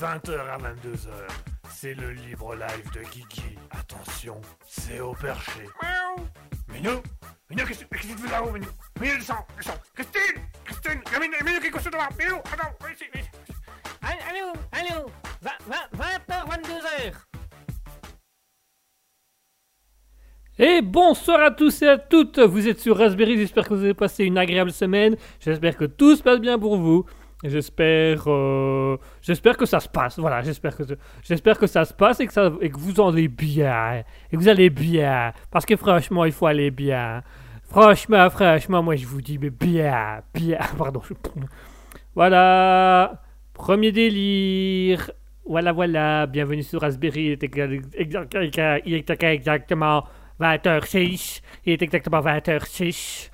[0.00, 1.08] le mercredi de 20h à 22h.
[1.70, 3.58] C'est le libre live de Kiki.
[3.70, 5.64] Attention, c'est au perché.
[5.82, 6.26] Miaou.
[6.72, 7.02] Minou
[7.50, 8.66] Minou, qu'est-ce que tu fais là-haut, Minou?
[9.00, 9.78] Minou, descends, descends.
[9.94, 12.08] Christine Christine Minou, Minou qui est couché devant.
[12.18, 13.30] Minou, attends, viens ici, viens ici.
[14.02, 15.10] Allô, allô
[15.42, 17.12] 20h, 22h
[20.58, 23.94] Et bonsoir à tous et à toutes, vous êtes sur Raspberry, j'espère que vous avez
[23.94, 27.06] passé une agréable semaine, j'espère que tout se passe bien pour vous,
[27.44, 30.82] j'espère euh, j'espère que ça se passe, voilà, j'espère que,
[31.22, 35.32] j'espère que ça se passe et que, vous allez bien, et que vous allez bien,
[35.50, 37.22] parce que franchement il faut aller bien,
[37.70, 41.14] franchement, franchement, moi je vous dis, mais bien, bien, pardon, je-
[42.14, 43.22] voilà,
[43.54, 45.10] premier délire,
[45.46, 47.44] voilà, voilà, bienvenue sur Raspberry, il est
[49.34, 50.04] exactement
[50.40, 53.30] 20h06, il est exactement 20h06.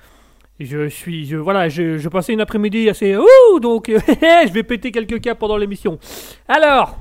[0.59, 5.35] Je suis, voilà, je, passais une après-midi assez, ouh, donc je vais péter quelques cas
[5.35, 5.99] pendant l'émission.
[6.47, 6.97] Alors,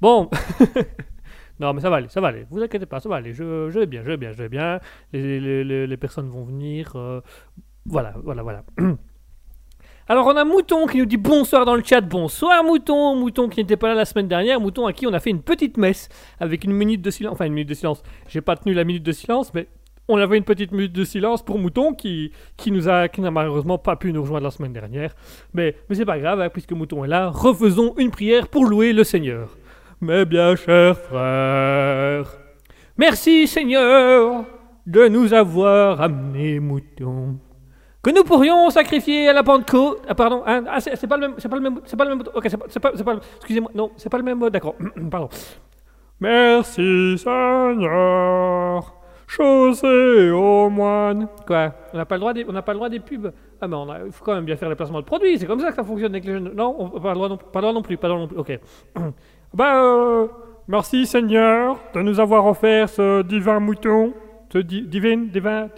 [0.00, 0.30] bon,
[1.60, 3.68] non mais ça va aller, ça va aller, vous inquiétez pas, ça va aller, je,
[3.68, 4.80] vais bien, je vais bien, je vais bien,
[5.12, 7.20] les personnes vont venir, euh,
[7.84, 8.64] voilà, voilà, voilà.
[10.08, 13.60] Alors on a Mouton qui nous dit bonsoir dans le chat, bonsoir Mouton, Mouton qui
[13.60, 16.08] n'était pas là la semaine dernière, Mouton à qui on a fait une petite messe
[16.40, 19.02] avec une minute de silence, enfin une minute de silence, j'ai pas tenu la minute
[19.02, 19.66] de silence, mais
[20.08, 23.30] on avait une petite minute de silence pour Mouton qui, qui nous a, qui n'a
[23.30, 25.14] malheureusement pas pu nous rejoindre la semaine dernière,
[25.52, 28.92] mais, mais c'est pas grave, hein, puisque Mouton est là, refaisons une prière pour louer
[28.92, 29.56] le Seigneur.
[30.00, 32.26] Mes bien chers frères,
[32.96, 34.44] merci Seigneur
[34.86, 37.38] de nous avoir amenés Mouton
[38.04, 40.02] que nous pourrions sacrifier à la Pentecôte.
[40.06, 42.14] Ah, pardon, hein, ah, c'est pas le même, c'est pas le même, c'est pas le
[42.14, 42.24] même.
[42.34, 44.74] Ok, c'est pas, pas, pas excusez-moi, non, c'est pas le même d'accord,
[45.10, 45.30] pardon.
[46.20, 48.94] Merci Seigneur,
[49.26, 51.28] chaussé au moine.
[51.46, 53.32] Quoi On n'a pas le droit des, on n'a pas le droit des pubs?
[53.60, 55.38] Ah mais a, il faut quand même bien faire les placements de produits.
[55.38, 56.52] C'est comme ça que ça fonctionne avec les jeunes.
[56.54, 58.28] Non, on, pas le droit non, pas le droit non plus, pas le droit non
[58.28, 58.38] plus.
[58.38, 58.60] Ok.
[59.54, 60.26] bah, euh,
[60.68, 64.12] merci Seigneur de nous avoir offert ce divin mouton,
[64.52, 65.68] ce di- divin, divin,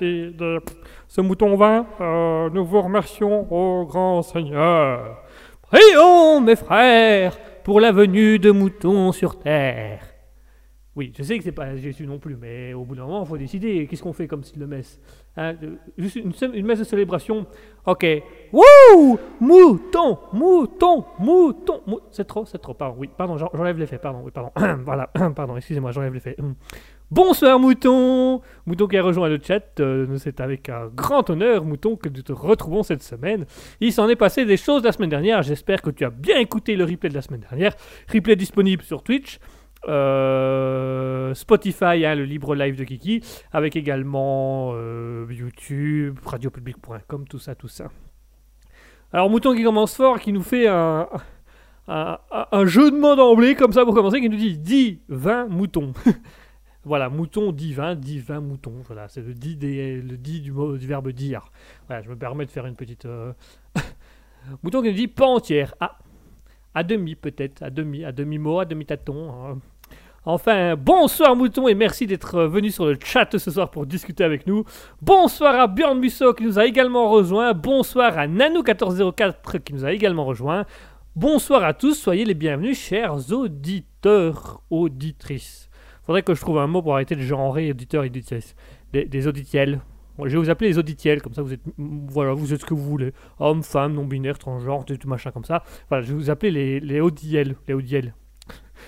[1.09, 1.87] ce mouton vin.
[2.01, 5.23] Euh, nous vous remercions, au grand Seigneur.
[5.63, 10.16] Prions, mes frères, pour la venue de moutons sur terre.
[10.97, 13.29] Oui, je sais que c'est pas Jésus non plus, mais au bout d'un moment, il
[13.29, 13.87] faut décider.
[13.87, 14.99] Qu'est-ce qu'on fait comme style de messe
[15.37, 15.55] Hein,
[15.99, 17.47] Juste une, une messe de célébration.
[17.85, 18.07] Ok.
[18.53, 22.73] Wouh Mouton Mouton Mouton mou- C'est trop, c'est trop.
[22.73, 23.99] Pardon, oui, pardon, j'en- j'enlève l'effet.
[23.99, 24.51] Pardon, oui, pardon.
[24.85, 26.37] voilà, pardon, excusez-moi, j'enlève l'effet.
[27.11, 31.95] Bonsoir Mouton Mouton qui a rejoint le chat, euh, c'est avec un grand honneur Mouton
[31.97, 33.45] que nous te retrouvons cette semaine.
[33.81, 36.75] Il s'en est passé des choses la semaine dernière, j'espère que tu as bien écouté
[36.75, 37.75] le replay de la semaine dernière.
[38.13, 39.39] Replay disponible sur Twitch,
[39.87, 43.23] euh, Spotify, hein, le libre live de Kiki,
[43.53, 47.91] avec également euh, YouTube, radiopublic.com, tout ça, tout ça.
[49.13, 51.07] Alors Mouton qui commence fort, qui nous fait un,
[52.65, 55.93] jeu de mots d'emblée comme ça pour commencer, qui nous dit 10, 20 moutons.
[56.87, 58.75] Voilà, mouton, divin, divin, mouton.
[58.87, 61.51] Voilà, c'est le dit, des, le dit du, mot, du verbe dire.
[61.89, 63.07] Voilà, je me permets de faire une petite.
[63.07, 63.33] euh,
[64.63, 65.75] mouton qui nous dit pas entière.
[65.81, 65.99] Ah,
[66.77, 69.33] à demi peut-être, à demi, à demi-mot, à demi-tâton.
[69.33, 69.59] hein.
[70.29, 74.25] Enfin, bonsoir Mouton et merci d'être euh, venu sur le chat ce soir pour discuter
[74.25, 74.65] avec nous.
[75.01, 77.55] Bonsoir à Björn Musso qui nous a également rejoint.
[77.55, 80.67] Bonsoir à Nano1404 qui nous a également rejoint.
[81.15, 85.71] Bonsoir à tous, soyez les bienvenus, chers auditeurs, auditrices.
[86.05, 88.57] Faudrait que je trouve un mot pour arrêter de genrer auditeurs et auditrices.
[88.93, 89.81] Des, des auditiels.
[90.19, 92.75] Je vais vous appeler les auditiels, comme ça vous êtes, voilà, vous êtes ce que
[92.75, 93.13] vous voulez.
[93.39, 95.63] Homme, femme, non-binaire, transgenre, tout, tout machin comme ça.
[95.89, 97.55] Voilà, je vais vous appeler les, les audiels.
[97.69, 98.13] Les audiels.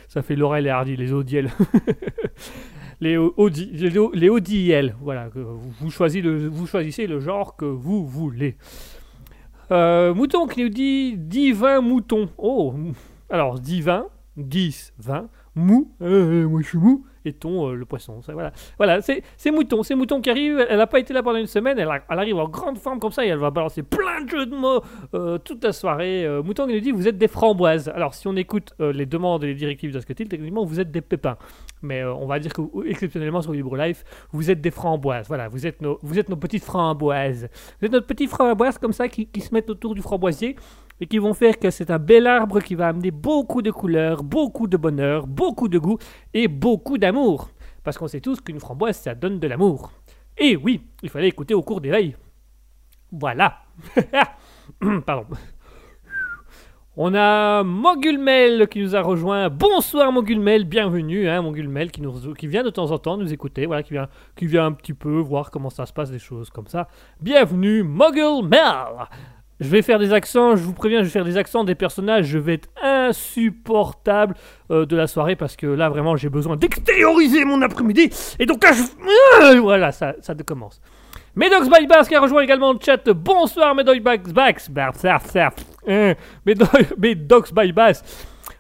[0.09, 1.51] Ça fait Laurel et Hardy, les audiels.
[3.01, 3.67] les, au- audi,
[4.15, 4.97] les, audiels.
[5.03, 8.57] Voilà, vous, choisissez le, genre que vous voulez.
[9.71, 12.31] Euh, mouton qui nous dit divin mouton.
[12.39, 12.95] Oh, mou-
[13.29, 14.07] alors divin,
[14.39, 18.23] 10, 20, mou, euh, moi je suis mou, et ton, euh, le poisson.
[18.23, 20.65] Ça, voilà, voilà c'est mouton, c'est mouton qui arrive.
[20.69, 23.13] Elle n'a pas été là pendant une semaine, elle, elle arrive en grande forme comme
[23.13, 24.83] ça et elle va balancer plein de jeux de mots
[25.15, 26.25] euh, toute la soirée.
[26.25, 27.89] Euh, mouton qui nous dit vous êtes des framboises.
[27.89, 31.37] Alors si on écoute les demandes et les directives d'Asketil, techniquement vous êtes des pépins.
[31.83, 35.29] Mais on va dire que exceptionnellement sur Libre Life, vous êtes des framboises.
[35.29, 37.49] Voilà, vous êtes nos, vous êtes nos petites framboises.
[37.81, 40.57] Vous êtes notre petite framboise comme ça qui, qui se mettent autour du framboisier
[41.01, 44.23] et qui vont faire que c'est un bel arbre qui va amener beaucoup de couleurs,
[44.23, 45.99] beaucoup de bonheur, beaucoup de goût
[46.35, 47.51] et beaucoup d'amour.
[47.85, 49.93] Parce qu'on sait tous qu'une framboise, ça donne de l'amour.
[50.37, 52.17] Et oui, il fallait écouter au cours des veilles.
[53.11, 53.59] Voilà.
[55.07, 55.37] Pardon.
[57.01, 59.49] On a Mogulmel qui nous a rejoint.
[59.51, 63.93] Bonsoir Mogulmel, bienvenue, hein, Mogulmel qui vient de temps en temps nous écouter, voilà, qui
[63.93, 66.89] vient, qui vient un petit peu voir comment ça se passe, des choses comme ça.
[67.21, 69.07] Bienvenue Mogulmel
[69.61, 72.27] Je vais faire des accents, je vous préviens, je vais faire des accents des personnages,
[72.27, 74.37] je vais être insupportable
[74.71, 78.09] euh, de la soirée parce que là vraiment j'ai besoin d'extérioriser mon après-midi
[78.39, 78.83] et donc là je...
[79.41, 80.81] Ah, voilà, ça, ça commence.
[81.35, 83.09] Medox by Bass qui a rejoint également le chat.
[83.11, 84.71] Bonsoir Medox by Bass.
[85.89, 86.15] Hein,
[86.47, 87.73] Medox by.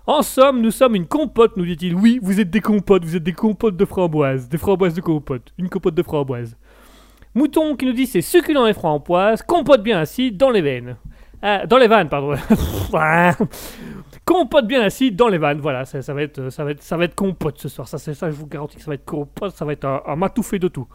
[0.06, 1.94] En somme, nous sommes une compote, nous dit-il.
[1.94, 4.48] Oui, vous êtes des compotes, vous êtes des compotes de framboises.
[4.48, 5.52] Des framboises de compote.
[5.58, 6.56] Une compote de framboises.
[7.34, 10.96] Mouton qui nous dit c'est succulent et framboise, compote bien assis dans les veines.
[11.40, 12.34] Ah, dans les vannes, pardon.
[14.24, 15.60] compote bien assis dans les vannes.
[15.60, 17.86] Voilà, ça, va être, ça va être, ça va être compote ce soir.
[17.86, 19.54] Ça, c'est ça, je vous garantis que ça va être compote.
[19.54, 20.88] Ça va être un, un de tout.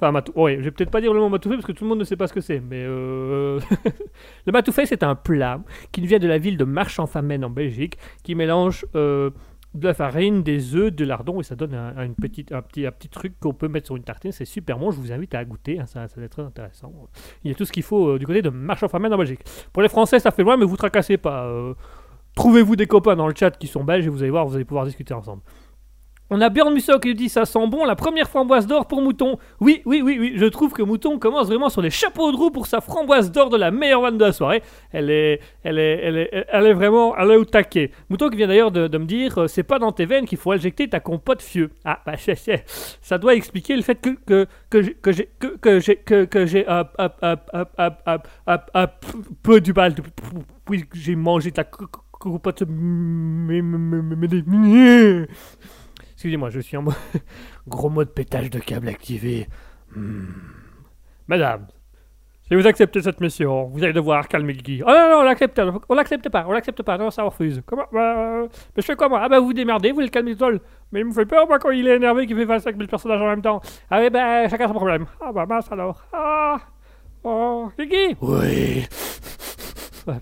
[0.00, 0.32] Enfin, matou...
[0.36, 2.04] ouais, je vais peut-être pas dire le mot matoufé parce que tout le monde ne
[2.04, 2.60] sait pas ce que c'est.
[2.60, 3.58] Mais euh...
[4.46, 5.60] le matoufé, c'est un plat
[5.90, 9.30] qui vient de la ville de Marchand-Famenne en Belgique, qui mélange euh,
[9.74, 13.08] de la farine, des œufs, de lardon et ça donne un, un, petit, un petit
[13.08, 14.32] truc qu'on peut mettre sur une tartine.
[14.32, 16.92] C'est super bon, je vous invite à goûter, hein, ça, va être très intéressant.
[17.44, 19.40] Il y a tout ce qu'il faut euh, du côté de Marchand-Famenne en Belgique.
[19.72, 21.44] Pour les Français, ça fait loin, mais vous tracassez pas.
[21.44, 21.74] Euh,
[22.34, 24.64] trouvez-vous des copains dans le chat qui sont belges et vous allez voir, vous allez
[24.64, 25.42] pouvoir discuter ensemble.
[26.30, 29.38] On a Björn Musso qui dit ça sent bon, la première framboise d'or pour Mouton.
[29.60, 32.50] Oui, oui, oui, oui, je trouve que Mouton commence vraiment sur les chapeaux de roue
[32.50, 34.62] pour sa framboise d'or de la meilleure vanne de la soirée.
[34.92, 37.92] Elle est, elle est, elle est, elle est vraiment, elle est au taquet.
[38.10, 40.52] Mouton qui vient d'ailleurs de, me dire, euh, c'est pas dans tes veines qu'il faut
[40.52, 41.70] injecter ta compote fieux.
[41.84, 42.12] Ah, bah,
[43.00, 46.66] ça doit expliquer le fait que, que, que j'ai, que que, que, j'ai,
[49.42, 49.94] peu du mal,
[50.68, 52.64] oui, j'ai mangé ta compote.
[56.18, 56.96] Excusez-moi, je suis en mode...
[57.68, 59.46] gros mode pétage de câble activé.
[59.94, 60.24] Hmm.
[61.28, 61.68] Madame,
[62.48, 64.82] si vous acceptez cette mission, vous allez devoir calmer le guy.
[64.82, 67.62] Oh non, non, on l'accepte, on l'accepte pas, on l'accepte pas, non, ça refuse.
[67.64, 70.34] Comment bah, Mais je fais quoi moi Ah bah vous vous démerdez, vous le calmez
[70.34, 70.60] seul.
[70.90, 73.22] Mais il me fait peur moi quand il est énervé qu'il fait 25 000 personnages
[73.22, 73.60] en même temps.
[73.88, 75.06] Ah oui, bah chacun son problème.
[75.20, 76.02] Ah bah mince alors.
[76.12, 76.58] Ah
[77.22, 78.88] Oh, Guigui Oui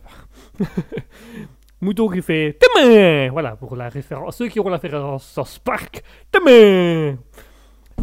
[1.86, 4.36] Mouton qui fait Demain Voilà, pour la référence.
[4.36, 6.02] Ceux qui auront la référence sur Spark,
[6.32, 7.16] Demain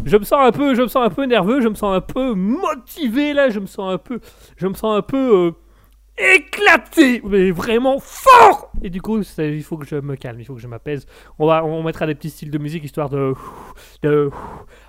[0.04, 2.00] je me sens un peu, je me sens un peu nerveux, je me sens un
[2.00, 4.20] peu motivé là, je me sens un peu,
[4.56, 5.54] je me sens un peu
[6.18, 8.72] euh, éclaté, mais vraiment fort.
[8.82, 11.06] Et du coup, il faut que je me calme, il faut que je m'apaise.
[11.38, 13.34] On va, on mettra des petits styles de musique histoire de,
[14.02, 14.30] de,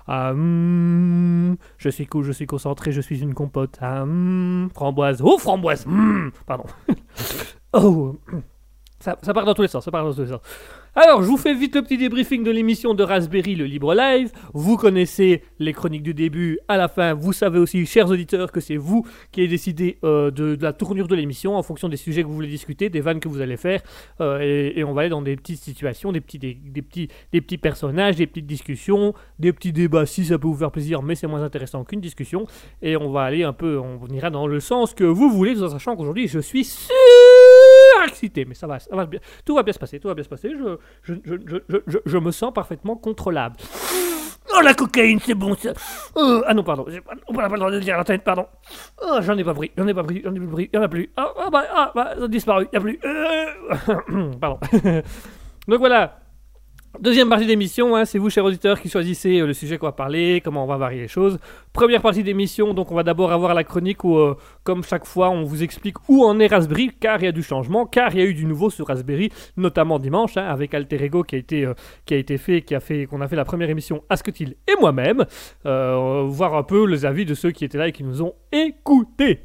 [0.08, 3.78] ah, hmm, je suis cool, je suis concentré, je suis une compote.
[3.80, 6.64] Ah, hmm, framboise, oh framboise, hmm, pardon.
[7.74, 8.16] oh.
[9.22, 10.40] Ça, part dans tous les sens, ça part dans tous les sens.
[10.96, 14.32] Alors, je vous fais vite le petit débriefing de l'émission de Raspberry, le libre live.
[14.52, 17.14] Vous connaissez les chroniques du début, à la fin.
[17.14, 21.06] Vous savez aussi, chers auditeurs, que c'est vous qui avez décidé euh, de, la tournure
[21.06, 23.56] de l'émission en fonction des sujets que vous voulez discuter, des vannes que vous allez
[23.56, 23.82] faire.
[24.20, 27.58] Euh, et, on va aller dans des petites situations, des petits, des, petits, des petits
[27.58, 31.28] personnages, des petites discussions, des petits débats si ça peut vous faire plaisir, mais c'est
[31.28, 32.46] moins intéressant qu'une discussion.
[32.82, 35.62] Et on va aller un peu, on ira dans le sens que vous voulez, tout
[35.62, 37.25] en sachant qu'aujourd'hui, je suis sûr
[38.04, 39.20] excité, mais ça va, ça va bien.
[39.44, 40.50] Tout va bien se passer, tout va bien se passer.
[40.50, 43.56] Je, je, je, je, je me sens parfaitement contrôlable.
[44.56, 45.72] Oh la cocaïne, c'est bon ça.
[46.14, 46.86] Oh, ah non, pardon,
[47.28, 48.46] on n'a pas le droit de le dire à la tête, pardon.
[49.02, 50.82] Oh, j'en ai pas pris, j'en ai pas pris, j'en ai plus pris, il n'y
[50.82, 51.10] en a plus.
[51.16, 52.98] Ah, oh, bah, ah, bah, ça a disparu, n'y a plus.
[53.04, 54.58] Euh, pardon.
[55.68, 56.20] Donc voilà,
[57.00, 59.92] Deuxième partie d'émission, hein, c'est vous, chers auditeurs, qui choisissez euh, le sujet qu'on va
[59.92, 61.38] parler, comment on va varier les choses.
[61.74, 64.34] Première partie d'émission, donc on va d'abord avoir la chronique où, euh,
[64.64, 67.42] comme chaque fois, on vous explique où en est Raspberry, car il y a du
[67.42, 71.04] changement, car il y a eu du nouveau sur Raspberry, notamment dimanche, hein, avec Alter
[71.04, 71.74] Ego qui a été, euh,
[72.06, 74.80] qui a été fait, qui a fait, qu'on a fait la première émission Asketil et
[74.80, 75.26] moi-même,
[75.64, 79.40] voir un peu les avis de ceux qui étaient là et qui nous ont écoutés.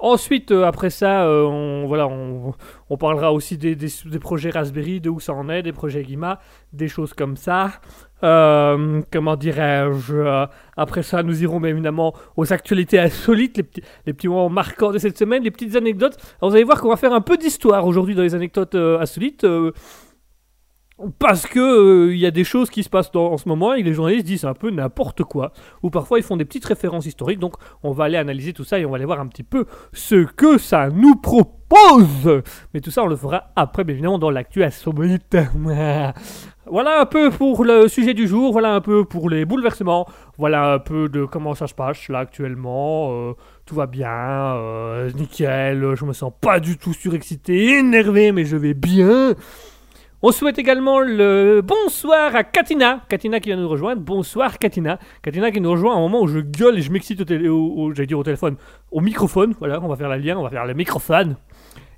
[0.00, 3.76] Ensuite, euh, après ça, euh, on, voilà, on, parlera aussi des,
[4.20, 6.38] projets Raspberry, de où ça en est, des projets Guima,
[6.72, 7.72] des choses comme ça.
[8.22, 14.28] Euh, comment dirais-je Après ça, nous irons évidemment aux actualités insolites, les petits, les petits
[14.28, 16.16] moments marquants de cette semaine, les petites anecdotes.
[16.40, 19.44] Alors, vous allez voir qu'on va faire un peu d'histoire aujourd'hui dans les anecdotes insolites.
[21.20, 23.82] Parce que il euh, y a des choses qui se passent en ce moment et
[23.84, 25.52] les journalistes disent un peu n'importe quoi.
[25.84, 27.38] Ou parfois ils font des petites références historiques.
[27.38, 29.66] Donc on va aller analyser tout ça et on va aller voir un petit peu
[29.92, 32.42] ce que ça nous propose.
[32.74, 35.36] Mais tout ça on le fera après, bien évidemment, dans l'actu insolite.
[36.66, 38.50] voilà un peu pour le sujet du jour.
[38.50, 40.08] Voilà un peu pour les bouleversements.
[40.36, 43.10] Voilà un peu de comment ça se passe là actuellement.
[43.12, 43.32] Euh,
[43.66, 45.94] tout va bien, euh, nickel.
[45.94, 49.36] Je me sens pas du tout surexcité, énervé, mais je vais bien.
[50.20, 53.02] On souhaite également le bonsoir à Katina.
[53.08, 54.02] Katina qui vient nous rejoindre.
[54.02, 54.98] Bonsoir Katina.
[55.22, 57.92] Katina qui nous rejoint à un moment où je gueule et je m'excite au, au
[58.24, 58.56] téléphone,
[58.90, 59.54] au microphone.
[59.60, 61.36] Voilà, on va faire la lien, on va faire le microphone.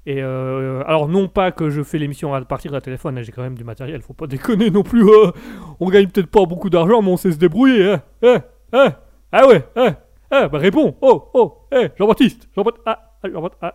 [0.05, 3.33] Et euh, alors non pas que je fais l'émission à partir d'un téléphone, hein, j'ai
[3.33, 5.03] quand même du matériel, faut pas déconner non plus.
[5.03, 5.33] Hein.
[5.79, 7.93] On gagne peut-être pas beaucoup d'argent, mais on sait se débrouiller.
[7.93, 8.03] Hein.
[8.23, 8.37] Eh,
[8.75, 8.89] eh,
[9.33, 9.91] ah ouais, eh,
[10.31, 10.95] bah réponds.
[11.01, 11.55] Oh, oh,
[11.99, 13.75] Jean-Baptiste, Jean-Baptiste, ah, Jean-Baptiste, ah.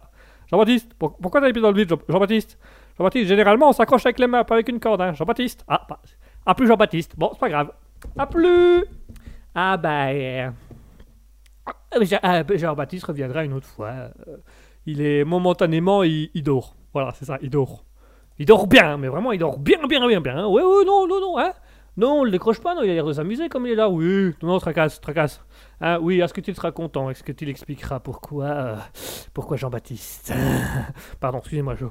[0.51, 2.59] Jean-Baptiste, pour- pourquoi t'as les pieds dans le vide, Jean- Jean-Baptiste?
[2.97, 5.13] Jean-Baptiste, généralement, on s'accroche avec les mains, pas avec une corde, hein.
[5.13, 6.01] Jean-Baptiste Ah, pas-
[6.45, 7.15] ah, plus Jean-Baptiste.
[7.17, 7.71] Bon, c'est pas grave.
[8.17, 8.85] Ah, plus
[9.53, 10.07] Ah, bah...
[12.43, 13.89] bah, Jean-Baptiste reviendra une autre fois.
[14.27, 14.37] Euh,
[14.85, 16.75] Il est momentanément, il, dort.
[16.93, 17.83] Voilà, c'est ça, il dort.
[18.37, 20.45] Il dort bien, mais vraiment, il dort bien, bien, bien, bien.
[20.47, 21.53] Ouais, ouais, non, non, non, hein
[21.97, 23.89] Non, on le décroche pas, non, il a l'air de s'amuser comme il est là.
[23.89, 25.41] Oui, non, non, tracasse, tracasse.
[25.81, 27.09] Hein, oui, est-ce que tu seras content?
[27.09, 28.75] Est-ce que tu l'expliqueras pourquoi
[29.33, 30.33] Pourquoi Jean-Baptiste?
[31.19, 31.85] Pardon, excusez-moi, je...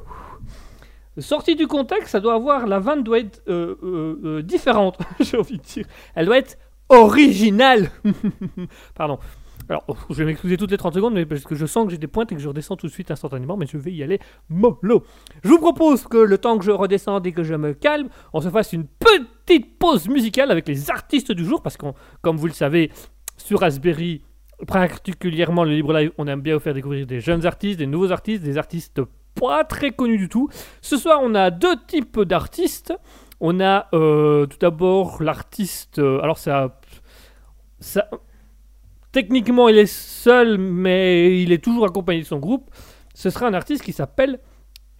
[1.19, 2.67] Sortie du contexte, ça doit avoir...
[2.67, 5.87] La vanne doit être euh, euh, euh, différente, j'ai envie de dire.
[6.15, 7.91] Elle doit être originale
[8.95, 9.19] Pardon.
[9.69, 11.93] Alors, oh, je vais m'excuser toutes les 30 secondes, mais parce que je sens que
[11.93, 14.03] j'ai des pointes et que je redescends tout de suite instantanément, mais je vais y
[14.03, 14.19] aller
[14.51, 15.05] mollo.
[15.43, 18.43] Je vous propose que le temps que je redescende et que je me calme, on
[18.43, 21.87] se fasse une petite pause musicale avec les artistes du jour, parce que,
[22.21, 22.91] comme vous le savez,
[23.39, 24.23] sur Raspberry,
[24.67, 28.13] particulièrement le Libre Live, on aime bien vous faire découvrir des jeunes artistes, des nouveaux
[28.13, 29.01] artistes, des artistes
[29.35, 30.49] pas très connus du tout.
[30.81, 32.93] Ce soir, on a deux types d'artistes.
[33.41, 35.99] On a euh, tout d'abord l'artiste.
[35.99, 36.79] euh, alors, ça.
[39.13, 42.71] Techniquement, il est seul, mais il est toujours accompagné de son groupe.
[43.15, 44.41] Ce sera un artiste qui s'appelle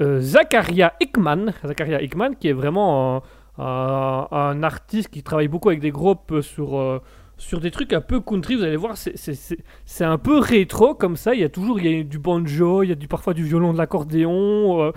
[0.03, 1.53] euh, Zakaria Hickman.
[1.65, 3.23] Zakaria Hickman, qui est vraiment
[3.59, 7.01] un artiste qui travaille beaucoup avec des groupes sur, euh,
[7.37, 8.57] sur des trucs un peu country.
[8.57, 11.35] Vous allez voir, c'est- un peu rétro comme ça.
[11.35, 13.73] Il y a toujours y a du banjo, il y a du, parfois du violon,
[13.73, 14.83] de l'accordéon.
[14.83, 14.93] euh,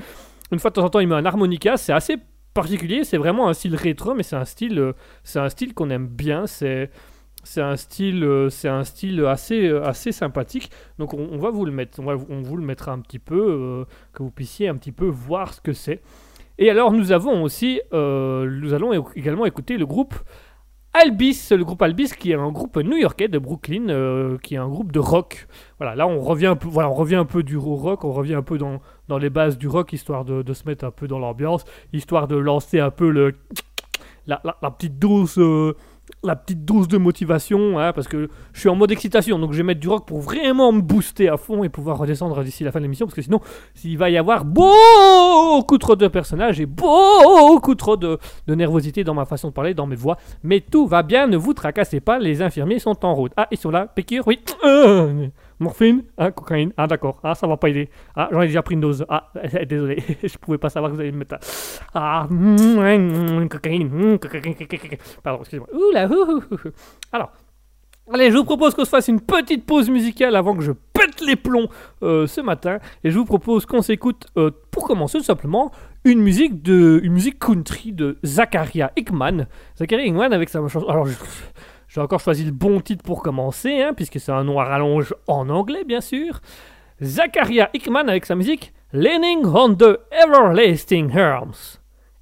[0.52, 1.78] une fois de temps en temps, il met un harmonica.
[1.78, 2.18] C'est assez
[2.54, 3.04] particulier.
[3.04, 4.94] C'est vraiment un style rétro, mais c'est un style, euh,
[5.50, 6.46] style qu'on aime bien.
[6.48, 6.90] C'est
[7.58, 10.70] un style, euh, c'est un style assez, assez sympathique.
[11.00, 14.24] Donc on, va vous le mettre, on, on vous le mettra un petit peu, que
[14.24, 16.02] vous puissiez un petit peu voir ce que c'est.
[16.60, 20.16] Et alors nous avons aussi, nous allons également écouter le groupe
[21.00, 24.68] Albis, le groupe Albis qui est un groupe new-yorkais de Brooklyn, euh, qui est un
[24.68, 25.48] groupe de rock.
[25.78, 28.34] Voilà, là on revient un peu, voilà, on revient un peu du rock, on revient
[28.34, 31.08] un peu dans, dans les bases du rock, histoire de, de se mettre un peu
[31.08, 33.36] dans l'ambiance, histoire de lancer un peu le,
[34.28, 35.76] la, petite dose, euh,
[36.24, 39.58] la petite dose de motivation, hein, parce que je suis en mode excitation, donc je
[39.58, 42.72] vais mettre du rock pour vraiment me booster à fond et pouvoir redescendre d'ici la
[42.72, 43.40] fin de l'émission, parce que sinon,
[43.84, 49.14] il va y avoir beaucoup trop de personnages et beaucoup trop de, de nervosité dans
[49.14, 50.18] ma façon de parler, dans mes voix.
[50.44, 53.32] Mais tout va bien, ne vous tracassez pas, les infirmiers sont en route.
[53.38, 54.40] Ah, ils sont là, piqûre, oui.
[55.60, 57.90] Morphine, hein, cocaïne, ah d'accord, ah ça va pas aider.
[58.16, 59.06] Ah, j'en ai déjà pris une dose.
[59.10, 59.32] Ah,
[59.68, 61.82] désolé, je pouvais pas savoir que vous allez me mettre ça.
[61.96, 64.98] Ah, mm, cocaïne, mm, cocaïne, cocaïne.
[65.24, 65.68] Pardon, excusez-moi.
[65.74, 65.98] Ouh.
[67.12, 67.32] Alors,
[68.14, 71.22] allez, je vous propose qu'on se fasse une petite pause musicale avant que je pète
[71.26, 71.68] les plombs
[72.04, 72.78] euh, ce matin.
[73.04, 75.72] Et je vous propose qu'on s'écoute, euh, pour commencer tout simplement,
[76.06, 79.48] une musique de, une musique country de Zakaria Hickman.
[79.78, 80.88] Zakaria Hickman avec sa chanson.
[80.88, 81.16] Alors, je-
[81.88, 85.16] j'ai encore choisi le bon titre pour commencer, hein, puisque c'est un nom à rallonge
[85.28, 86.42] en anglais, bien sûr.
[87.02, 91.80] Zakaria Hickman avec sa musique Leaning on the Everlasting Arms.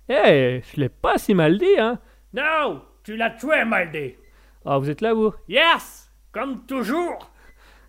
[0.10, 2.00] Eh, je l'ai pas si mal dit, hein.
[2.34, 4.15] Non, tu l'as tué, Maldi.
[4.65, 5.34] Ah, vous êtes là, vous?
[5.48, 7.31] Yes, comme toujours.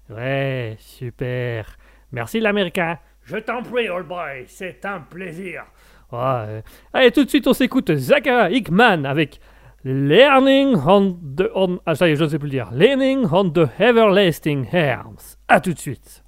[0.08, 1.76] Ouais, super.
[2.12, 2.98] Merci l'américain.
[3.22, 5.64] Je t'en prie, old boy, c'est un plaisir.
[6.12, 6.62] Ouais.
[6.92, 9.40] Allez, tout de suite, on s'écoute Zachary Hickman avec
[9.88, 11.48] Learning on the...
[11.54, 12.72] On, ah, ça y est, je ne sais plus le dire.
[12.72, 15.36] Learning on the Everlasting Arms.
[15.46, 16.24] À tout de suite.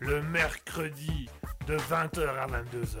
[0.00, 1.28] Le mercredi
[1.66, 2.98] de 20h à 22h.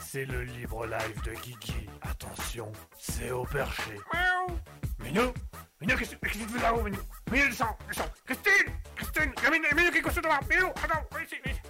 [0.00, 1.88] C'est le libre live de Guigui.
[2.02, 3.94] Attention, c'est au perché.
[4.12, 4.58] Miaou.
[5.00, 5.32] Minou
[5.80, 6.98] Minou, qu'est-ce que tu fais là-haut, Minou?
[7.30, 11.36] Minou, descends, descends Christine Christine Minou, Minou, qu'est-ce que tu fais Minou, attends, viens ici,
[11.44, 11.62] viens ici.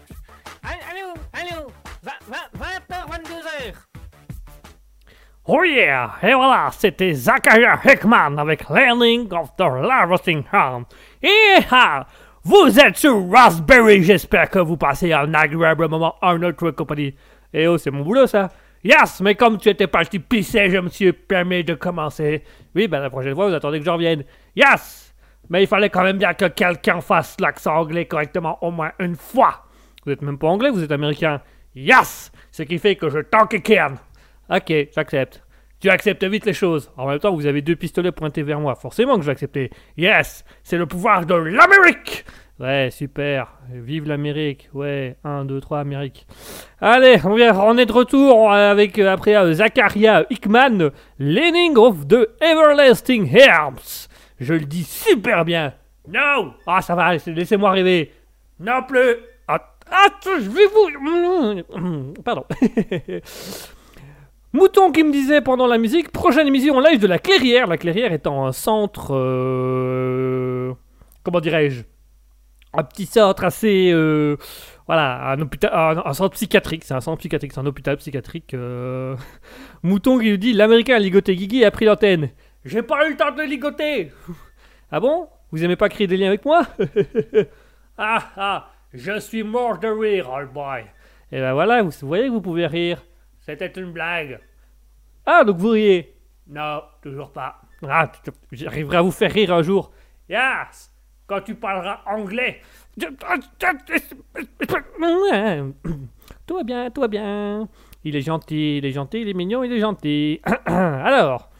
[0.90, 1.72] Allô, allô,
[2.04, 3.74] 20h, 22h.
[5.50, 6.12] Oh yeah!
[6.22, 10.84] Et voilà, c'était Zachariah Hickman avec Learning of the Harvesting Hand.
[11.22, 12.06] Et ah,
[12.48, 17.14] vous êtes sur Raspberry, j'espère que vous passez un agréable moment en notre compagnie.
[17.52, 18.48] Eh oh, c'est mon boulot ça.
[18.82, 22.42] Yes, mais comme tu étais parti pisser, je me suis permis de commencer.
[22.74, 24.24] Oui, ben la prochaine fois, vous attendez que je revienne.
[24.56, 25.14] Yes!
[25.50, 29.16] Mais il fallait quand même bien que quelqu'un fasse l'accent anglais correctement au moins une
[29.16, 29.66] fois.
[30.06, 31.42] Vous êtes même pas anglais, vous êtes américain.
[31.74, 32.32] Yes!
[32.50, 33.96] Ce qui fait que je t'enquiquine.
[34.48, 35.42] Ok, j'accepte.
[35.80, 36.90] Tu acceptes vite les choses.
[36.96, 38.74] En même temps, vous avez deux pistolets pointés vers moi.
[38.74, 39.70] Forcément que je vais accepter.
[39.96, 40.44] Yes!
[40.64, 42.24] C'est le pouvoir de l'Amérique!
[42.58, 43.52] Ouais, super.
[43.70, 44.68] Vive l'Amérique.
[44.74, 46.26] Ouais, 1, 2, 3, Amérique.
[46.80, 52.08] Allez, on, vient, on est de retour avec, euh, après euh, Zachariah Hickman, Leaning of
[52.08, 54.08] the Everlasting Arms.
[54.40, 55.72] Je le dis super bien.
[56.08, 56.52] No!
[56.66, 58.12] Ah, ça va, laissez- laissez-moi rêver.
[58.58, 59.14] Non plus.
[59.90, 62.12] Ah, je vais vous...
[62.24, 62.44] Pardon.
[64.58, 67.68] Mouton qui me disait pendant la musique, prochaine émission live de la Clairière.
[67.68, 69.14] La Clairière étant un centre...
[69.14, 70.74] euh,
[71.22, 71.82] comment dirais-je?
[72.74, 73.92] Un petit centre assez...
[73.92, 74.36] euh,
[74.88, 76.82] voilà, un, hôpital, un, centre psychiatrique.
[76.82, 78.52] C'est un centre psychiatrique, c'est un hôpital psychiatrique.
[78.52, 79.14] euh.
[79.84, 82.30] Mouton qui nous dit, l'Américain a ligoté Guigui a pris l'antenne.
[82.64, 84.10] J'ai pas eu le temps de ligoter
[84.90, 85.28] Ah bon?
[85.52, 86.62] Vous aimez pas créer des liens avec moi?
[87.96, 90.84] Ah ah Je suis mort de rire, old boy
[91.30, 93.04] Et ben voilà, vous voyez que vous pouvez rire.
[93.40, 94.40] C'était une blague.
[95.30, 96.14] Ah, donc vous riez
[96.48, 97.60] Non, toujours pas.
[97.86, 98.10] Ah,
[98.50, 99.90] j'arriverai à vous faire rire un jour.
[100.26, 100.90] Yes
[101.26, 102.62] Quand tu parleras anglais.
[106.46, 107.68] Tout va bien, tout va bien.
[108.04, 110.40] Il est gentil, il est gentil, il est mignon, il est gentil.
[110.64, 111.50] Alors,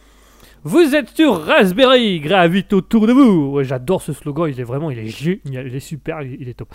[0.65, 3.51] vous êtes sur Raspberry, gravite autour de vous.
[3.53, 6.55] Ouais, J'adore ce slogan, il est vraiment, il est génial, il est super, il est
[6.55, 6.73] top.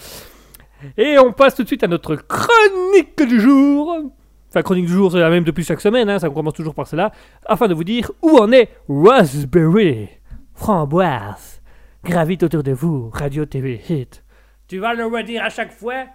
[0.95, 4.13] Et on passe tout de suite à notre chronique du jour.
[4.53, 6.85] Enfin, chronique du jour, c'est la même depuis chaque semaine, hein, ça commence toujours par
[6.85, 7.11] cela,
[7.43, 10.09] afin de vous dire où en est Raspberry.
[10.53, 11.63] Framboise,
[12.03, 14.23] gravite autour de vous, Radio TV Hit.
[14.67, 16.05] Tu vas le redire à chaque fois?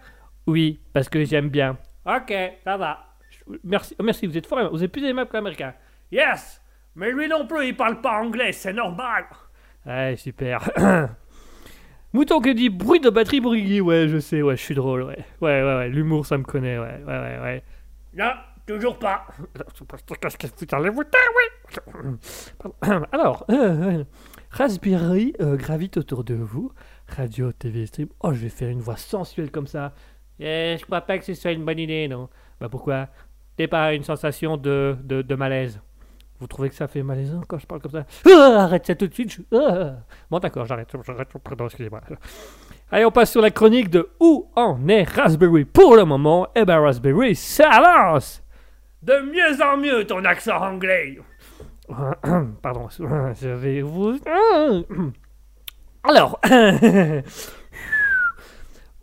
[0.47, 1.79] Oui, parce que j'aime bien.
[2.07, 3.07] Ok, ça va.
[3.65, 5.75] Merci, merci, vous êtes fort, vous êtes plus aimable qu'américain.
[6.13, 6.63] Yes
[6.95, 9.25] Mais lui non plus, il parle pas anglais, c'est normal
[9.85, 10.71] Ouais, super.
[12.13, 13.81] Mouton qui dit bruit de batterie pour Guigui.
[13.81, 15.19] Ouais, je sais, ouais, je suis drôle, ouais.
[15.41, 17.63] Ouais, ouais, ouais, l'humour, ça me connaît, ouais, ouais, ouais.
[18.15, 18.31] Non,
[18.67, 19.27] toujours pas.
[23.13, 23.55] Alors, euh,
[24.01, 24.05] euh,
[24.51, 26.73] Raspberry euh, gravite autour de vous.
[27.09, 28.09] Radio, TV, stream.
[28.21, 29.93] Oh, je vais faire une voix sensuelle comme ça.
[30.41, 32.29] Eh, je crois pas que ce soit une bonne idée, non.
[32.61, 33.09] Bah pourquoi?
[33.57, 35.81] T'es pas une sensation de, de, malaise.
[36.39, 38.07] Vous trouvez que ça fait malaisant quand je parle comme ça?
[38.27, 39.33] Ah, Arrête ça tout de suite.
[39.33, 39.97] je- ah.
[40.31, 40.89] Bon d'accord, j'arrête.
[41.05, 41.29] j'arrête.
[41.43, 42.01] Pardon, excusez-moi.
[42.91, 46.49] Allez, on passe sur la chronique de où en est Raspberry pour le moment?
[46.55, 48.43] Eh ben Raspberry, ça avance
[49.03, 51.19] De mieux en mieux ton accent anglais.
[52.63, 54.19] Pardon, je vais vous...
[56.03, 56.41] Alors...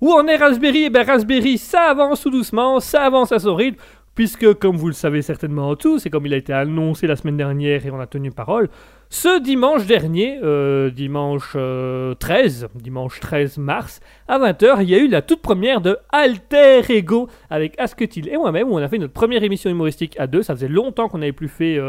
[0.02, 0.86] Où en est Raspberry?
[0.86, 3.82] Eh bien Raspberry, ça avance tout doucement, ça avance à son rythme,
[4.16, 7.38] puisque comme vous le savez certainement tous, et comme il a été annoncé la semaine
[7.38, 8.70] dernière et on a tenu parole,
[9.10, 14.98] ce dimanche dernier, euh, dimanche euh, 13, dimanche 13 mars, à 20h, il y a
[14.98, 18.98] eu la toute première de Alter Ego avec Asketil et moi-même, où on a fait
[18.98, 20.42] notre première émission humoristique à deux.
[20.42, 21.80] Ça faisait longtemps qu'on n'avait plus fait...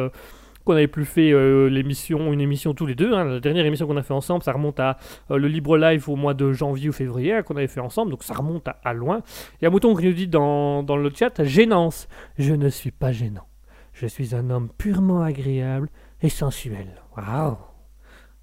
[0.67, 3.15] qu'on n'avait plus fait euh, l'émission, une émission tous les deux.
[3.15, 3.25] hein.
[3.25, 4.99] La dernière émission qu'on a fait ensemble, ça remonte à
[5.31, 8.11] euh, le Libre Live au mois de janvier ou février hein, qu'on avait fait ensemble,
[8.11, 9.23] donc ça remonte à, loin.
[9.61, 12.09] Il y a Mouton qui nous dit dans, dans le chat gênance.
[12.39, 13.47] Je ne suis pas gênant.
[13.95, 15.89] Je suis un homme purement agréable
[16.21, 16.89] et sensuel.
[17.17, 17.57] Waouh!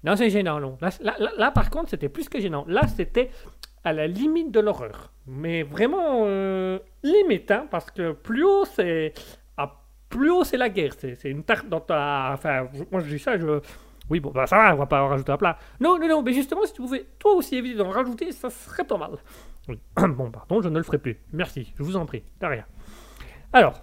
[0.02, 0.76] Non, c'est gênant, non.
[0.80, 2.64] Là, là- là- là, par contre, c'était plus que gênant.
[2.68, 3.30] Là, c'était
[3.84, 5.12] à la limite de l'horreur.
[5.26, 9.12] Mais vraiment euh, limite, hein, parce que plus haut, c'est.
[10.14, 10.94] Plus haut, c'est la guerre.
[10.98, 12.30] C'est une tarte dans ta.
[12.32, 13.60] Enfin, moi, je dis ça, je.
[14.10, 15.58] Oui, bon, bah ça va, on va pas en rajouter un plat.
[15.80, 18.84] Non, non, non, mais justement, si tu pouvais toi aussi éviter d'en rajouter, ça serait
[18.84, 19.12] pas mal.
[19.68, 19.80] Oui.
[19.96, 21.18] bon, pardon, je ne le ferai plus.
[21.32, 22.64] Merci, je vous en prie, de rien.
[23.52, 23.80] Alors,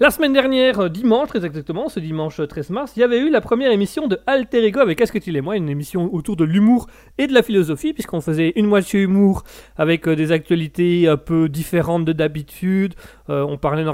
[0.00, 3.18] la semaine dernière, euh, dimanche, très exactement, ce dimanche euh, 13 mars, il y avait
[3.18, 6.44] eu la première émission de Alter Ego avec Asketil et moi, une émission autour de
[6.44, 6.86] l'humour
[7.18, 9.44] et de la philosophie, puisqu'on faisait une moitié humour
[9.76, 12.94] avec euh, des actualités un peu différentes de d'habitude.
[13.28, 13.84] Euh, on parlait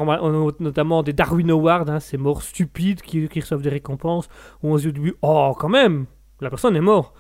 [0.61, 4.29] notamment des Darwin Awards, hein, ces morts stupides qui, reçoivent des récompenses,
[4.63, 6.07] où on se dit oh, quand même,
[6.41, 7.15] la personne est morte.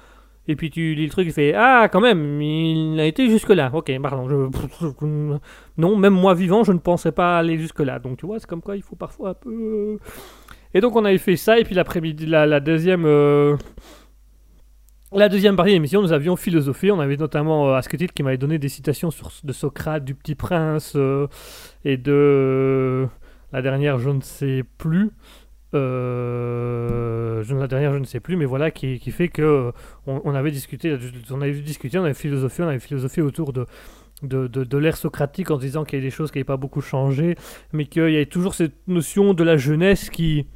[0.50, 3.70] Et puis tu lis le truc, il fait Ah, quand même, il a été jusque-là.
[3.72, 4.28] Ok, pardon.
[4.28, 5.36] Je...
[5.78, 7.98] Non, même moi vivant, je ne pensais pas aller jusque-là.
[7.98, 9.98] Donc tu vois, c'est comme quoi il faut parfois un peu.
[10.74, 13.04] Et donc on avait fait ça, et puis l'après-midi, la, la deuxième.
[13.06, 13.56] euh,
[15.12, 16.92] La deuxième partie de l'émission, nous avions philosophé.
[16.92, 20.36] On avait notamment euh, Asketil qui m'avait donné des citations sur, de Socrate, du Petit
[20.36, 21.26] Prince, euh,
[21.84, 23.08] et de.
[23.52, 25.10] La dernière, je ne sais plus.
[25.74, 29.72] Euh, la dernière, je ne sais plus, mais voilà, qui, fait que euh,
[30.06, 30.96] on, avait discuté,
[31.30, 33.66] on avait discuté, on avait philosophé, on avait philosophé autour de,
[34.22, 36.80] de, de, l'ère socratique en disant qu'il y a des choses qui n'avaient pas beaucoup
[36.80, 37.36] changé,
[37.72, 40.46] mais qu'il y avait toujours cette notion de la jeunesse qui,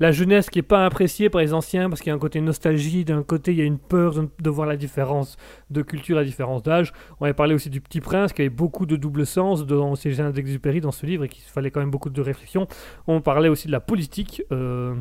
[0.00, 2.40] la jeunesse qui est pas appréciée par les anciens parce qu'il y a un côté
[2.40, 5.36] nostalgie, d'un côté il y a une peur de, voir la différence
[5.70, 6.92] de culture, la différence d'âge.
[7.20, 10.12] On avait parlé aussi du Petit Prince qui avait beaucoup de double sens dans ces
[10.12, 12.66] gens d'Exupéry dans ce livre et qu'il fallait quand même beaucoup de réflexion.
[13.06, 14.42] On parlait aussi de la politique.
[14.52, 14.94] euh,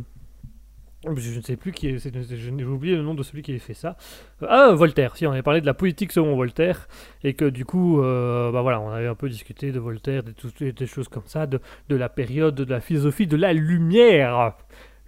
[1.04, 3.60] je ne sais plus qui est, c'est- j'ai oublié le nom de celui qui avait
[3.60, 3.98] fait ça.
[4.42, 6.88] Euh, ah, Voltaire, si, on avait parlé de la politique selon Voltaire,
[7.24, 10.32] et que du coup, euh, bah voilà, on avait un peu discuté de Voltaire, de
[10.32, 14.54] toutes des, choses comme ça, de, de la période, de la philosophie, de la lumière.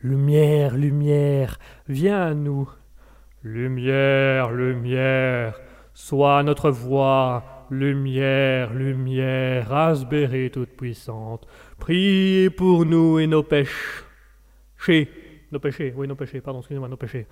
[0.03, 2.69] Lumière, lumière, viens à nous.
[3.43, 5.59] Lumière, lumière,
[5.93, 7.43] sois notre voix.
[7.71, 11.47] Lumière, lumière, Raspberry toute puissante,
[11.79, 15.09] priez pour nous et nos péchés.
[15.55, 17.27] Nos péchés, oui, nos péchés, pardon, excusez-moi, nos péchés.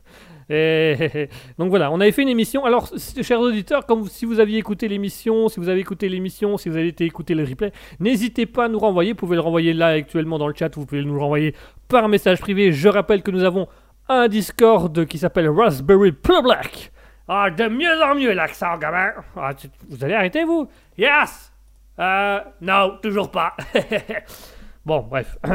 [0.48, 2.64] Et, donc voilà, on avait fait une émission.
[2.64, 2.88] Alors,
[3.20, 6.78] chers auditeurs, comme si vous aviez écouté l'émission, si vous avez écouté l'émission, si vous
[6.78, 9.12] avez été écouter le replay, n'hésitez pas à nous renvoyer.
[9.12, 11.54] Vous pouvez le renvoyer là actuellement dans le chat, vous pouvez nous le renvoyer
[11.86, 12.72] par message privé.
[12.72, 13.68] Je rappelle que nous avons
[14.08, 16.92] un Discord qui s'appelle Raspberry Public.
[17.28, 19.10] Ah, de mieux en mieux l'accent, gamin.
[19.36, 20.66] Ah, tu- vous allez arrêter, vous?
[20.96, 21.52] Yes
[21.98, 23.54] Euh, non, toujours pas.
[24.86, 25.36] bon, bref.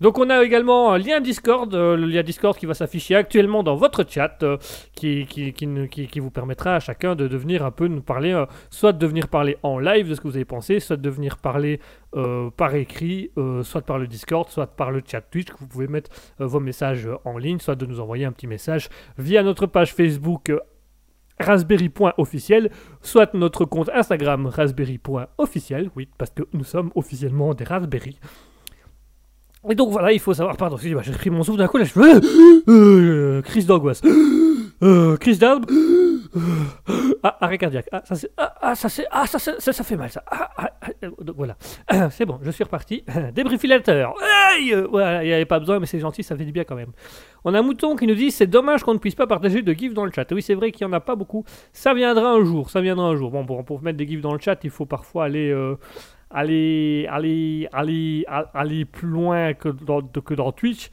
[0.00, 3.62] Donc on a également un lien Discord, euh, le lien Discord qui va s'afficher actuellement
[3.62, 4.56] dans votre chat, euh,
[4.94, 5.26] qui,
[6.16, 9.58] vous permettra à chacun de devenir un peu nous parler, euh, soit de venir parler
[9.62, 11.80] en live de ce que vous avez pensé, soit de venir parler
[12.56, 13.30] par écrit,
[13.62, 16.10] soit par le Discord, soit par le chat Twitch, que vous pouvez mettre
[16.40, 20.52] vos messages en ligne, soit de nous envoyer un petit message via notre page Facebook
[21.38, 28.18] raspberry.officiel, soit notre compte Instagram raspberry.officiel, oui, parce que nous sommes officiellement des Raspberry.
[29.68, 31.84] Et donc voilà, il faut savoir, pardon, excusez-moi, j'ai pris mon souffle d'un coup, là
[31.84, 32.00] je fais
[32.68, 34.00] euh, crise d'angoisse,
[34.82, 35.66] euh, crise d'asthme,
[37.22, 39.98] ah, arrêt cardiaque, ah, ça c'est, ah, ah, ça c'est, ah, ça, ça, ça fait
[39.98, 40.70] mal ça, ah, ah,
[41.04, 41.56] euh, voilà,
[42.10, 44.14] c'est bon, je suis reparti, débriefilateur,
[44.48, 46.64] aïe, euh, voilà, il n'y avait pas besoin, mais c'est gentil, ça fait du bien
[46.64, 46.92] quand même.
[47.44, 49.92] On a Mouton qui nous dit, c'est dommage qu'on ne puisse pas partager de gifs
[49.92, 51.44] dans le chat, oui c'est vrai qu'il n'y en a pas beaucoup,
[51.74, 54.32] ça viendra un jour, ça viendra un jour, bon, pour, pour mettre des gifs dans
[54.32, 55.50] le chat, il faut parfois aller...
[55.50, 55.76] euh,
[56.30, 60.90] aller, aller, aller, aller plus loin que dans, que dans Twitch.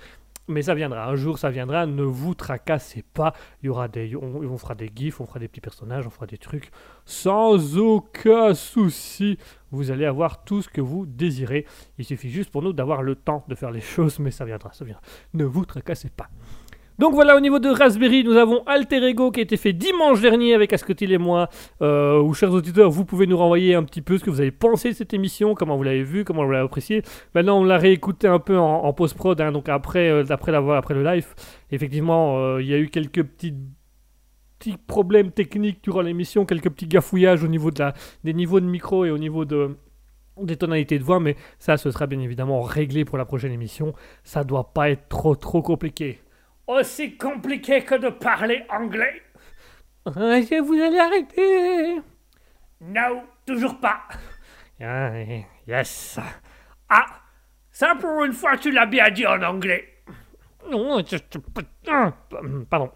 [0.50, 3.34] Mais ça viendra, un jour ça viendra, ne vous tracassez pas.
[3.62, 6.10] Il y aura des, on, on fera des gifs, on fera des petits personnages, on
[6.10, 6.72] fera des trucs
[7.04, 9.38] sans aucun souci.
[9.72, 11.66] Vous allez avoir tout ce que vous désirez.
[11.98, 14.72] Il suffit juste pour nous d'avoir le temps de faire les choses, mais ça viendra,
[14.72, 15.04] ça viendra.
[15.34, 16.30] Ne vous tracassez pas.
[17.00, 20.20] Donc voilà, au niveau de Raspberry, nous avons Alter Ego qui a été fait dimanche
[20.20, 21.48] dernier avec Ascotil et moi.
[21.84, 24.50] Euh, où, chers auditeurs, vous pouvez nous renvoyer un petit peu ce que vous avez
[24.50, 27.04] pensé de cette émission, comment vous l'avez vu, comment vous l'avez apprécié.
[27.36, 31.04] Maintenant, on l'a réécouté un peu en, post-prod, hein, donc après, euh, après après le
[31.04, 31.28] live.
[31.70, 33.54] Effectivement, euh, il y a eu quelques petits,
[34.58, 38.66] petits problèmes techniques durant l'émission, quelques petits gafouillages au niveau de la, des niveaux de
[38.66, 39.78] micro et au niveau de
[40.42, 43.94] des tonalités de voix, mais ça, ce sera bien évidemment réglé pour la prochaine émission.
[44.24, 46.20] Ça doit pas être trop, trop compliqué.
[46.68, 49.22] Aussi compliqué que de parler anglais
[50.06, 52.02] que vous allez arrêter
[52.82, 54.04] Non, toujours pas.
[55.68, 56.20] Yes.
[56.90, 57.06] Ah,
[57.72, 60.04] ça pour une fois tu l'as bien dit en anglais.
[60.70, 62.92] Non, je- je- pardon.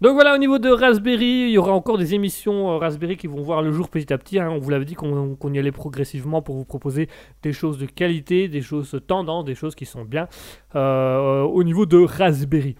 [0.00, 3.26] Donc voilà, au niveau de Raspberry, il y aura encore des émissions euh, Raspberry qui
[3.26, 4.38] vont voir le jour petit à petit.
[4.38, 4.50] hein.
[4.50, 7.08] On vous l'avait dit qu'on y allait progressivement pour vous proposer
[7.42, 10.28] des choses de qualité, des choses tendances, des choses qui sont bien
[10.74, 12.74] euh, au niveau de Raspberry.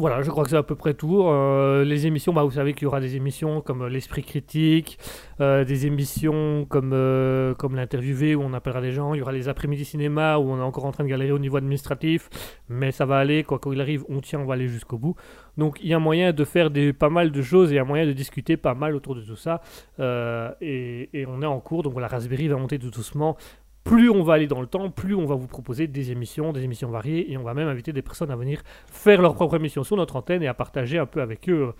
[0.00, 1.24] Voilà, je crois que c'est à peu près tout.
[1.26, 4.98] Euh, les émissions, bah, vous savez qu'il y aura des émissions comme euh, l'esprit critique,
[5.42, 9.12] euh, des émissions comme, euh, comme l'interviewé où on appellera des gens.
[9.12, 11.38] Il y aura les après-midi cinéma où on est encore en train de galérer au
[11.38, 12.30] niveau administratif,
[12.70, 13.44] mais ça va aller.
[13.44, 15.16] Quoi qu'il arrive, on tient, on va aller jusqu'au bout.
[15.58, 17.80] Donc il y a moyen de faire des, pas mal de choses et il y
[17.80, 19.60] a moyen de discuter pas mal autour de tout ça.
[19.98, 23.36] Et, et on est en cours, donc la Raspberry va monter tout doucement.
[23.84, 26.62] Plus on va aller dans le temps, plus on va vous proposer des émissions, des
[26.64, 29.84] émissions variées, et on va même inviter des personnes à venir faire leur propre émission
[29.84, 31.72] sur notre antenne et à partager un peu avec eux euh,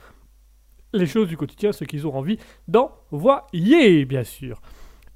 [0.93, 4.61] les choses du quotidien, ce qu'ils ont envie d'envoyer, bien sûr.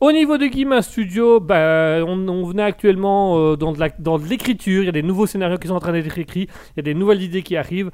[0.00, 4.88] Au niveau de Guillemin Studio, ben, on, venait actuellement euh, dans de l'écriture, il y
[4.88, 7.22] a des nouveaux scénarios qui sont en train d'être écrits, il y a des nouvelles
[7.22, 7.90] idées qui arrivent.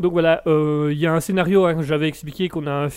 [0.00, 2.88] Donc voilà, euh, il y a un scénario, hein, j'avais expliqué qu'on a,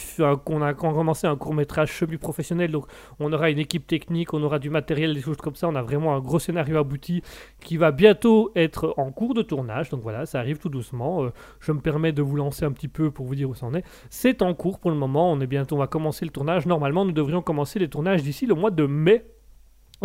[0.46, 2.86] qu'on a commencé un court métrage semi-professionnel, donc
[3.20, 5.82] on aura une équipe technique, on aura du matériel, des choses comme ça, on a
[5.82, 7.22] vraiment un gros scénario abouti
[7.60, 11.34] qui va bientôt être en cours de tournage, donc voilà, ça arrive tout doucement, euh,
[11.60, 13.74] je me permets de vous lancer un petit peu pour vous dire où ça en
[13.74, 13.84] est.
[14.10, 17.04] C'est en cours pour le moment, on est bientôt, on va commencer le tournage, normalement
[17.04, 19.26] nous devrions commencer les tournages d'ici le mois de mai,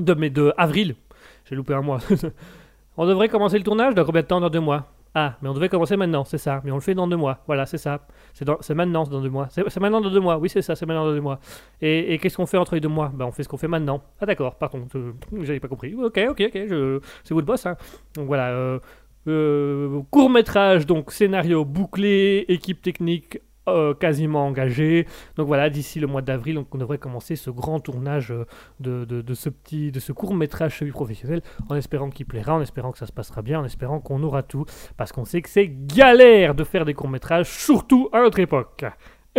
[0.01, 0.97] de mai, de avril,
[1.45, 2.01] j'ai loupé un mois.
[2.97, 4.41] on devrait commencer le tournage dans combien de temps?
[4.41, 6.61] Dans deux mois ah, mais on devait commencer maintenant, c'est ça.
[6.64, 7.38] Mais on le fait dans deux mois.
[7.47, 8.07] Voilà, c'est ça.
[8.35, 9.49] C'est c'est maintenant, c'est dans deux mois.
[9.51, 10.38] C'est maintenant dans deux mois.
[10.38, 11.40] Oui, c'est ça, c'est maintenant dans deux mois.
[11.81, 13.11] Et, qu'est-ce qu'on fait entre les deux mois?
[13.14, 14.03] Ben, on fait ce qu'on fait maintenant.
[14.21, 15.94] Ah, d'accord, pardon, je- j'avais pas compris.
[15.94, 17.66] Ok, ok, ok, c'est vous le boss.
[17.66, 17.77] Hein.
[18.14, 18.79] Donc voilà, euh,
[19.27, 23.40] euh, court métrage, donc scénario bouclé, équipe technique
[23.75, 25.07] euh, quasiment engagée.
[25.37, 28.45] Donc voilà, d'ici le mois d'avril, on devrait commencer ce grand tournage euh,
[28.81, 32.99] de, ce petit, de ce court métrage semi-professionnel, en espérant qu'il plaira, en espérant que
[32.99, 34.65] ça se passera bien, en espérant qu'on aura tout
[34.97, 38.85] parce qu'on sait que c'est galère de faire des courts-métrages, surtout à notre époque.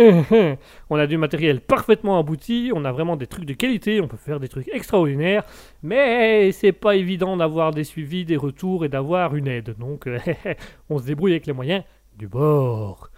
[0.90, 4.16] on a du matériel parfaitement abouti, on a vraiment des trucs de qualité, on peut
[4.16, 5.44] faire des trucs extraordinaires,
[5.82, 9.76] mais c'est pas évident d'avoir des suivis, des retours et d'avoir une aide.
[9.78, 10.08] Donc
[10.90, 11.84] on se débrouille avec les moyens
[12.16, 13.09] du bord.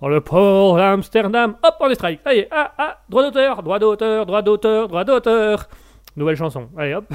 [0.00, 2.20] Dans le port d'Amsterdam, hop, on est strike.
[2.26, 5.68] Allez, ah, ah, droit d'auteur, droit d'auteur, droit d'auteur, droit d'auteur.
[6.16, 6.70] Nouvelle chanson.
[6.78, 7.12] Allez, hop.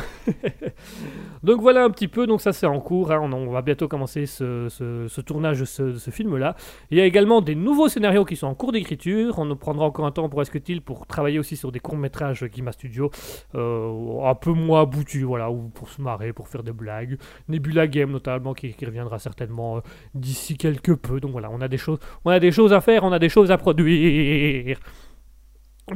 [1.43, 4.27] donc voilà un petit peu, donc ça c'est en cours, hein, on, va bientôt commencer
[4.27, 6.55] ce, tournage de ce, film-là.
[6.91, 9.85] Il y a également des nouveaux scénarios qui sont en cours d'écriture, on nous prendra
[9.85, 13.09] encore un temps pour Esquetil pour travailler aussi sur des courts-métrages Guima Studio,
[13.55, 17.17] euh, un peu moins aboutis, voilà, ou pour se marrer, pour faire des blagues.
[17.49, 19.81] Nebula Game notamment qui, reviendra certainement euh,
[20.13, 23.03] d'ici quelque peu, donc voilà, on a des choses, on a des choses à faire,
[23.03, 24.77] on a des choses à produire.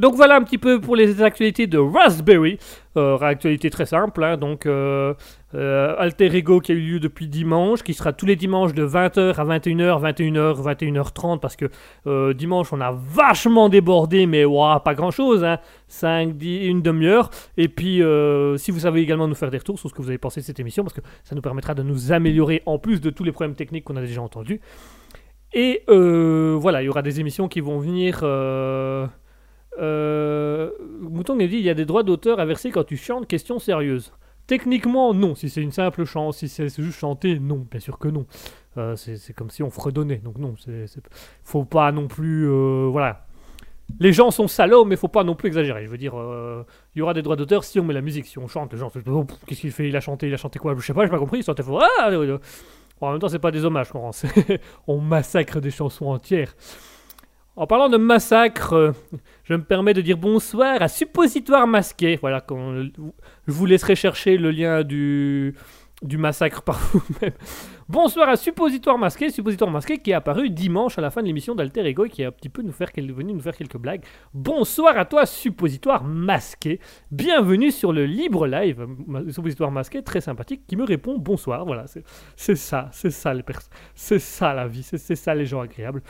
[0.00, 2.58] Donc voilà un petit peu pour les actualités de Raspberry.
[2.96, 5.12] Euh, actualité très simple, hein, donc euh,
[5.54, 8.86] euh, Alter Ego qui a eu lieu depuis dimanche, qui sera tous les dimanches de
[8.86, 11.66] 20h à 21h, 21h, 21h30, parce que
[12.32, 14.44] dimanche on a vachement débordé, mais
[14.84, 17.30] pas grand chose, hein, 5, 10, une demi-heure.
[17.56, 18.02] Et puis
[18.56, 20.46] si vous savez également nous faire des retours sur ce que vous avez pensé de
[20.46, 23.32] cette émission, parce que ça nous permettra de nous améliorer en plus de tous les
[23.32, 24.60] problèmes techniques qu'on a déjà entendus.
[25.52, 28.24] Et voilà, il y aura des émissions qui vont venir.
[29.78, 33.26] Euh, Mouton nous dit il y a des droits d'auteur à verser quand tu chantes
[33.26, 34.12] question sérieuse.
[34.46, 35.34] Techniquement, non.
[35.34, 38.26] Si c'est une simple chant, si c'est juste chanter, non, bien sûr que non.
[38.78, 40.18] Euh, c'est comme si on fredonnait.
[40.18, 40.86] Donc non, c'est
[41.42, 43.26] faut pas non plus, euh, voilà.
[44.00, 45.84] Les gens sont salauds, mais faut pas non plus exagérer.
[45.84, 46.14] Je veux dire,
[46.94, 48.72] il y aura des droits d'auteur si on met la musique, si on chante.
[48.72, 49.88] Les gens, Oh, qu'est-ce qu'il fait?
[49.88, 50.74] Il a chanté, il a chanté quoi?
[50.76, 51.44] Je sais pas, j'ai pas compris.
[51.48, 52.10] Ah,
[53.00, 53.90] en même temps, c'est pas des hommages
[54.86, 56.54] on massacre des chansons entières.
[57.58, 58.92] En parlant de massacre, euh,
[59.44, 62.18] je me permets de dire bonsoir à Suppositoire Masqué.
[62.20, 62.90] Voilà, je
[63.46, 65.54] vous laisserai chercher le lien du,
[66.02, 67.32] du massacre par vous-même.
[67.88, 71.54] Bonsoir à Suppositoire Masqué, Suppositoire Masqué qui est apparu dimanche à la fin de l'émission
[71.54, 74.02] d'Alter Ego et qui est un petit peu nous faire, venu nous faire quelques blagues.
[74.34, 76.80] Bonsoir à toi, Suppositoire Masqué.
[77.12, 78.84] Bienvenue sur le Libre Live.
[79.30, 81.64] Suppositoire Masqué, très sympathique, qui me répond bonsoir.
[81.64, 81.84] Voilà,
[82.34, 83.44] c'est ça, c'est ça les
[83.94, 86.02] c'est ça la vie, c'est ça les gens agréables.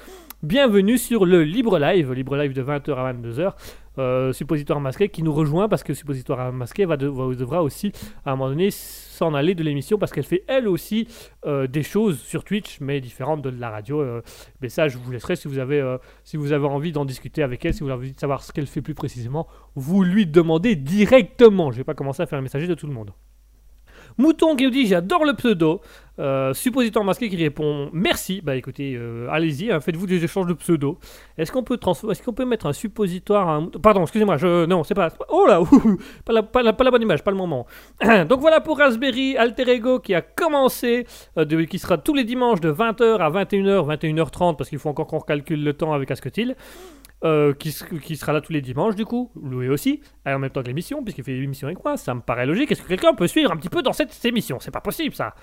[0.42, 3.52] Bienvenue sur le Libre Live, Libre Live de 20h à 22h.
[3.98, 7.92] Euh, Suppositoire Masqué qui nous rejoint parce que Suppositoire Masqué va de- devra aussi
[8.24, 11.08] à un moment donné s'en aller de l'émission parce qu'elle fait elle aussi
[11.46, 14.00] euh, des choses sur Twitch mais différentes de la radio.
[14.00, 14.22] euh.
[14.60, 17.64] mais ça, je vous laisserai si vous avez, si vous avez envie d'en discuter avec
[17.64, 20.76] elle, si vous avez envie de savoir ce qu'elle fait plus précisément, vous lui demandez
[20.76, 21.70] directement.
[21.72, 23.12] Je vais pas commencer à faire un messager de tout le monde.
[24.18, 25.80] Mouton qui nous dit j'adore le pseudo.
[26.18, 28.40] Euh, suppositoire masqué qui répond merci.
[28.42, 30.98] Bah écoutez, euh, allez-y, hein, faites-vous des échanges de pseudo.
[31.36, 31.78] Est-ce qu'on peut
[32.10, 35.60] est-ce qu'on peut mettre un suppositoire, un pardon, excusez-moi, je, non, c'est pas, oh là,
[36.24, 37.66] pas la, pas la- pas la bonne image, pas le moment.
[38.30, 42.24] Donc voilà pour Raspberry Alter Ego qui a commencé, euh, de- qui sera tous les
[42.24, 46.10] dimanches de 20h à 21h, 21h30 parce qu'il faut encore qu'on recalcule le temps avec
[46.10, 46.56] Asketil.
[47.24, 50.66] Euh, qui, sera là tous les dimanches du coup, Louis aussi, en même temps que
[50.66, 52.70] l'émission, puisqu'il fait l'émission avec moi, ça me paraît logique.
[52.70, 54.58] Est-ce que quelqu'un peut suivre un petit peu dans cette émission?
[54.60, 55.34] C'est pas possible ça.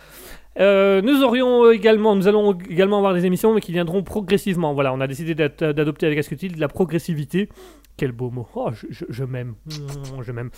[0.60, 4.76] Euh, nous aurions également, nous allons également avoir des émissions, mais qui viendront progressivement.
[4.76, 7.50] Voilà, on a décidé d'ad- d'adopter avec Asketil de la progressivité.
[7.98, 8.48] Quel beau mot.
[8.56, 9.56] Oh, je, m'aime.
[9.66, 10.50] Mmh, Je m'aime.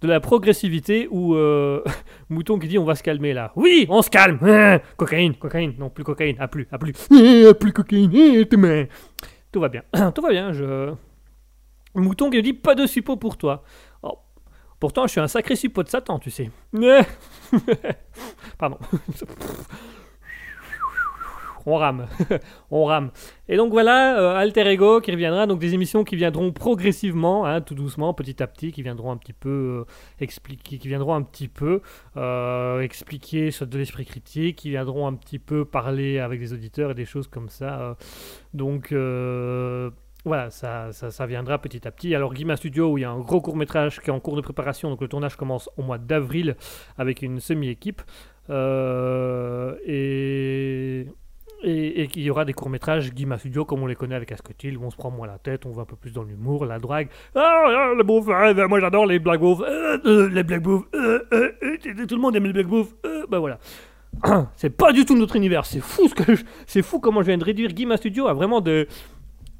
[0.00, 1.82] De la progressivité où euh,
[2.30, 3.52] Mouton qui dit on va se calmer là.
[3.56, 4.38] Oui, on se calme.
[4.42, 5.74] Hein, cocaïne, cocaïne.
[5.78, 6.36] Non, plus cocaïne.
[6.40, 6.92] À plus, à plus.
[7.12, 8.10] Ah, plus cocaïne.
[8.50, 8.86] demain.
[9.54, 9.84] Tout va bien.
[10.16, 10.52] Tout va bien.
[10.52, 10.92] Je.
[11.94, 13.62] Mouton qui dit pas de suppôt pour toi.
[14.02, 14.18] Oh,
[14.80, 16.50] Pourtant, je suis un sacré suppôt de Satan, tu sais.
[18.58, 18.78] Pardon.
[21.66, 22.06] on rame,
[22.70, 23.10] on rame.
[23.48, 27.60] Et donc voilà, euh, Alter Ego qui reviendra, donc des émissions qui viendront progressivement, hein,
[27.60, 29.84] tout doucement, petit à petit, qui viendront un petit peu euh,
[30.20, 31.80] expliquer, qui viendront un petit peu
[32.16, 36.94] euh, expliquer de l'esprit critique, qui viendront un petit peu parler avec des auditeurs et
[36.94, 37.96] des choses comme ça.
[38.52, 38.94] donc
[40.26, 42.14] voilà, ça, ça, viendra petit à petit.
[42.14, 44.36] Alors Guima Studio, où il y a un gros court métrage qui est en cours
[44.36, 46.56] de préparation, donc le tournage commence au mois d'avril
[46.96, 48.00] avec une semi-équipe.
[49.86, 51.06] Et,
[51.64, 54.84] et, qu'il y aura des courts-métrages Guima Studio comme on les connaît avec Asketil, où
[54.84, 57.08] on se prend moins la tête, on va un peu plus dans l'humour, la drague.
[57.34, 60.84] Ah, ah, le beauf, ben, moi j'adore les black beaufs, euh, euh, les black beaufs,
[60.94, 63.58] euh, euh, euh, tout le monde aime les black beaufs, euh, ben voilà.
[64.56, 66.08] C'est pas du tout notre univers, c'est fou
[66.66, 68.86] ce fou comment je viens de réduire Guima Studio à vraiment de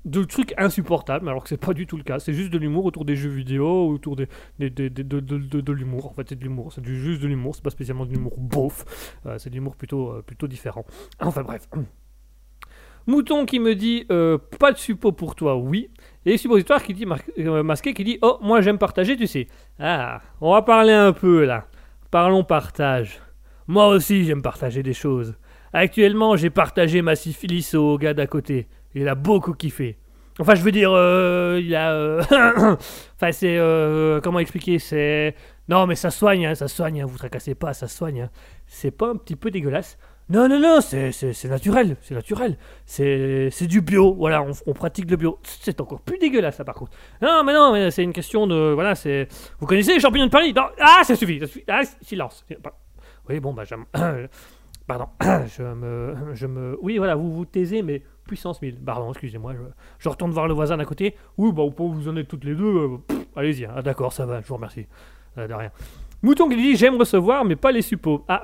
[0.05, 2.19] de trucs insupportables, alors que c'est pas du tout le cas.
[2.19, 4.29] C'est juste de l'humour autour des jeux vidéo, autour des,
[4.59, 6.07] des- des- de, de, de, de l'humour.
[6.07, 6.73] En fait, c'est de l'humour.
[6.73, 7.55] C'est juste de l'humour.
[7.55, 8.85] C'est pas spécialement de l'humour beauf.
[9.27, 10.85] Euh, c'est de l'humour plutôt, euh, plutôt différent.
[11.21, 11.69] Enfin bref.
[13.07, 15.91] Mouton qui me dit euh, pas de suppo pour toi, oui.
[16.25, 19.47] Et suppositoire qui dit masqué qui dit oh moi j'aime partager, tu sais.
[19.79, 21.67] Ah, on va parler un peu là.
[22.11, 23.21] Parlons partage.
[23.67, 25.35] Moi aussi j'aime partager des choses.
[25.75, 28.69] Actuellement j'ai partagé ma syphilis au gars d'à côté.
[28.95, 29.99] Il a beaucoup kiffé.
[30.41, 31.93] Enfin je veux dire euh, il a.
[31.93, 32.21] euh,
[33.15, 35.37] enfin c'est euh, comment expliquer c'est
[35.69, 37.03] non mais ça soigne hein, ça soigne.
[37.03, 38.23] hein, vous tracassez pas ça soigne.
[38.23, 38.31] hein.
[38.67, 39.97] C'est pas un petit peu dégueulasse.
[40.31, 41.11] Non, non, non, c'est,
[41.51, 42.57] naturel, c'est naturel.
[42.87, 45.39] C'est, du bio, voilà, on, pratique le bio.
[45.43, 46.93] C'est encore plus dégueulasse, ça, par contre.
[47.21, 48.73] Non, mais non, mais c'est une question de.
[48.73, 49.29] Voilà, c'est.
[49.61, 50.55] Vous connaissez les champignons de Paris?
[50.81, 51.65] Ah, ça suffit, ça suffit.
[51.69, 52.47] Ah, silence.
[53.29, 53.85] Oui, bon, bah, j'aime.
[54.87, 56.79] Pardon, je me, je me.
[56.81, 58.77] Oui, voilà, vous vous taisez, mais puissance 1000.
[58.77, 59.55] Pardon, excusez-moi,
[59.99, 61.15] je, retourne voir le voisin d'à côté.
[61.39, 62.65] Oui, bah, vous en êtes toutes les deux.
[62.65, 62.99] euh,
[63.37, 63.73] allez-y, hein.
[63.77, 64.87] ah, d'accord, ça va, je vous remercie.
[65.39, 65.71] Euh, de rien.
[66.23, 68.25] Mouton qui dit J'aime recevoir, mais pas les suppos.
[68.29, 68.43] Ah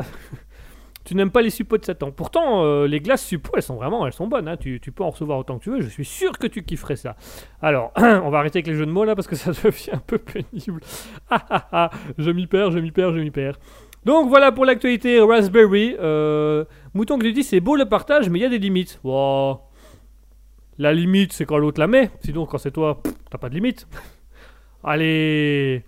[1.05, 2.11] tu n'aimes pas les suppos de Satan.
[2.11, 4.49] Pourtant, euh, les glaces suppos, elles sont vraiment, elles sont bonnes.
[4.49, 4.57] hein.
[4.57, 5.81] Tu, tu peux en recevoir autant que tu veux.
[5.81, 7.17] Je suis sûr que tu kifferais ça.
[7.63, 9.99] Alors, on va arrêter avec les jeux de mots là parce que ça devient un
[9.99, 10.81] peu pénible.
[11.31, 13.59] Ah ah ah, je m'y perds, je m'y perds, je m'y perds.
[14.05, 15.95] Donc voilà pour l'actualité Raspberry.
[16.95, 18.99] Mouton qui dit c'est beau le partage, mais il y a des limites.
[19.05, 19.61] Wow.
[20.81, 22.11] La limite, c'est quand l'autre la met.
[22.25, 23.87] Sinon, quand c'est toi, t'as pas de limite.
[24.83, 25.85] Allez.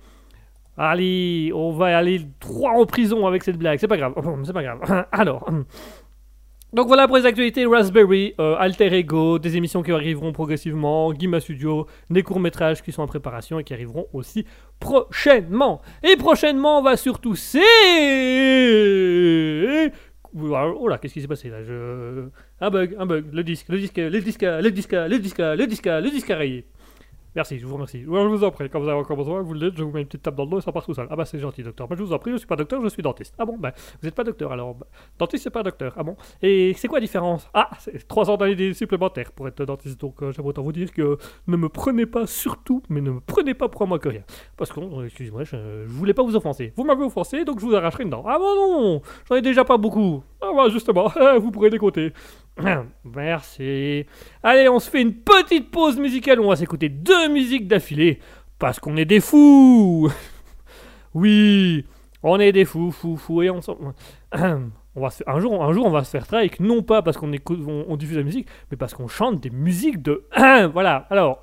[0.76, 3.78] Allez, on va aller droit en prison avec cette blague.
[3.78, 4.12] C'est pas grave.
[4.45, 5.07] C'est pas grave.
[5.12, 5.49] Alors.
[6.74, 11.40] Donc voilà pour les actualités Raspberry, euh, Alter Ego, des émissions qui arriveront progressivement, Guima
[11.40, 14.47] Studio, des courts-métrages qui sont en préparation et qui arriveront aussi
[14.78, 15.80] prochainement.
[16.03, 17.61] Et prochainement, on va surtout c'est...
[20.34, 21.62] Oh là, qu'est-ce qui s'est passé là?
[21.62, 22.28] Je...
[22.62, 25.66] Un bug, un bug, le disque, le disque, le disque, le disque, le disque, le
[25.66, 26.64] disque, le disque a rayé.
[27.34, 28.04] Merci, je vous remercie.
[28.06, 29.90] Ouais, je vous en prie, quand vous avez encore besoin, vous le dites, je vous
[29.90, 31.08] mets une petite tape dans le dos et ça part tout seul.
[31.10, 31.88] Ah bah c'est gentil, docteur.
[31.88, 33.34] Bah, je vous en prie, je suis pas docteur, je suis dentiste.
[33.36, 34.74] Ah bon, bah vous êtes pas docteur alors.
[34.76, 34.86] Bah,
[35.18, 35.94] dentiste, c'est pas docteur.
[35.96, 36.14] Ah bon.
[36.40, 37.48] Et c'est quoi la différence?
[37.52, 39.98] Ah, c'est 3 ans d'années supplémentaires pour être dentiste.
[40.00, 41.16] Donc euh, j'aimerais autant vous dire que
[41.48, 44.22] ne me prenez pas surtout, mais ne me prenez pas pour moi que rien.
[44.56, 46.74] Parce que, euh, excusez-moi, je, je voulais pas vous offenser.
[46.76, 48.24] Vous m'avez offensé, donc je vous arracherai une dent.
[48.28, 50.22] Ah bon non, j'en ai déjà pas beaucoup.
[50.42, 51.10] Ah bah justement,
[51.40, 52.12] vous pourrez décoter.
[53.05, 54.07] Merci.
[54.42, 56.40] Allez, on se fait une petite pause musicale.
[56.40, 58.20] On va s'écouter deux musiques d'affilée.
[58.59, 60.11] Parce qu'on est des fous.
[61.14, 61.84] oui,
[62.22, 63.42] on est des fous, fous, fous.
[63.42, 63.61] Et on,
[64.32, 66.61] on va se- un, jour, un jour, on va se faire strike.
[66.61, 67.30] Non pas parce qu'on
[67.88, 70.24] on diffuse la musique, mais parce qu'on chante des musiques de.
[70.72, 71.40] voilà, alors.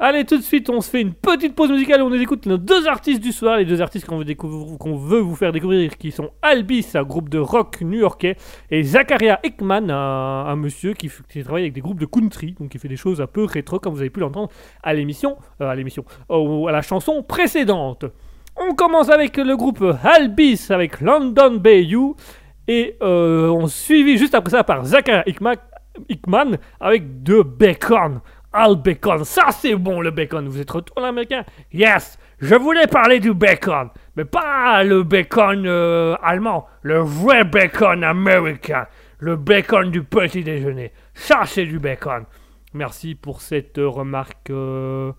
[0.00, 2.02] Allez, tout de suite, on se fait une petite pause musicale.
[2.02, 3.56] On écoute nos deux artistes du soir.
[3.56, 7.80] Les deux artistes qu'on veut, vous faire découvrir, qui sont Albis, un groupe de rock
[7.80, 8.36] new-yorkais,
[8.70, 11.10] et Zakaria Ekman, un, monsieur qui,
[11.42, 13.92] travaille avec des groupes de country, donc qui fait des choses un peu rétro, comme
[13.92, 14.50] vous avez pu l'entendre
[14.84, 18.04] à l'émission, euh, à l'émission, à la chanson précédente.
[18.56, 22.14] On commence avec le groupe Albis avec London Bayou,
[22.68, 28.20] et euh, on suivi juste après ça par Zakaria Ekman, avec de bacon.
[28.52, 30.48] Ah, le bacon, ça c'est bon le bacon.
[30.48, 36.16] Vous êtes retourné américain Yes, je voulais parler du bacon, mais pas le bacon euh,
[36.22, 38.86] allemand, le vrai bacon américain,
[39.18, 40.92] le bacon du petit déjeuner.
[41.12, 42.24] Ça c'est du bacon.
[42.72, 45.12] Merci pour cette remarque euh,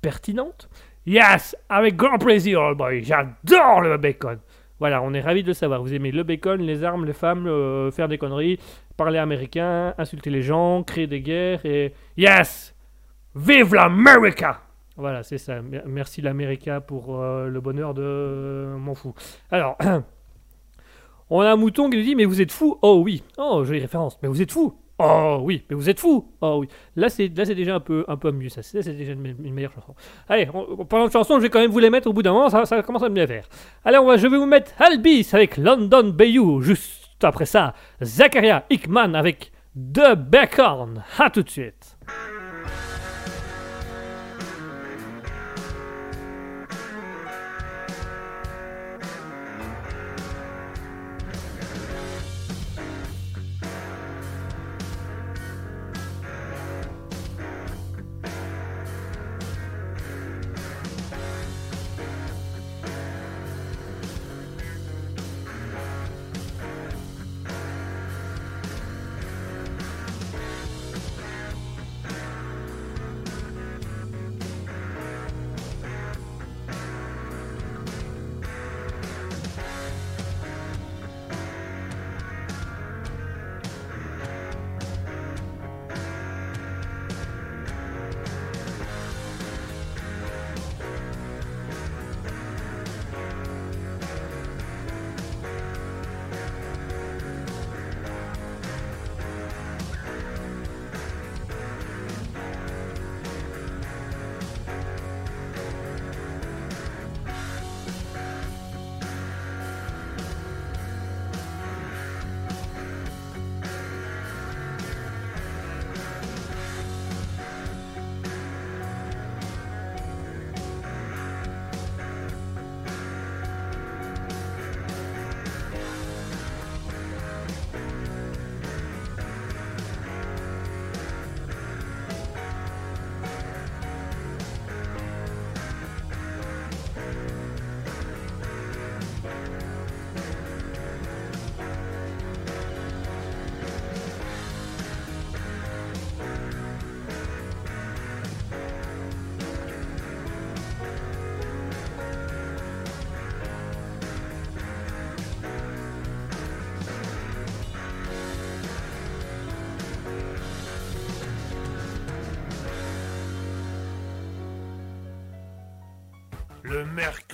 [0.00, 0.70] pertinente.
[1.04, 3.04] Yes, avec grand plaisir, old boy.
[3.04, 4.38] J'adore le bacon.
[4.78, 5.80] Voilà, on est ravis de le savoir.
[5.82, 8.58] Vous aimez le bacon, les armes, les femmes, euh, faire des conneries,
[8.96, 11.92] parler américain, insulter les gens, créer des guerres et...
[12.16, 12.74] Yes
[13.34, 14.60] Vive l'América
[14.96, 15.60] Voilà, c'est ça.
[15.62, 18.02] Mer- Merci l'América pour euh, le bonheur de...
[18.02, 19.14] euh, m'en fous.
[19.50, 19.76] Alors,
[21.30, 23.22] on a un mouton qui nous dit, mais vous êtes fou Oh oui.
[23.38, 24.18] Oh, jolie référence.
[24.22, 26.68] Mais vous êtes fou Oh oui, mais vous êtes fou Oh oui.
[26.94, 28.62] Là, c'est là c'est déjà un peu, un peu mieux, ça.
[28.62, 29.94] C'est déjà une, me- une meilleure chanson.
[30.26, 32.32] Allez, en parlant de chansons, je vais quand même vous les mettre au bout d'un
[32.32, 33.46] moment, ça, commence à me les faire.
[33.84, 38.64] Allez, on va, je vais vous mettre Albis avec London Bayou, juste après ça, Zakaria
[38.70, 41.02] Hickman avec The Backhorn.
[41.18, 41.95] À tout de suite.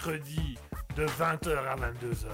[0.04, 0.58] Mercredi
[0.96, 2.26] de 20h à 22h,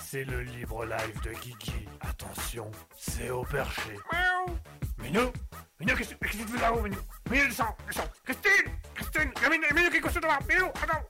[0.00, 1.88] c'est le libre live de Kiki.
[2.00, 3.96] Attention, c'est au perché.
[4.12, 4.58] Miaou.
[4.98, 5.32] Minou
[5.78, 6.96] Minou, qu'est-ce qu'est-ce que tu fais là-haut, Minou?
[7.30, 11.04] Minou, descends, descends Christine Christine Minou, Minou qui est couché devant Minou, attends,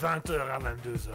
[0.00, 1.10] 20h à 22h.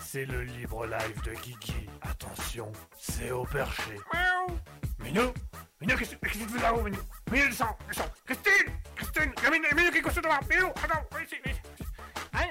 [0.00, 1.88] C'est le libre live de Kiki.
[2.02, 3.94] Attention, c'est au perché.
[4.12, 4.58] Miaou.
[5.02, 5.32] Minou
[5.80, 6.98] Minou, qu'est-ce que qu'est-ce que tu fais là-haut, Minou?
[7.30, 11.24] Minou, descends, descends Christine Christine Minou, Minou, qu'est-ce que tu fais là Minou, attends, viens
[11.24, 11.62] ici, viens ici.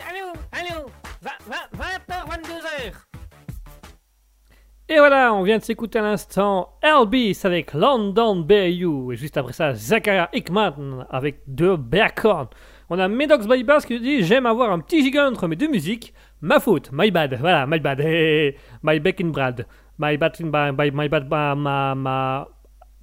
[0.10, 0.90] Allô, allô,
[1.24, 2.94] 20h, 22h.
[4.90, 9.12] Et voilà, on vient de s'écouter à l'instant Elvis avec London Bayou.
[9.12, 12.48] Et juste après ça, Zachariah Hickman avec The Bacon.
[12.90, 15.70] On a Medox by Bass qui dit J'aime avoir un petit giga entre mes deux
[15.70, 16.14] musiques.
[16.42, 17.38] Ma faute, my bad.
[17.40, 18.00] Voilà, my bad.
[18.00, 19.66] Hey, my back in brad.
[20.00, 20.72] My bad in my,
[21.10, 21.56] bad, ma,
[21.96, 22.48] ma,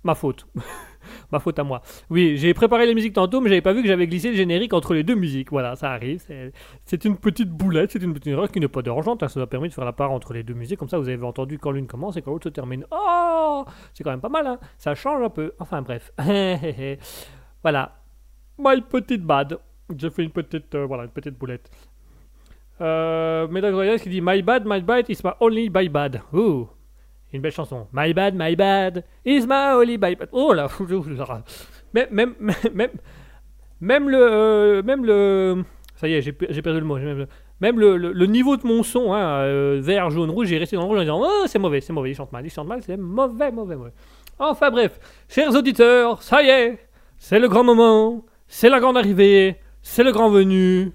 [0.03, 0.47] ma, faute.
[1.33, 1.83] ma faute à moi.
[2.09, 4.73] Oui, j'ai préparé les musiques tantôt, mais j'avais pas vu que j'avais glissé le générique
[4.73, 5.51] entre les deux musiques.
[5.51, 6.25] Voilà, ça arrive.
[6.85, 9.23] C'est une petite boulette, c'est une petite erreur qui n'est pas dérangeante.
[9.23, 9.29] hein.
[9.29, 10.79] Ça nous a permis de faire la part entre les deux musiques.
[10.79, 12.87] Comme ça, vous avez entendu quand l'une commence et quand l'autre se termine.
[12.91, 15.53] Oh C'est quand même pas mal, hein Ça change un peu.
[15.59, 16.13] Enfin, bref.
[17.63, 18.01] voilà.
[18.57, 19.59] My petite bad.
[19.97, 21.71] J'ai fait une petite, euh, voilà, une petite boulette.
[22.81, 26.23] Euh, qui dit My bad, my bad is my only by bad.
[26.33, 26.69] Ouh,
[27.33, 27.87] une belle chanson.
[27.93, 30.29] My bad, my bad is my only by bad.
[30.33, 30.69] Oh là,
[31.93, 32.35] même, même,
[32.75, 32.91] même,
[33.81, 35.63] même le, euh, même le,
[35.95, 36.99] ça y est, j'ai pe- j'ai perdu le mot.
[37.61, 40.89] Même, le niveau de mon son, hein, euh, vert, jaune, rouge, j'ai resté dans le
[40.89, 42.97] rouge en disant Oh, c'est mauvais, c'est mauvais, il chante mal, il chante mal, c'est
[42.97, 43.93] mauvais, mauvais, mauvais.
[44.39, 46.79] Enfin bref, chers auditeurs, ça y est,
[47.19, 49.57] c'est le grand moment, c'est la grande arrivée,
[49.87, 50.93] c'est le grand venu.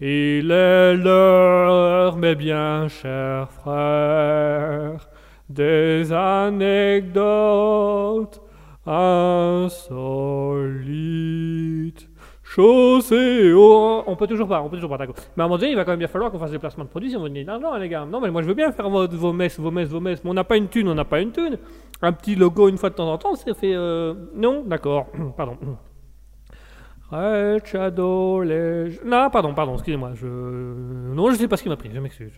[0.00, 5.08] Il est l'heure, mes bien chers frères,
[5.50, 7.20] des anecdotes
[8.86, 9.68] insolites.
[12.44, 14.04] Chaussées au...
[14.06, 15.16] On peut toujours pas, on peut toujours pas, d'accord.
[15.36, 16.84] Mais à un moment donné, il va quand même bien falloir qu'on fasse des placements
[16.84, 18.06] de produits si on veut gagner de l'argent, les gars.
[18.06, 20.22] Non, mais moi je veux bien faire vos, messes, vos messes, vos messes.
[20.24, 21.58] Mais on n'a pas une thune, on n'a pas une thune.
[22.00, 23.74] Un petit logo une fois de temps en temps, ça fait...
[23.74, 25.58] euh, Non, d'accord, pardon.
[29.04, 30.12] Non, pardon, pardon, excusez-moi.
[30.14, 30.26] Je...
[30.26, 32.32] Non, je ne sais pas ce qui m'a pris, je m'excuse.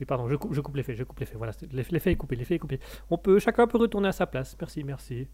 [0.00, 1.36] Oui, pardon, je, coupe, je coupe l'effet, je coupe l'effet.
[1.36, 2.80] Voilà, l'effet est coupé, l'effet est coupé.
[3.10, 4.56] On peut, chacun peut retourner à sa place.
[4.58, 5.28] Merci, merci.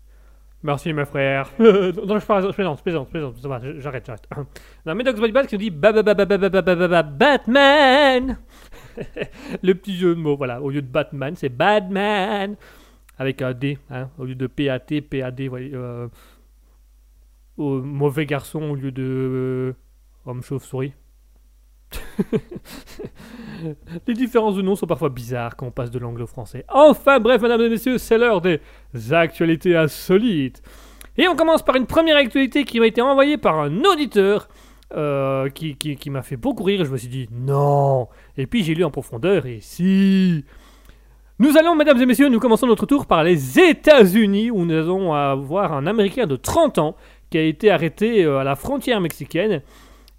[0.63, 1.51] Merci, mes frères.
[1.59, 3.37] non, je plaisante, je plaisante, je plaisante.
[3.37, 4.29] Ça va, j'arrête, j'arrête.
[4.85, 6.29] Non, Medox Bodybat qui nous dit Batman
[9.63, 10.61] Le petit jeu de mots, voilà.
[10.61, 12.57] Au lieu de Batman, c'est Batman
[13.19, 16.09] Avec un D, hein, au lieu de PAT, PAD, voilà
[17.61, 19.73] au mauvais garçon au lieu de euh,
[20.27, 20.95] homme chauve-souris.
[24.07, 26.65] Les différences de noms sont parfois bizarres quand on passe de l'anglais au français.
[26.69, 28.61] Enfin bref, mesdames et messieurs, c'est l'heure des
[29.13, 30.63] actualités insolites.
[31.17, 34.49] Et on commence par une première actualité qui m'a été envoyée par un auditeur
[34.97, 36.85] euh, qui, qui- m'a fait beaucoup rire.
[36.85, 38.09] Je me suis dit non.
[38.37, 40.45] Et puis j'ai lu en profondeur et si.
[41.39, 45.15] Nous allons, mesdames et messieurs, nous commençons notre tour par les États-Unis où nous allons
[45.15, 46.97] avoir un Américain de 30 ans
[47.31, 49.63] qui a été arrêté euh, à la frontière mexicaine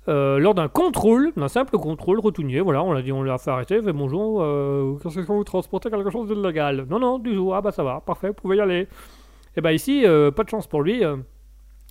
[0.07, 2.59] euh, lors d'un contrôle, d'un simple contrôle routinier.
[2.59, 3.79] Voilà, on l'a dit, on l'a fait arrêter.
[3.81, 7.55] Fait bonjour, euh, qu'est-ce que vous transportez quelque chose d'illégal Non, non, du jour.
[7.55, 8.87] Ah bah ça va, parfait, vous pouvez y aller.
[9.55, 11.03] Et bah ici, euh, pas de chance pour lui.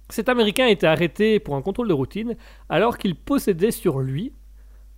[0.08, 2.36] cet Américain a été arrêté pour un contrôle de routine
[2.68, 4.32] alors qu'il possédait sur lui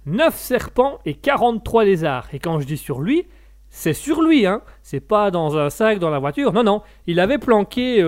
[0.06, 2.28] 9 serpents et 43 lézards.
[2.32, 3.26] Et quand je dis sur lui,
[3.68, 4.62] c'est sur lui, hein.
[4.82, 6.52] C'est pas dans un sac dans la voiture.
[6.52, 6.82] Non, non.
[7.06, 8.02] Il avait planqué.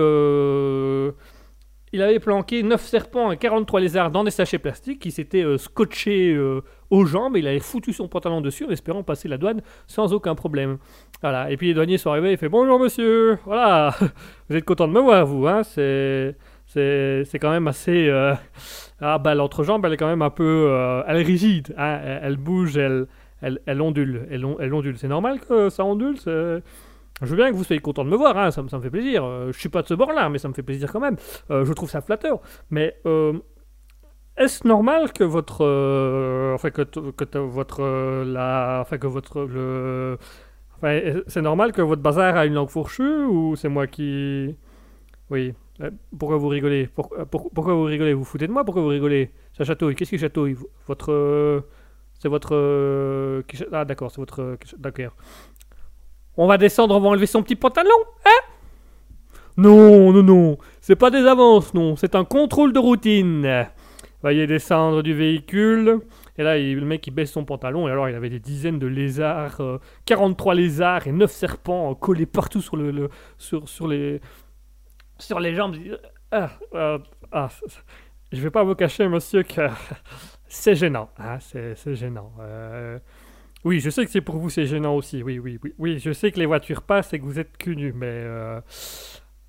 [1.95, 5.57] Il avait planqué 9 serpents et 43 lézards dans des sachets plastiques qui s'étaient euh,
[5.57, 7.37] scotchés euh, aux jambes.
[7.37, 10.77] Il avait foutu son pantalon dessus en espérant passer la douane sans aucun problème.
[11.21, 11.49] Voilà.
[11.51, 12.31] Et puis les douaniers sont arrivés.
[12.33, 13.37] Il fait Bonjour monsieur.
[13.45, 13.95] Voilà.
[14.49, 16.35] Vous êtes content de me voir, vous, hein C'est.
[16.67, 18.09] C'est c'est quand même assez.
[18.09, 18.33] euh,
[18.99, 20.67] Ah, bah, l'entrejambe, elle est quand même un peu.
[20.69, 21.73] euh, Elle est rigide.
[21.77, 21.99] hein.
[22.03, 23.05] Elle, elle bouge, elle,
[23.41, 24.27] elle, elle ondule.
[24.31, 24.97] Elle, on- elle ondule.
[24.97, 26.17] C'est normal que ça ondule.
[27.21, 28.37] Je veux bien que vous soyez content de me voir.
[28.37, 29.23] hein, Ça, me- fait plaisir.
[29.23, 31.15] Euh, Je suis pas de ce bord-là, mais ça me fait plaisir quand même.
[31.51, 32.39] Euh, je trouve ça flatteur.
[32.69, 32.95] Mais.
[33.05, 33.33] euh,
[34.37, 36.81] est-ce normal que votre, euh, enfin que,
[37.39, 37.81] votre,
[38.25, 40.17] la, enfin que votre, le,
[40.77, 44.55] enfin, est- c'est normal que votre bazar a une langue fourchue ou c'est moi qui,
[45.29, 45.53] oui.
[46.17, 46.87] Pourquoi vous rigolez?
[46.87, 48.13] Pour- pour- Pourquoi vous rigolez?
[48.13, 48.65] Vous foutez de moi?
[48.65, 49.31] Pourquoi vous rigolez?
[49.57, 49.95] Ça chatouille.
[49.95, 50.57] Qu'est-ce qui chatouille?
[50.87, 51.63] Votre,
[52.19, 55.15] c'est votre, ah d'accord, c'est votre, d'accord.
[56.37, 57.89] On va descendre, on va enlever son petit pantalon,
[58.25, 58.51] hein?
[59.57, 60.57] Non, non, non.
[60.81, 61.95] C'est pas des avances, non.
[61.95, 63.67] C'est un contrôle de routine.
[64.21, 66.01] Veuillez descendre du véhicule.
[66.37, 67.87] Et là, le mec, il baisse son pantalon.
[67.87, 71.93] Et alors, il avait des dizaines de lézards, euh, 43 lézards et 9 serpents euh,
[71.93, 74.19] collés partout sur, le, sur, sur, les,
[75.17, 75.77] sur les jambes.
[76.31, 76.97] Ah, ah,
[77.31, 77.49] ah,
[78.33, 79.69] je vais pas vous cacher, monsieur, que
[80.49, 81.09] c'est gênant.
[81.17, 82.33] hein, c'est gênant.
[82.41, 82.99] Euh,
[83.65, 85.23] oui, je sais que c'est pour vous, c'est gênant aussi.
[85.23, 85.73] Oui, oui, oui.
[85.77, 88.05] Oui, je sais que les voitures passent et que vous êtes cul nu, mais...
[88.07, 88.61] euh,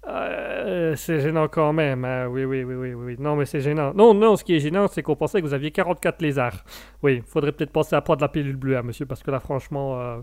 [0.08, 2.28] Euh, c'est gênant quand même, hein.
[2.28, 3.16] oui, oui, oui, oui, oui.
[3.18, 3.92] Non, mais c'est gênant.
[3.92, 6.64] Non, non, ce qui est gênant, c'est qu'on pensait que vous aviez 44 lézards.
[7.02, 10.00] Oui, faudrait peut-être penser à prendre la pilule bleue, hein, monsieur, parce que là, franchement,
[10.00, 10.18] euh,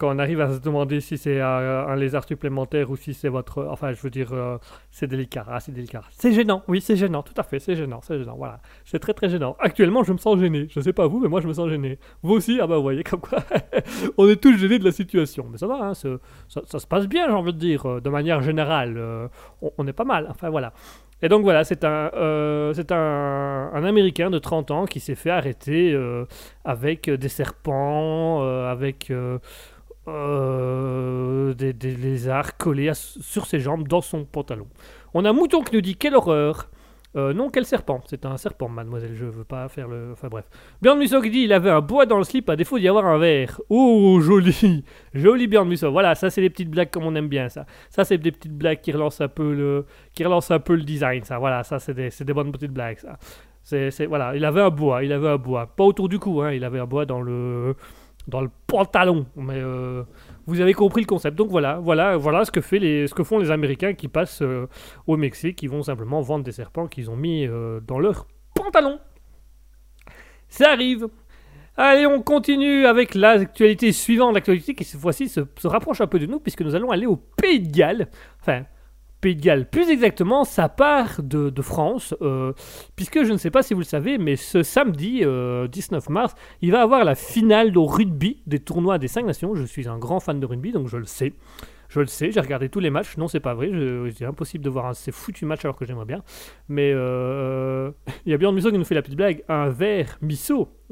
[0.00, 3.28] quand on arrive à se demander si c'est euh, un lézard supplémentaire ou si c'est
[3.28, 3.66] votre...
[3.70, 4.56] Enfin, je veux dire, euh,
[4.90, 6.00] c'est délicat, ah, c'est délicat.
[6.10, 8.60] C'est gênant, oui, c'est gênant, tout à fait, c'est gênant, c'est gênant, voilà.
[8.86, 9.56] C'est très, très gênant.
[9.60, 10.68] Actuellement, je me sens gêné.
[10.70, 11.98] Je sais pas vous, mais moi, je me sens gêné.
[12.22, 12.58] Vous aussi?
[12.62, 13.40] Ah bah, vous voyez, comme quoi,
[14.16, 15.46] on est tous gênés de la situation.
[15.52, 16.08] Mais ça va, hein, ça,
[16.48, 18.98] ça se passe bien, j'ai envie de dire, euh, de manière générale.
[19.60, 20.72] on, on est pas mal, enfin, voilà.
[21.20, 25.94] Et donc voilà, c'est un, un, un Américain de 30 ans qui s'est fait arrêter
[26.64, 29.12] avec des serpents, avec
[30.08, 34.66] euh, des, lézards collés sur ses jambes dans son pantalon.
[35.14, 36.70] On a Mouton qui nous dit quelle horreur.
[37.16, 40.10] Euh, non, quel serpent C'est un serpent, mademoiselle, je veux pas faire le...
[40.12, 40.44] Enfin bref.
[40.80, 43.04] Björn Musso qui dit il avait un bois dans le slip à défaut d'y avoir
[43.04, 43.60] un verre.
[43.68, 44.84] Oh, joli
[45.14, 45.90] Joli Björn Musso.
[45.90, 47.66] Voilà, ça c'est des petites blagues comme on aime bien, ça.
[47.88, 50.82] Ça c'est des petites blagues qui relancent un peu le, qui relancent un peu le
[50.82, 51.38] design, ça.
[51.38, 53.18] Voilà, ça c'est des, des bonnes petites blagues, ça.
[53.62, 55.66] C'est- voilà, il avait un bois, il avait un bois.
[55.66, 57.74] Pas autour du cou, hein, il avait un bois dans le,
[58.28, 59.26] dans le pantalon.
[59.36, 60.04] Mais euh,
[60.46, 61.36] vous avez compris le concept.
[61.36, 64.66] Donc voilà, voilà, voilà ce que, font les Américains qui passent euh,
[65.06, 68.98] au Mexique, qui vont simplement vendre des serpents qu'ils ont mis euh, dans leur pantalon.
[70.48, 71.08] Ça arrive.
[71.76, 76.18] Allez, on continue avec l'actualité suivante, l'actualité qui cette fois-ci se, se rapproche un peu
[76.18, 78.08] de nous, puisque nous allons aller au Pays de Galles.
[78.40, 78.64] Enfin,
[79.20, 82.54] Pays de Galles, plus exactement, ça part de, France, euh,
[82.96, 86.34] puisque je ne sais pas si vous le savez, mais ce samedi euh, 19 mars,
[86.62, 89.54] il va avoir la finale au rugby des tournois des 5 nations.
[89.54, 91.34] Je suis un grand fan de rugby, donc je le sais.
[91.90, 93.16] Je le sais, j'ai regardé tous les matchs.
[93.16, 93.68] Non, c'est pas vrai.
[94.16, 96.22] C'est impossible de voir un, ces foutus matchs alors que j'aimerais bien.
[96.68, 97.90] Mais euh,
[98.24, 99.42] il y a Björn Musso qui nous fait la petite blague.
[99.48, 100.68] Un verre miso.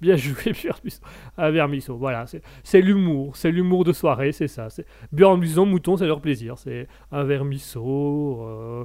[0.00, 1.00] bien joué, Björn Musso.
[1.38, 1.96] Un verre miso.
[1.96, 2.26] Voilà,
[2.62, 3.36] c'est- l'humour.
[3.36, 4.68] C'est l'humour de soirée, c'est ça.
[5.12, 6.58] Björn Musso, mouton, c'est leur plaisir.
[6.58, 8.42] C'est un verre miso.
[8.46, 8.84] euh,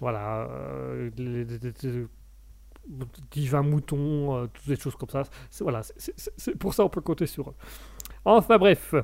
[0.00, 0.46] voilà.
[0.50, 1.10] euh,
[3.30, 5.22] divin mouton, euh, toutes ces choses comme ça.
[5.60, 7.54] Voilà, c'est pour ça on peut compter sur eux.
[8.24, 8.94] Enfin bref.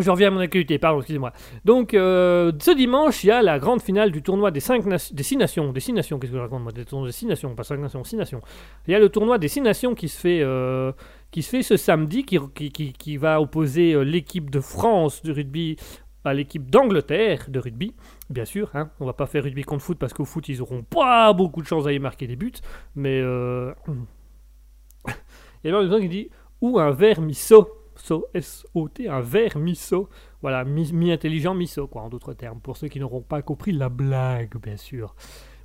[0.00, 1.32] Je reviens à mon actualité, pardon, excusez-moi.
[1.64, 5.14] Donc, euh, ce dimanche, il y a la grande finale du tournoi des, cinq nation-
[5.14, 5.72] des 6 nations.
[5.72, 7.78] Des 6 nations, qu'est-ce que je raconte moi Des tournois des 6 nations, pas 5
[7.78, 8.40] nations, 6 nations.
[8.88, 10.90] Il y a le tournoi des 6 nations qui se fait, euh,
[11.30, 12.40] qui se fait ce samedi, qui,
[12.72, 15.76] qui, qui- va opposer euh, l'équipe de France de rugby
[16.24, 17.94] à l'équipe d'Angleterre de rugby.
[18.30, 20.82] Bien sûr, hein, on va pas faire rugby contre foot parce qu'au foot, ils auront
[20.82, 22.50] pas beaucoup de chance à y marquer des buts.
[22.96, 23.20] Mais.
[25.62, 26.30] Il y a quelqu'un qui dit
[26.60, 27.68] Ou un verre miso?
[28.06, 30.10] So, S-O-T, un verre miso.
[30.42, 32.60] Voilà, mi- mi-intelligent miso, quoi, en d'autres termes.
[32.60, 35.14] Pour ceux qui n'auront pas compris la blague, bien sûr.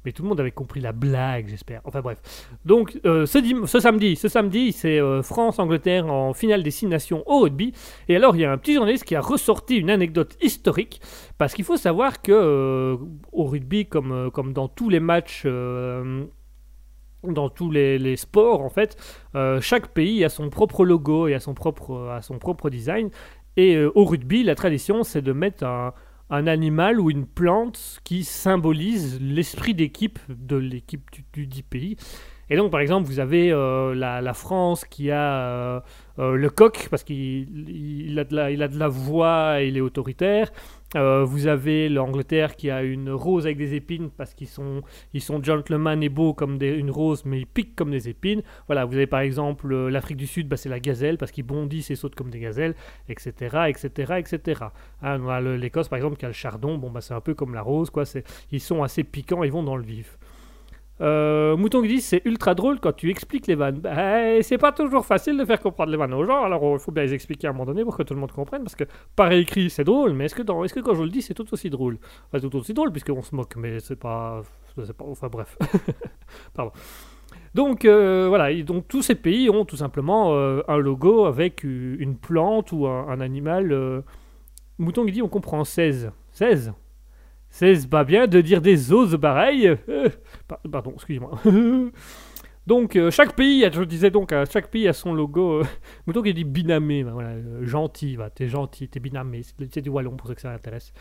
[0.06, 1.82] Mais tout le monde avait compris la blague, j'espère.
[1.84, 2.22] Enfin bref.
[2.64, 7.24] Donc, euh, ce, ce samedi, ce samedi, c'est euh, France-Angleterre en finale des six nations
[7.30, 7.74] au rugby.
[8.08, 11.02] Et alors, il y a un petit journaliste qui a ressorti une anecdote historique.
[11.38, 12.96] Parce qu'il faut savoir que euh,
[13.34, 15.44] au rugby, comme, comme dans tous les matchs,
[17.24, 18.98] dans tous les, sports, en fait,
[19.36, 23.10] euh, chaque pays a son propre logo et a son propre, a son propre design.
[23.58, 25.94] Et euh, au rugby, la tradition, c'est de mettre un,
[26.30, 31.98] animal ou une plante qui symbolise l'esprit d'équipe de l'équipe du, du pays.
[32.52, 35.84] Et donc, par exemple, vous avez euh, la France qui a
[36.20, 39.78] euh, le coq, parce qu'il il a, de la- il a de la voix il
[39.78, 40.52] est autoritaire.
[40.96, 44.82] Euh, vous avez l'Angleterre qui a une rose avec des épines, parce qu'ils sont,
[45.14, 48.42] ils sont gentlemen et beaux comme une rose, mais ils piquent comme des épines.
[48.68, 51.46] Voilà, vous avez par exemple euh, l'Afrique du Sud, bah, c'est la gazelle, parce qu'ils
[51.46, 52.74] bondissent et sautent comme des gazelles,
[53.08, 54.62] etc., etc., etc.
[55.02, 57.90] L'Écosse, par exemple, qui a le chardon, bon, bah, c'est un peu comme la rose,
[57.90, 58.04] quoi.
[58.52, 60.19] Ils sont assez piquants, ils vont dans le vif.
[61.02, 63.80] Euh, Mouton qui dit c'est ultra drôle quand tu expliques les vannes.
[63.80, 66.92] Bah, c'est pas toujours facile de faire comprendre les vannes aux gens, alors il faut
[66.92, 68.84] bien les expliquer à un moment donné pour que tout le monde comprenne, parce que
[69.16, 71.98] par écrit c'est drôle, mais est-ce que, quand je le dis c'est tout aussi drôle?
[72.28, 74.42] Enfin, tout aussi drôle puisqu'on se moque, mais c'est pas,
[74.76, 75.06] pas.
[75.06, 75.58] Enfin bref.
[76.54, 76.72] Pardon.
[77.56, 82.18] Donc euh, voilà, donc tous ces pays ont tout simplement euh, un logo avec une
[82.18, 84.04] plante ou un, animal.
[84.78, 86.12] Mouton qui dit on comprend 16.
[86.32, 86.74] 16
[87.52, 89.76] 16 pas bien de dire des os pareils?
[90.52, 91.32] Euh, par- pardon, excusez-moi.
[92.68, 95.60] donc euh, chaque pays, je disais donc, euh, chaque pays a son logo.
[95.62, 95.64] euh,
[96.08, 99.42] Mouton qui dit binamé, ben voilà, euh, gentil, va, t'es gentil, t'es binamé,
[99.72, 100.94] c'est du wallon pour ceux que ça intéresse.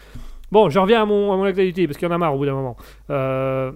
[0.50, 2.38] Bon, je reviens à mon, à mon actualité parce qu'il y en a marre au
[2.38, 2.76] bout d'un moment.
[3.10, 3.72] Euh,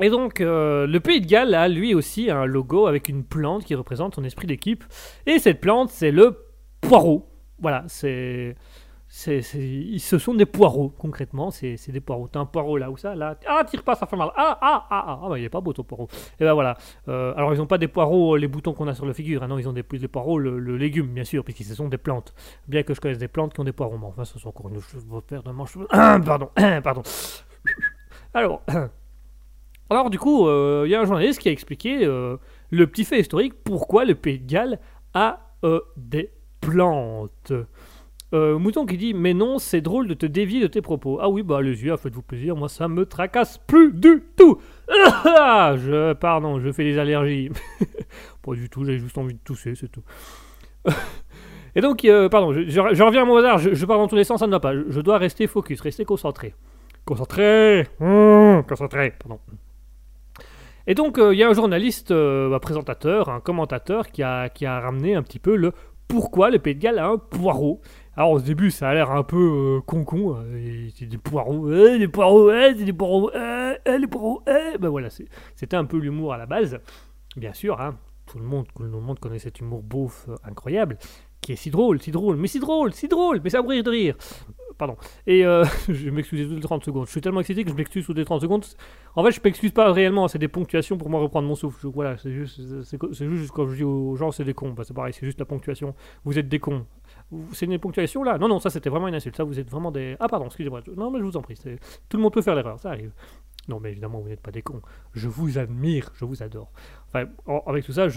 [0.00, 3.64] et donc, euh, le Pays de Galles a lui aussi un logo avec une plante
[3.64, 4.82] qui représente son esprit d'équipe.
[5.24, 6.36] Et cette plante, c'est le
[6.80, 7.28] poireau.
[7.60, 8.56] Voilà, c'est
[9.16, 11.52] c'est, ils- ce sont des poireaux, concrètement.
[11.52, 12.26] C'est, des poireaux.
[12.26, 13.14] T'as un poireau là ou ça.
[13.46, 14.30] Ah, tire pas, ça fait mal.
[14.34, 15.20] Ah, ah, ah, ah.
[15.22, 16.08] Ah, bah, il est pas beau ton poireau.
[16.40, 16.76] Et ben voilà.
[17.06, 19.44] Euh, alors, ils ont pas des poireaux, euh, les boutons qu'on a sur la figure.
[19.44, 21.86] hein, non, ils ont des, des poireaux, le, le légume, bien sûr, puisque ce sont
[21.88, 22.34] des plantes.
[22.66, 23.96] Bien que je connaisse des plantes qui ont des poireaux.
[23.98, 25.06] Mais enfin, ce sont encore une chose.
[25.06, 25.78] De manche.
[25.90, 26.48] Pardon,
[26.82, 27.02] pardon.
[28.34, 28.62] Alors.
[29.90, 33.20] Alors, du coup, euh, il y a un journaliste qui a expliqué le petit fait
[33.20, 34.80] historique pourquoi le Pays de Galles
[35.12, 35.38] a
[35.96, 37.52] des plantes.
[38.34, 41.18] Euh, Mouton qui dit Mais non, c'est drôle de te dévier de tes propos.
[41.20, 44.60] Ah oui, bah allez-y, ah, faites-vous plaisir, moi ça me tracasse plus du tout.
[44.88, 47.50] Je, pardon, je fais des allergies.
[48.42, 50.02] Pas du tout, j'ai juste envie de tousser, c'est tout.
[51.76, 54.38] Et donc, euh, pardon, je, reviens à mon hasard, je, pars dans tous les sens,
[54.38, 54.74] ça ne va pas.
[54.74, 56.54] Je, dois rester focus, rester concentré.
[57.04, 59.40] Concentré Mmh, Concentré, pardon.
[60.86, 64.66] Et donc, euh, il y a un journaliste, un présentateur, un commentateur qui a, qui
[64.66, 65.72] a ramené un petit peu le
[66.08, 67.80] pourquoi le Pays de Galles a un poireau.
[68.16, 70.36] Alors, au début, ça a l'air un peu euh, con-con.
[70.36, 74.06] euh, et c'est des poireaux, euh, des poireaux, euh, c'est des poireaux, euh, euh, les
[74.06, 74.78] poireaux, euh.
[74.78, 76.78] Ben voilà, c'était un peu l'humour à la base.
[77.36, 77.96] Bien sûr, hein,
[78.26, 80.96] tout, le monde, tout le monde connaît cet humour beauf euh, incroyable,
[81.40, 83.90] qui est si drôle, si drôle, mais si drôle, si drôle, mais ça mourir de
[83.90, 84.16] rire.
[84.78, 84.96] Pardon.
[85.26, 87.06] Et euh, je m'excuse toutes les 30 secondes.
[87.06, 88.64] Je suis tellement excité que je m'excuse toutes les 30 secondes.
[89.14, 91.86] En fait, je m'excuse pas réellement, c'est des ponctuations pour moi reprendre mon souffle.
[91.88, 95.12] Voilà, c'est juste, juste quand je dis aux gens c'est des cons, bah, c'est pareil,
[95.12, 95.94] c'est juste la ponctuation.
[96.24, 96.86] Vous êtes des cons.
[97.52, 98.38] C'est une ponctuation là?
[98.38, 99.36] Non, non, ça c'était vraiment une insulte.
[99.36, 100.16] Ça, vous êtes vraiment des.
[100.20, 100.82] Ah, pardon, excusez-moi.
[100.96, 101.56] Non, mais je vous en prie.
[102.08, 103.12] Tout le monde peut faire l'erreur, ça arrive.
[103.68, 104.82] Non, mais évidemment, vous n'êtes pas des cons.
[105.14, 106.70] Je vous admire, je vous adore.
[107.08, 108.08] Enfin, en- avec tout ça,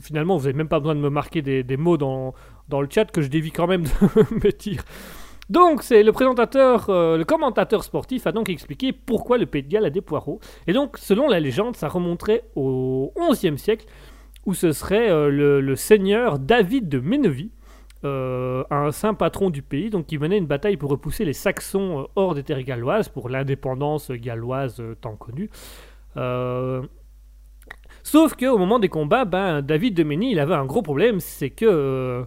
[0.00, 2.34] finalement, vous n'avez même pas besoin de me marquer des, mots dans,
[2.68, 3.88] dans le chat que je dévie quand même de
[4.44, 4.84] me dire.
[5.48, 9.68] Donc, c'est le présentateur, euh, le commentateur sportif a donc expliqué pourquoi le Pays de
[9.68, 10.40] Galles a des poireaux.
[10.66, 13.86] Et donc, selon la légende, ça remonterait au XIe siècle,
[14.46, 17.50] où ce serait euh, le, seigneur David de Ménevie,
[18.04, 22.00] euh, un saint patron du pays, donc qui menait une bataille pour repousser les Saxons
[22.00, 25.50] euh, hors des terres galloises, pour l'indépendance galloise euh, tant connue.
[26.16, 26.82] Euh,
[28.02, 31.50] Sauf qu'au moment des combats, ben, David de Mény, il avait un gros problème, c'est
[31.50, 32.24] que,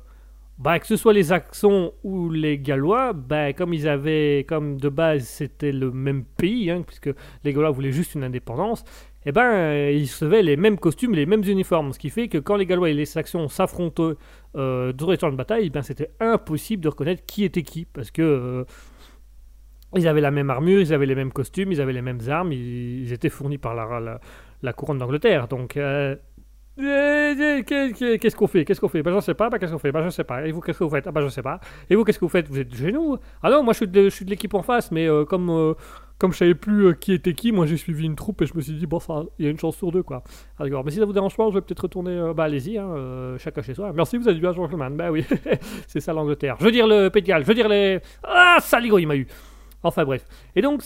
[0.57, 4.87] bah, que ce soit les Saxons ou les Gallois, ben, comme ils avaient, comme de
[4.87, 7.09] base c'était le même pays, hein, puisque
[7.43, 8.85] les Gallois voulaient juste une indépendance,
[9.25, 12.37] et ben, euh, ils recevaient les mêmes costumes, les mêmes uniformes, ce qui fait que
[12.37, 14.13] quand les Gallois et les Saxons s'affrontaient
[14.55, 18.63] euh, champs de bataille, ben, c'était impossible de reconnaître qui était qui, parce que euh,
[19.95, 22.51] ils avaient la même armure, ils avaient les mêmes costumes, ils avaient les mêmes armes,
[22.51, 25.47] ils, étaient fournis par la, couronne d'Angleterre.
[25.47, 26.15] Donc, euh,
[26.77, 28.63] qu'est- qu'est- qu'est-ce qu'on fait?
[28.63, 29.01] Qu'est-ce qu'on fait?
[29.01, 29.49] Ben, je sais pas.
[29.49, 29.91] Ben, qu'est-ce qu'on fait?
[29.91, 30.45] Ben, je sais pas.
[30.45, 31.07] Et vous, qu'est-ce que vous faites?
[31.07, 31.59] Ah, ben, je sais pas.
[31.89, 32.47] Et vous, qu'est-ce que vous faites?
[32.49, 35.75] Vous êtes chez nous Ah non, moi, je suis de, l'équipe en face, mais comme,
[36.17, 38.53] comme je savais plus euh, qui était qui, moi, j'ai suivi une troupe et je
[38.55, 38.99] me suis dit, bon,
[39.37, 40.23] il y a une chance sur deux, quoi.
[40.57, 40.83] Ah, d'accord.
[40.85, 42.11] Mais si ça vous dérange pas, je vais peut-être retourner.
[42.11, 43.91] euh, bah, allez-y, hein, euh, chacun chez soi.
[43.93, 44.95] Merci, vous avez bien, gentleman.
[44.95, 45.25] Bah oui,
[45.87, 46.55] c'est ça l'Angleterre.
[46.59, 47.99] Je veux dire le Pays de Galles, je veux dire les.
[48.23, 49.27] Ah, saligo, il m'a eu.
[49.83, 50.25] Enfin, bref.
[50.55, 50.81] Et donc,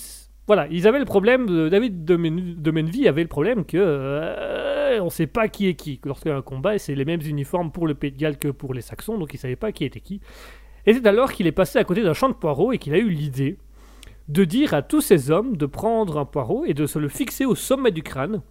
[0.48, 5.00] voilà, ils avaient le problème, David de, Men- de Menvie avait le problème que euh,
[5.02, 6.02] on sait pas qui est qui.
[6.06, 8.48] Lorsqu'il y a un combat, c'est les mêmes uniformes pour le Pays de Galles que
[8.48, 10.22] pour les Saxons, donc il savait pas qui était qui.
[10.86, 12.98] Et c'est alors qu'il est passé à côté d'un champ de poireaux et qu'il a
[12.98, 13.58] eu l'idée
[14.30, 17.46] de dire à tous ces hommes de prendre un poireau et de se le fixer
[17.46, 18.42] au sommet du crâne,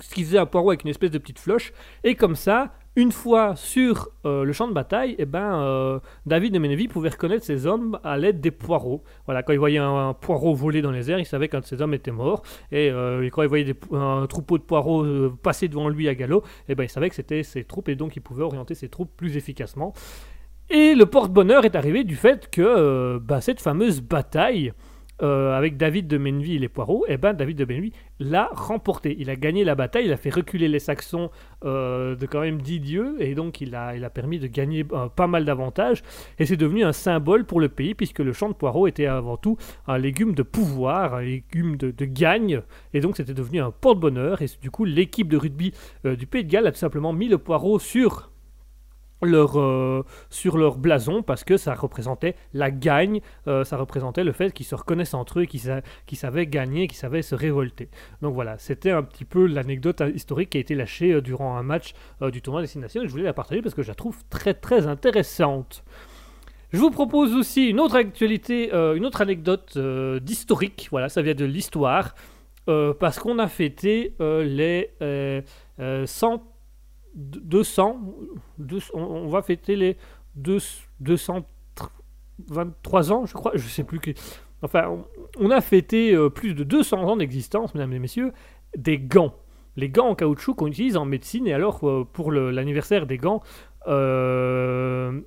[0.00, 1.72] ce qui faisait un poireau avec une espèce de petite floche,
[2.04, 6.54] et comme ça, une fois sur euh, le champ de bataille, eh ben, euh, David
[6.54, 9.02] de Ménéville pouvait reconnaître ces hommes à l'aide des poireaux.
[9.26, 11.82] Voilà, quand il voyait un, poireau voler dans les airs, il savait qu'un de ces
[11.82, 12.42] hommes était mort.
[12.72, 16.74] Et, euh, quand il voyait un troupeau de poireaux passer devant lui à galop, eh
[16.74, 19.36] ben, il savait que c'était ses troupes et donc il pouvait orienter ses troupes plus
[19.36, 19.92] efficacement.
[20.68, 24.72] Et le porte-bonheur est arrivé du fait que euh, bah, cette fameuse bataille
[25.22, 29.14] euh, avec David de Menville et les poireaux, eh ben, David de Menville l'a remporté.
[29.20, 31.30] Il a gagné la bataille, il a fait reculer les Saxons
[31.64, 35.44] euh, de quand même 10 dieux, et donc il a, permis de gagner pas mal
[35.44, 36.02] d'avantages,
[36.40, 39.36] et c'est devenu un symbole pour le pays, puisque le champ de poireaux était avant
[39.36, 39.56] tout
[39.86, 42.60] un légume de pouvoir, un légume de, gagne,
[42.92, 45.72] et donc c'était devenu un porte-bonheur, et du coup l'équipe de rugby
[46.04, 48.30] du Pays de Galles a tout simplement mis le poireau sur
[49.22, 54.32] leur, euh, sur leur blason parce que ça représentait la gagne, euh, ça représentait le
[54.32, 55.80] fait qu'ils se reconnaissent entre eux, qu'ils sa-
[56.12, 57.88] savaient gagner, qu'ils savaient se révolter.
[58.22, 61.62] Donc voilà, c'était un petit peu l'anecdote historique qui a été lâchée euh, durant un
[61.62, 61.94] match
[62.32, 64.86] du tournoi Destination et je voulais la partager parce que je la trouve très très
[64.86, 65.84] intéressante.
[66.72, 69.78] Je vous propose aussi une autre actualité, une autre anecdote
[70.20, 72.14] d'historique, voilà, ça vient de l'histoire,
[72.66, 75.40] parce qu'on a fêté les euh,
[75.78, 76.42] euh, 100
[77.16, 78.00] 200,
[78.58, 79.96] deux- on, va fêter les
[80.34, 80.58] deux-
[81.00, 84.00] 223 ans, je crois, je sais plus.
[84.00, 84.10] Que,
[84.62, 84.98] enfin,
[85.38, 88.32] on, a fêté euh, plus de 200 ans d'existence, mesdames et messieurs,
[88.76, 89.34] des gants.
[89.76, 93.42] Les gants en caoutchouc qu'on utilise en médecine, et alors euh, pour l'anniversaire des gants,
[93.88, 95.20] euh,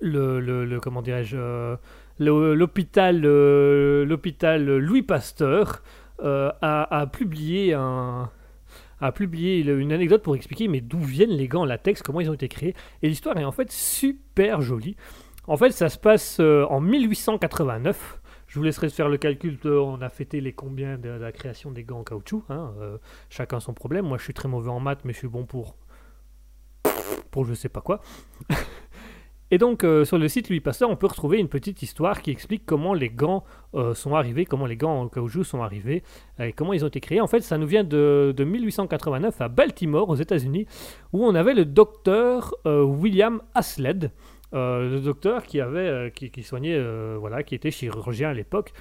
[0.00, 1.76] le, comment dirais-je,
[2.18, 5.82] l'hôpital, Louis Pasteur
[6.20, 8.30] a publié un
[9.00, 12.30] a publié une anecdote pour expliquer mais d'où viennent les gants en latex, comment ils
[12.30, 12.74] ont été créés.
[13.02, 14.96] Et l'histoire est en fait super jolie.
[15.46, 18.20] En fait, ça se passe euh, en 1889.
[18.46, 19.58] Je vous laisserai faire le calcul.
[19.64, 22.44] on a fêté les combien de, la création des gants en caoutchouc.
[22.50, 22.98] hein, euh,
[23.30, 24.06] chacun son problème.
[24.06, 25.76] Moi, je suis très mauvais en maths, mais je suis bon pour
[27.30, 28.00] pour je sais pas quoi.
[29.50, 32.30] Et donc, euh, sur le site Louis Pasteur, on peut retrouver une petite histoire qui
[32.30, 33.44] explique comment les gants
[33.74, 36.02] euh, sont arrivés, comment les gants en caoutchouc sont arrivés,
[36.38, 37.20] euh, et comment ils ont été créés.
[37.20, 40.66] En fait, ça nous vient de, de 1889 à Baltimore, aux États-Unis,
[41.12, 44.12] où on avait le docteur William Hasled,
[44.52, 46.78] le docteur qui avait, qui, soignait,
[47.16, 48.72] voilà, qui était chirurgien à l'époque.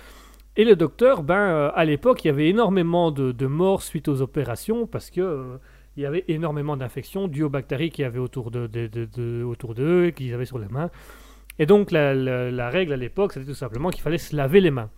[0.56, 4.88] Et le docteur, ben, à l'époque, il y avait énormément de, morts suite aux opérations
[4.88, 5.60] parce que
[5.98, 9.06] il y avait énormément d'infections dues aux bactéries qu'il y avait autour de, de- de-
[9.06, 10.92] de- d'eux, et qu'ils avaient sur les mains.
[11.60, 14.90] Et donc la, règle à l'époque, c'était tout simplement qu'il fallait se laver les mains.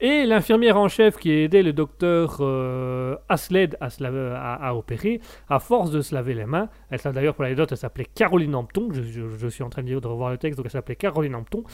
[0.00, 5.20] Et l'infirmière en chef qui aidait le docteur euh, Hasled à, se laver- à- opérer,
[5.48, 8.88] à force de se laver les mains, elle d'ailleurs pour l'anecdote, elle s'appelait Caroline Hampton,
[8.92, 11.64] je, suis en train de, de revoir le texte, donc elle s'appelait Caroline Hampton.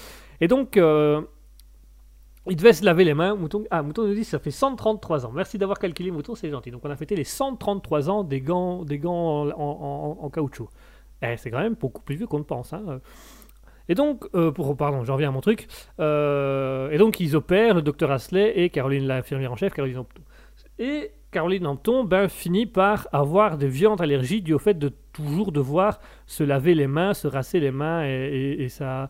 [0.40, 1.20] Et donc, euh,
[2.50, 3.34] il devait se laver les mains.
[3.34, 5.32] Mouton, ah, Mouton nous dit ça fait 133 ans.
[5.32, 6.70] Merci d'avoir calculé, Mouton, c'est gentil.
[6.70, 10.68] Donc on a fêté les 133 ans des gants, des gants en, caoutchouc.
[11.22, 12.72] Eh, c'est quand même beaucoup plus vieux qu'on ne pense.
[12.72, 13.00] hein.
[13.88, 15.68] Et donc, euh, pour, pardon, j'en reviens à mon truc.
[16.00, 20.22] Euh, et donc ils opèrent, le docteur Asley et Caroline, l'infirmière en chef, Caroline Hampton.
[20.78, 25.52] Et Caroline Hampton ben, finit par avoir de violentes allergies dues au fait de toujours
[25.52, 29.08] devoir se laver les mains, se rasser les mains et ça.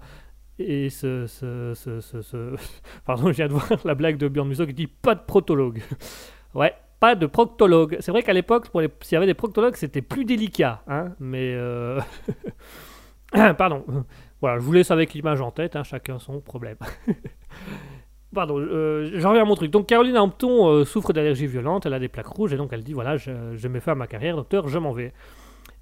[0.59, 2.55] Et ce, ce, ce, ce-
[3.07, 5.83] Pardon, je viens de voir la blague de Björn Musso qui dit pas de protologue.
[6.55, 7.97] Ouais, pas de proctologue.
[7.99, 10.83] C'est vrai qu'à l'époque, les- s'il y avait des proctologues, c'était plus délicat.
[10.87, 11.53] Hein, mais.
[11.55, 12.01] euh,
[13.59, 13.85] Pardon.
[14.41, 16.77] Voilà, je vous laisse avec l'image en tête, hein, chacun son problème.
[18.35, 19.71] Pardon, euh, j'en reviens à mon truc.
[19.71, 22.83] Donc Caroline Hampton euh, souffre d'allergies violentes, elle a des plaques rouges, et donc elle
[22.83, 25.13] dit voilà, je, je mets fin à ma carrière, docteur, je m'en vais.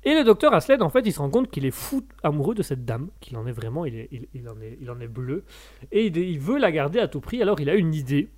[0.04, 2.62] Et le docteur Asled, en fait, il se rend compte qu'il est fou amoureux de
[2.62, 5.44] cette dame, qu'il en est vraiment, il, il, il en est, bleu,
[5.92, 7.40] et il veut la garder à tout prix.
[7.40, 8.28] Alors il a une idée,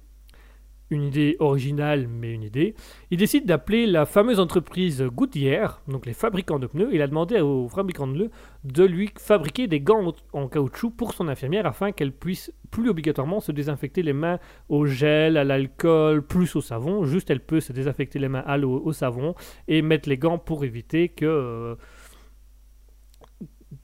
[0.91, 2.75] une idée originale, mais une idée.
[3.11, 6.91] Il décide d'appeler la fameuse entreprise Goodyear, donc les fabricants de pneus.
[6.93, 8.31] Il a demandé aux fabricants de pneus
[8.65, 13.41] de lui fabriquer des gants en caoutchouc pour son infirmière afin qu'elle puisse plus obligatoirement
[13.41, 17.05] se désinfecter les mains au gel, à l'alcool, plus au savon.
[17.05, 19.35] Juste, elle peut se désinfecter les mains à l'eau, au savon
[19.69, 21.77] et mettre les gants pour éviter euh,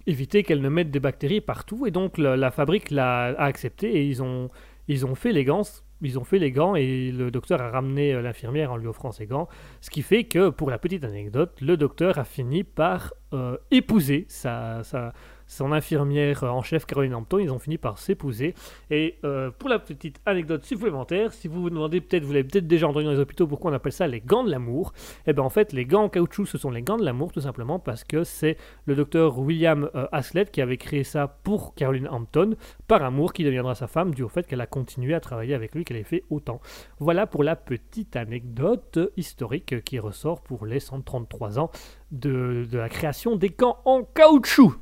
[0.07, 4.51] qu'elle ne mette des bactéries partout et donc la, fabrique l'a accepté et ils ont
[4.89, 5.63] ils ont fait les gants
[6.03, 9.13] ils ont fait les gants et le docteur a ramené euh, l'infirmière en lui offrant
[9.13, 9.49] ses gants.
[9.81, 14.25] Ce qui fait que pour la petite anecdote le docteur a fini par euh, épouser
[14.29, 15.13] sa, sa-
[15.51, 18.55] son infirmière en chef Caroline Hampton ils ont fini par s'épouser
[18.91, 22.67] et euh, pour la petite anecdote supplémentaire si vous vous demandez peut-être vous l'avez peut-être
[22.67, 24.93] déjà entendu dans les hôpitaux pourquoi on appelle ça les gants de l'amour
[25.27, 27.41] et bien en fait les gants en caoutchouc ce sont les gants de l'amour tout
[27.41, 32.09] simplement parce que c'est le docteur William euh, Haslett qui avait créé ça pour Caroline
[32.09, 35.55] Hampton, par amour qui deviendra sa femme, dû au fait qu'elle a continué à travailler
[35.55, 36.61] avec lui, qu'elle ait fait autant.
[36.99, 41.71] Voilà pour la petite anecdote historique qui ressort pour les 133 ans
[42.11, 44.75] de, de la création des gants en caoutchouc.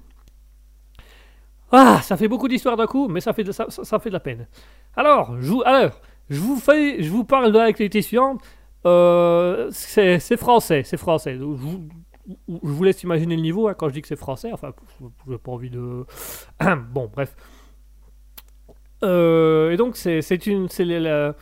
[1.71, 4.21] Ah, ça fait beaucoup d'histoires d'un coup, mais ça fait de, ça, fait de la
[4.21, 4.47] peine.
[4.97, 6.01] Alors, je vous, alors,
[6.31, 8.43] je vous, fais, je vous parle de l'actualité suivante.
[8.87, 11.37] Euh, c'est français, c'est français.
[11.37, 14.51] Je vous, laisse imaginer le niveau hein, quand je dis que c'est français.
[14.53, 14.73] Enfin,
[15.27, 16.05] je n'ai pas envie de.
[16.91, 17.37] bon, bref.
[19.05, 21.35] Euh, et donc, c'est un,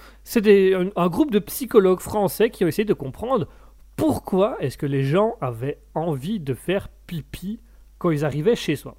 [0.97, 3.47] un groupe de psychologues français qui ont essayé de comprendre
[3.97, 7.61] pourquoi est-ce que les gens avaient envie de faire pipi
[7.99, 8.97] quand ils arrivaient chez soi.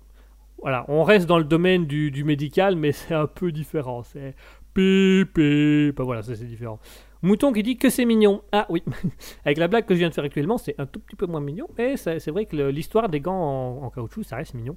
[0.62, 4.03] Voilà, on reste dans le domaine du, du médical, mais c'est un peu différent.
[4.03, 4.36] C'est
[4.74, 5.91] pipi.
[5.95, 6.80] Ben voilà, c'est différent.
[7.22, 8.41] Mouton qui dit que c'est mignon.
[8.51, 8.84] Ah oui,
[9.45, 11.41] avec la blague que je viens de faire actuellement, c'est un tout petit peu moins
[11.41, 14.76] mignon, mais c'est vrai que l'histoire des gants en, caoutchouc, ça reste mignon.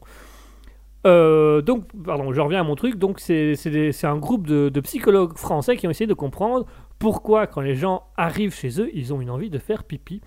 [1.07, 2.97] Euh, donc, pardon, je reviens à mon truc.
[2.97, 6.66] Donc, c'est un groupe de, de psychologues français qui ont essayé de comprendre
[6.99, 10.20] pourquoi, quand les gens arrivent chez eux, ils ont une envie de faire pipi.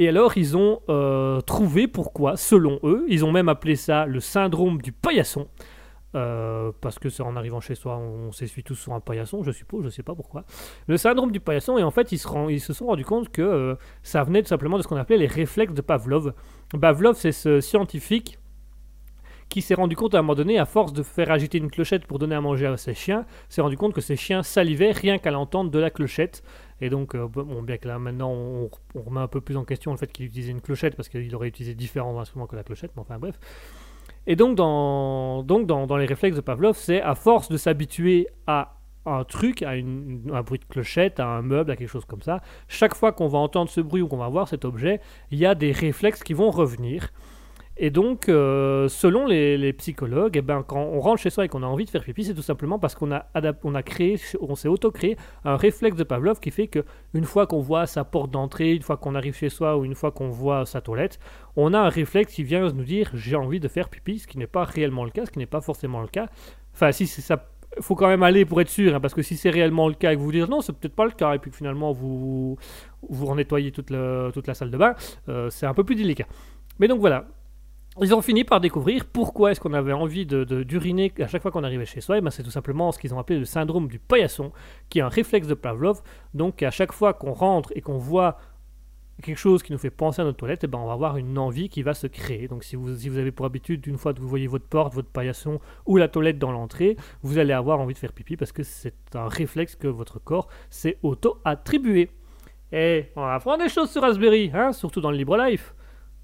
[0.00, 3.04] Et alors, ils ont euh, trouvé pourquoi, selon eux.
[3.08, 5.46] Ils ont même appelé ça le syndrome du paillasson.
[6.16, 9.52] Euh, parce que c'est en arrivant chez soi, on s'essuie tous sur un paillasson, je
[9.52, 10.44] suppose, je sais pas pourquoi.
[10.88, 13.28] Le syndrome du paillasson, et en fait, ils se, rend- ils se sont rendus compte
[13.28, 16.32] que euh, ça venait tout simplement de ce qu'on appelait les réflexes de Pavlov.
[16.80, 18.38] Pavlov, c'est ce scientifique
[19.50, 22.06] qui s'est rendu compte à un moment donné, à force de faire agiter une clochette
[22.06, 25.18] pour donner à manger à ses chiens, s'est rendu compte que ses chiens salivaient rien
[25.18, 26.42] qu'à l'entendre de la clochette.
[26.80, 29.90] Et donc, euh, bon, bien que là maintenant on, remet un peu plus en question
[29.92, 32.92] le fait qu'il utilisait une clochette parce qu'il aurait utilisé différents instruments que la clochette,
[32.96, 33.38] mais enfin bref.
[34.26, 38.28] Et donc, dans, donc dans, dans les réflexes de Pavlov, c'est à force de s'habituer
[38.46, 42.22] à un truc, à un bruit de clochette, à un meuble, à quelque chose comme
[42.22, 45.00] ça, chaque fois qu'on va entendre ce bruit ou qu'on va voir cet objet,
[45.30, 47.12] il y a des réflexes qui vont revenir.
[47.82, 51.62] Et donc, euh, selon les, psychologues, eh ben, quand on rentre chez soi et qu'on
[51.62, 53.24] a envie de faire pipi, c'est tout simplement parce qu'on a,
[53.64, 55.16] on a créé, on s'est auto-créé
[55.46, 58.82] un réflexe de Pavlov qui fait que une fois qu'on voit sa porte d'entrée, une
[58.82, 61.18] fois qu'on arrive chez soi ou une fois qu'on voit sa toilette,
[61.56, 64.36] on a un réflexe qui vient nous dire j'ai envie de faire pipi, ce qui
[64.36, 66.26] n'est pas réellement le cas, ce qui n'est pas forcément le cas.
[66.74, 67.48] Enfin, si ça,
[67.80, 70.12] faut quand même aller pour être sûr, hein, parce que si c'est réellement le cas
[70.12, 72.58] et que vous dites non, c'est peut-être pas le cas, et puis que finalement vous
[73.08, 74.94] vous renettoyez toute, le- toute la salle de bain,
[75.30, 76.26] euh, c'est un peu plus délicat.
[76.78, 77.24] Mais donc voilà.
[78.02, 81.42] Ils ont fini par découvrir pourquoi est-ce qu'on avait envie de, de- d'uriner à chaque
[81.42, 82.16] fois qu'on arrivait chez soi.
[82.16, 84.52] Et ben c'est tout simplement ce qu'ils ont appelé le syndrome du paillasson,
[84.88, 86.00] qui est un réflexe de Pavlov.
[86.32, 88.38] Donc à chaque fois qu'on rentre et qu'on voit
[89.22, 91.36] quelque chose qui nous fait penser à notre toilette, et ben on va avoir une
[91.36, 92.48] envie qui va se créer.
[92.48, 94.94] Donc si vous, si vous avez pour habitude, une fois que vous voyez votre porte,
[94.94, 98.52] votre paillasson ou la toilette dans l'entrée, vous allez avoir envie de faire pipi parce
[98.52, 102.08] que c'est un réflexe que votre corps s'est auto-attribué.
[102.72, 105.74] Et on apprend des choses sur Raspberry, hein, surtout dans le Libre Life.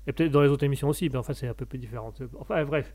[0.06, 2.12] Et peut-être dans les autres émissions aussi, mais enfin c'est un peu plus différent.
[2.38, 2.92] Enfin bref.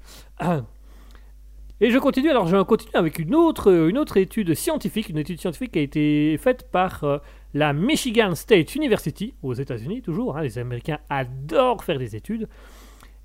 [1.83, 5.39] Et je continue, alors je continue avec une autre, une autre étude scientifique, une étude
[5.39, 7.17] scientifique qui a été faite par euh,
[7.55, 12.47] la Michigan State University, aux États-Unis toujours, hein, les Américains adorent faire des études,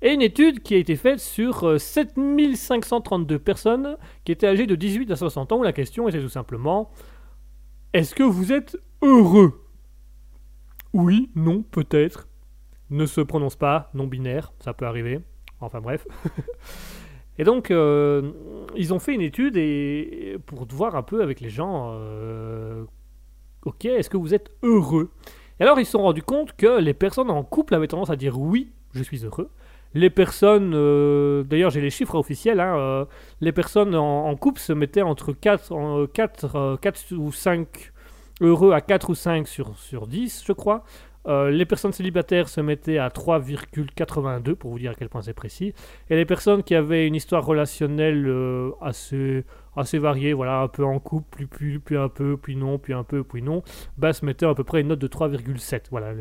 [0.01, 4.73] et une étude qui a été faite sur euh, 7532 personnes qui étaient âgées de
[4.73, 6.89] 18 à 60 ans, où la question était tout simplement,
[7.93, 9.63] est-ce que vous êtes heureux?
[10.93, 12.27] Oui, non, peut-être,
[12.89, 15.19] ne se prononce pas, non binaire, ça peut arriver,
[15.59, 16.07] enfin bref.
[17.39, 18.31] Et donc, euh,
[18.75, 22.83] ils ont fait une étude et, pour voir un peu avec les gens, euh,
[23.63, 25.11] ok, est-ce que vous êtes heureux?
[25.59, 28.15] Et alors, ils se sont rendus compte que les personnes en couple avaient tendance à
[28.15, 29.51] dire oui, je suis heureux.
[29.93, 33.07] Les personnes, euh, d'ailleurs j'ai les chiffres officiels, hein,
[33.39, 37.93] les personnes en, couple se mettaient entre 4, en, 4, 4 ou 5
[38.41, 40.83] heureux à 4 ou 5 sur, sur 10, je crois.
[41.27, 45.33] Euh, les personnes célibataires se mettaient à 3,82 pour vous dire à quel point c'est
[45.33, 45.73] précis.
[46.09, 49.43] Et les personnes qui avaient une histoire relationnelle euh, assez,
[49.99, 53.23] variée, voilà, un peu en couple, puis, puis, un peu, puis non, puis un peu,
[53.23, 53.61] puis non,
[53.97, 55.87] bah, se mettaient à peu près une note de 3,7.
[55.91, 56.13] Voilà.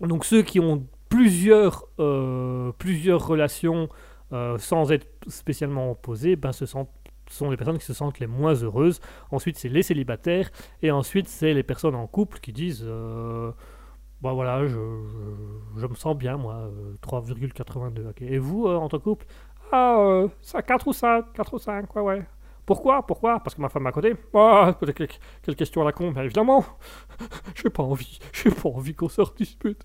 [0.00, 2.72] Donc ceux qui ont plusieurs, euh,
[3.18, 3.88] relations
[4.58, 6.88] sans être spécialement opposées, ben, se sentent
[7.28, 9.00] sont les personnes qui se sentent les moins heureuses.
[9.30, 10.50] Ensuite, c'est les célibataires.
[10.82, 12.84] Et ensuite, c'est les personnes en couple qui disent
[14.20, 14.76] Bon, voilà, je,
[15.78, 18.08] je, me sens bien, moi, euh, 3,82.
[18.10, 18.20] ok.
[18.20, 19.26] Et vous, euh, en tant que couple
[19.72, 22.22] Ah, euh, ça, 4 ou 5, 4 ou 5, ouais, ouais.
[22.66, 23.06] Pourquoi?
[23.06, 23.40] Pourquoi?
[23.40, 25.08] Parce que ma femme à côté Ah, quelle,
[25.42, 26.64] quelle question à la con, bien évidemment
[27.54, 29.82] J'ai pas envie, j'ai pas envie qu'on se redispute.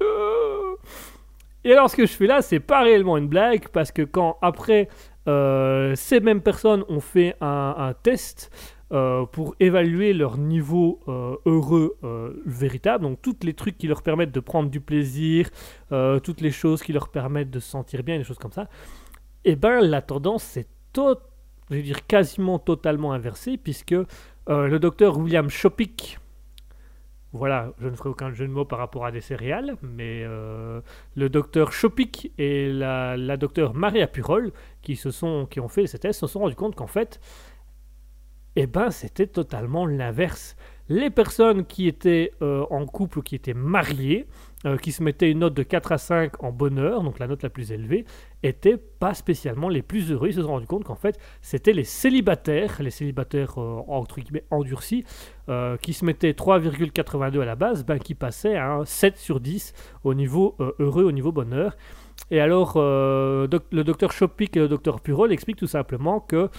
[1.64, 4.38] Et alors, ce que je fais là, c'est pas réellement une blague, parce que quand,
[4.42, 4.90] après,
[5.30, 8.52] euh, ces mêmes personnes ont fait un test
[8.92, 14.04] euh, pour évaluer leur niveau euh, heureux euh, véritable, donc tous les trucs qui leur
[14.04, 15.50] permettent de prendre du plaisir,
[15.90, 18.70] toutes les choses qui leur permettent de se sentir bien, des choses comme ça,
[19.44, 20.68] et ben la tendance c'est
[22.08, 23.96] quasiment totalement inversée, puisque
[24.48, 26.20] le docteur William Chopik,
[27.34, 31.30] voilà, je ne ferai aucun jeu de mots par rapport à des céréales, mais le
[31.30, 34.52] docteur Chopik et la, la docteure Maria Purol,
[34.84, 37.20] qui, se sont, qui ont fait ces tests, se sont rendus compte qu'en fait,
[38.56, 40.56] eh ben, c'était totalement l'inverse.
[40.88, 44.28] Les personnes qui étaient euh, en couple ou qui étaient mariées,
[44.66, 47.42] euh, qui se mettaient une note de 4 à 5 en bonheur, donc la note
[47.42, 48.06] la plus élevée,
[48.44, 50.28] étaient pas spécialement les plus heureux.
[50.28, 54.46] Ils se sont rendus compte qu'en fait, c'était les célibataires, les célibataires euh, entre guillemets
[54.52, 55.06] endurcis,
[55.82, 59.74] qui se mettaient 3,82 à la base, ben, qui passaient à un 7 sur 10
[60.04, 61.78] au niveau heureux, au niveau bonheur.
[62.32, 66.50] Et alors, le docteur Chopik et le docteur Purol expliquent tout simplement que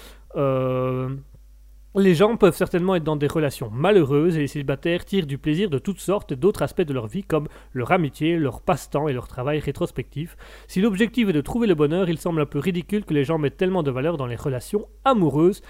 [1.96, 5.70] les gens peuvent certainement être dans des relations malheureuses et les célibataires tirent du plaisir
[5.70, 9.28] de toutes sortes d'autres aspects de leur vie comme leur amitié, leur passe-temps et leur
[9.28, 10.36] travail rétrospectif.
[10.68, 13.38] Si l'objectif est de trouver le bonheur, il semble un peu ridicule que les gens
[13.38, 15.62] mettent tellement de valeur dans les relations amoureuses,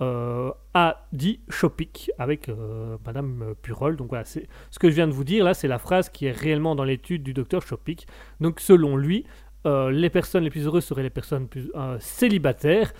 [0.00, 3.96] euh, a dit Chopik avec euh, Madame Purol.
[3.96, 4.40] Donc voilà, ce
[4.80, 7.22] que je viens de vous dire là, c'est la phrase qui est réellement dans l'étude
[7.22, 8.06] du docteur Chopik.
[8.40, 9.24] Donc selon lui,
[9.64, 11.70] euh, les personnes les plus heureuses seraient les personnes plus
[12.00, 12.92] célibataires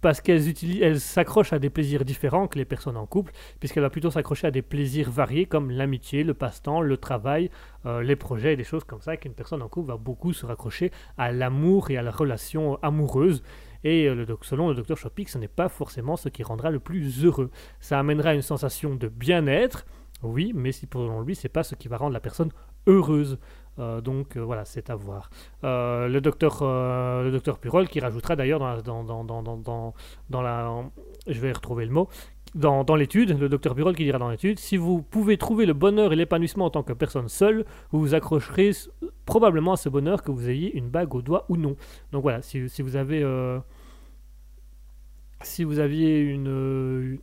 [0.00, 3.90] parce qu'elles elles s'accrochent à des plaisirs différents que les personnes en couple, puisqu'elles vont
[3.90, 7.50] plutôt s'accrocher à des plaisirs variés comme l'amitié, le passe-temps, le travail,
[7.86, 10.46] euh, les projets et des choses comme ça, qu'une personne en couple va beaucoup se
[10.46, 13.42] raccrocher à l'amour et à la relation amoureuse.
[13.84, 17.24] Et euh, selon le docteur Chopik, ce n'est pas forcément ce qui rendra le plus
[17.24, 17.50] heureux.
[17.80, 19.86] Ça amènera une sensation de bien-être,
[20.22, 22.50] oui, mais si pour lui, c'est pas ce qui va rendre la personne
[22.86, 23.38] heureuse.
[23.78, 25.30] Euh, donc euh, voilà, c'est à voir.
[25.64, 29.94] Euh, le docteur le docteur Purol qui rajoutera d'ailleurs dans, dans, dans,
[30.28, 30.84] dans, la...
[31.26, 32.08] Je vais retrouver le mot.
[32.56, 36.12] Dans, l'étude, le docteur Purol qui dira dans l'étude, si vous pouvez trouver le bonheur
[36.12, 38.72] et l'épanouissement en tant que personne seule, vous vous accrocherez
[39.24, 41.76] probablement à ce bonheur que vous ayez une bague au doigt ou non.
[42.10, 43.24] Donc voilà, si, si vous avez...
[45.42, 47.18] si vous aviez une,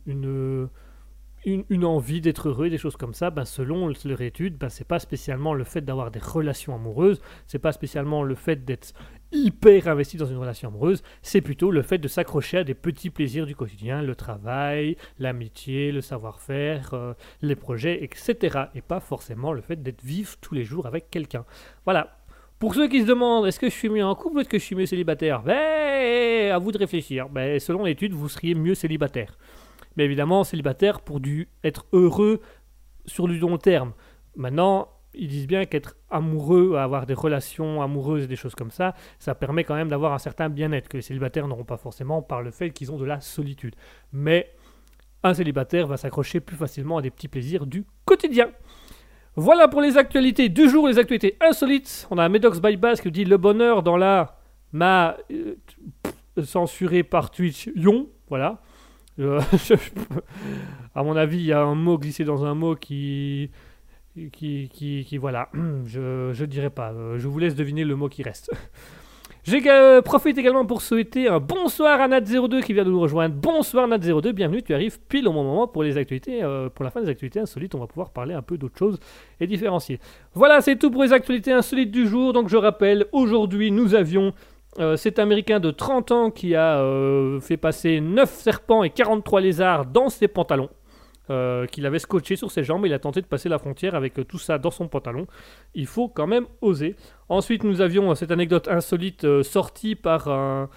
[1.44, 4.98] une, envie d'être heureux, des choses comme ça, ben selon leur étude, ben c'est pas
[4.98, 8.92] spécialement le fait d'avoir des relations amoureuses, c'est pas spécialement le fait d'être
[9.32, 13.10] hyper investi dans une relation amoureuse, c'est plutôt le fait de s'accrocher à des petits
[13.10, 17.12] plaisirs du quotidien, le travail, l'amitié, le savoir-faire, euh,
[17.42, 18.64] les projets, etc.
[18.74, 21.44] Et pas forcément le fait d'être vif tous les jours avec quelqu'un.
[21.84, 22.16] Voilà.
[22.58, 24.58] Pour ceux qui se demandent est-ce que je suis mieux en couple ou est-ce que
[24.58, 25.42] je suis mieux célibataire?
[25.42, 27.28] Ben, à vous de réfléchir.
[27.28, 29.38] Ben, selon l'étude, vous seriez mieux célibataire.
[29.98, 31.20] Mais évidemment, célibataire pour
[31.64, 32.40] être heureux
[33.04, 33.92] sur du long terme.
[34.36, 38.94] Maintenant, ils disent bien qu'être amoureux, avoir des relations amoureuses et des choses comme ça,
[39.18, 42.42] ça permet quand même d'avoir un certain bien-être que les célibataires n'auront pas forcément par
[42.42, 43.74] le fait qu'ils ont de la solitude.
[44.12, 44.54] Mais
[45.24, 48.50] un célibataire va s'accrocher plus facilement à des petits plaisirs du quotidien.
[49.34, 52.06] Voilà pour les actualités du jour, les actualités insolites.
[52.12, 54.38] On a Medox by Bass qui dit le bonheur dans la
[54.70, 55.56] ma euh,
[56.40, 58.08] censuré par Twitch Yon.
[58.28, 58.60] Voilà.
[60.94, 63.50] À mon avis, il y a un mot glissé dans un mot qui
[64.32, 65.48] qui, qui, qui- voilà,
[65.86, 66.92] je je dirais pas.
[66.92, 68.50] Euh, Je vous laisse deviner le mot qui reste.
[69.44, 73.34] J'ai euh, profite également pour souhaiter un bonsoir à Nat02 qui vient de nous rejoindre.
[73.34, 76.90] Bonsoir Nat02, bienvenue, tu arrives pile au bon moment pour les actualités, euh, pour la
[76.90, 77.74] fin des actualités insolites.
[77.74, 78.98] On va pouvoir parler un peu d'autres choses
[79.40, 80.00] et différencier.
[80.34, 82.34] Voilà, c'est tout pour les actualités insolites du jour.
[82.34, 84.34] Donc je rappelle, aujourd'hui nous avions
[84.78, 89.40] euh, cet Américain de 30 ans qui a euh, fait passer 9 serpents et 43
[89.40, 90.70] lézards dans ses pantalons.
[91.30, 94.14] euh, qu'il avait scotché sur ses jambes, il a tenté de passer la frontière avec
[94.26, 95.26] tout ça dans son pantalon.
[95.74, 96.96] Il faut quand même oser.
[97.28, 100.70] Ensuite, nous avions cette anecdote insolite sortie par un,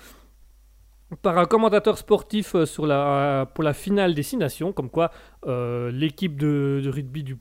[1.22, 5.12] par un commentateur sportif euh, la, pour la finale des Six Nations, comme quoi
[5.46, 7.38] euh, l'équipe de, rugby du,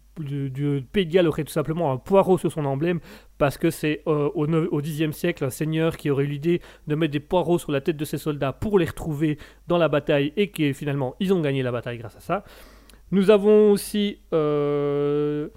[0.93, 3.01] Pays de Galles aurait tout simplement un poireau sur son emblème,
[3.39, 7.13] parce que c'est euh, au, Xe siècle un seigneur qui aurait eu l'idée de mettre
[7.13, 9.39] des poireaux sur la tête de ses soldats pour les retrouver
[9.69, 12.45] dans la bataille, et qui finalement ils ont gagné la bataille grâce à ça.
[13.13, 15.49] Nous avons aussi, euh,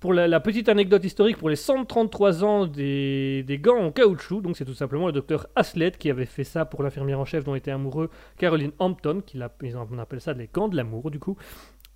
[0.00, 4.56] pour la, petite anecdote historique, pour les 133 ans des, des gants en caoutchouc, donc
[4.56, 7.54] c'est tout simplement le docteur Haslett qui avait fait ça pour l'infirmière en chef dont
[7.54, 8.08] était amoureux
[8.38, 11.36] Caroline Hampton, qui appelle ça les gants de l'amour du coup,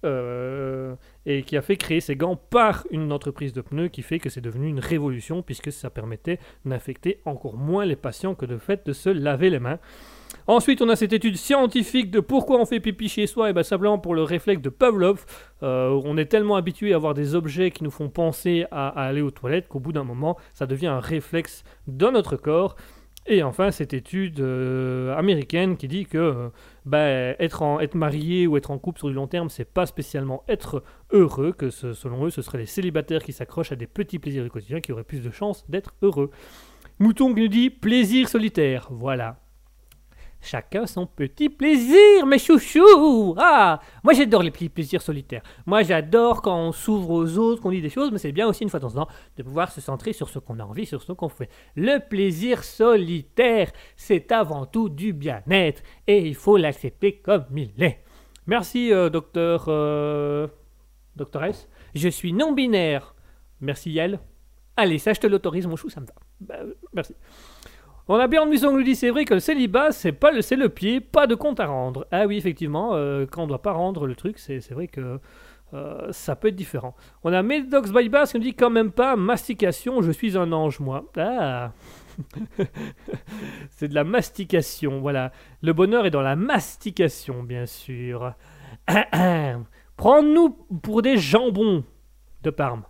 [0.05, 0.95] euh,
[1.25, 4.29] et qui a fait créer ces gants par une entreprise de pneus qui fait que
[4.29, 8.87] c'est devenu une révolution puisque ça permettait d'infecter encore moins les patients que de fait
[8.87, 9.79] de se laver les mains.
[10.47, 13.63] Ensuite, on a cette étude scientifique de pourquoi on fait pipi chez soi, et bien
[13.63, 15.25] simplement pour le réflexe de Pavlov.
[15.63, 19.23] Euh, on est tellement habitué à avoir des objets qui nous font penser à, aller
[19.23, 22.77] aux toilettes qu'au bout d'un moment, ça devient un réflexe dans notre corps.
[23.27, 26.49] Et enfin, cette étude euh, américaine qui dit que euh,
[26.85, 30.85] ben, être, marié ou être en couple sur du long terme, c'est pas spécialement être
[31.11, 34.51] heureux, que selon eux, ce seraient les célibataires qui s'accrochent à des petits plaisirs du
[34.51, 36.31] quotidien qui auraient plus de chances d'être heureux.
[36.99, 38.89] Mouton qui nous dit plaisir solitaire.
[38.91, 39.44] Voilà.
[40.45, 45.43] Chacun son petit plaisir, mes chouchous Ah Moi j'adore les petits plaisirs solitaires.
[45.65, 48.63] Moi j'adore quand on s'ouvre aux autres, qu'on dit des choses, mais c'est bien aussi
[48.63, 49.09] une fois de temps temps
[49.39, 51.49] de pouvoir se centrer sur ce qu'on a envie, sur ce qu'on fait.
[51.77, 58.03] Le plaisir solitaire, c'est avant tout du bien-être, et il faut l'accepter comme il est.
[58.47, 59.65] Merci, euh, docteur...
[59.69, 60.47] Euh...
[61.17, 61.69] Docteur S.
[61.95, 63.15] Je suis non-binaire.
[63.61, 64.19] Merci, Yael.
[64.77, 66.15] Allez, ça je te l'autorise, mon chou, ça me va.
[66.41, 66.57] Bah,
[66.93, 67.15] merci.
[68.07, 70.57] On a bien Muson nous dit c'est vrai que le célibat c'est pas le c'est
[70.57, 72.07] le pied, pas de compte à rendre.
[72.11, 75.19] Ah oui effectivement, euh, quand on doit pas rendre le truc, c'est c'est vrai que
[75.73, 76.95] euh, ça peut être différent.
[77.23, 80.53] On a Medox by Bass qui nous dit quand même pas mastication, je suis un
[80.53, 81.11] ange moi.
[81.17, 81.73] Ah
[83.71, 85.33] C'est de la mastication, voilà.
[85.63, 88.35] Le bonheur est dans la mastication bien sûr.
[89.97, 90.51] Prends-nous
[90.83, 91.85] pour des jambons
[92.43, 92.85] de Parme.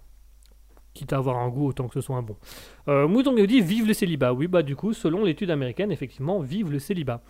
[0.94, 2.36] Quitte à avoir un goût autant que ce soit un bon.
[2.88, 4.32] Euh, Mouton dit vive le célibat.
[4.32, 7.20] Oui, bah du coup, selon l'étude américaine, effectivement, vive le célibat.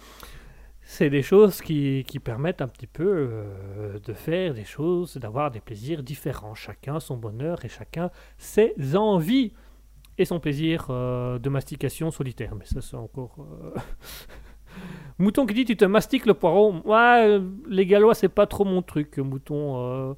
[0.83, 5.51] C'est des choses qui, qui permettent un petit peu euh, de faire des choses, d'avoir
[5.51, 6.55] des plaisirs différents.
[6.55, 9.55] Chacun son bonheur et chacun ses envies
[10.19, 12.55] et son plaisir euh, de mastication solitaire.
[12.55, 13.37] Mais ça, c'est encore.
[13.41, 13.81] euh,
[15.19, 16.75] Mouton qui dit tu te mastiques le poireau.
[16.87, 20.15] Euh, les Gallois, c'est pas trop mon truc, Mouton.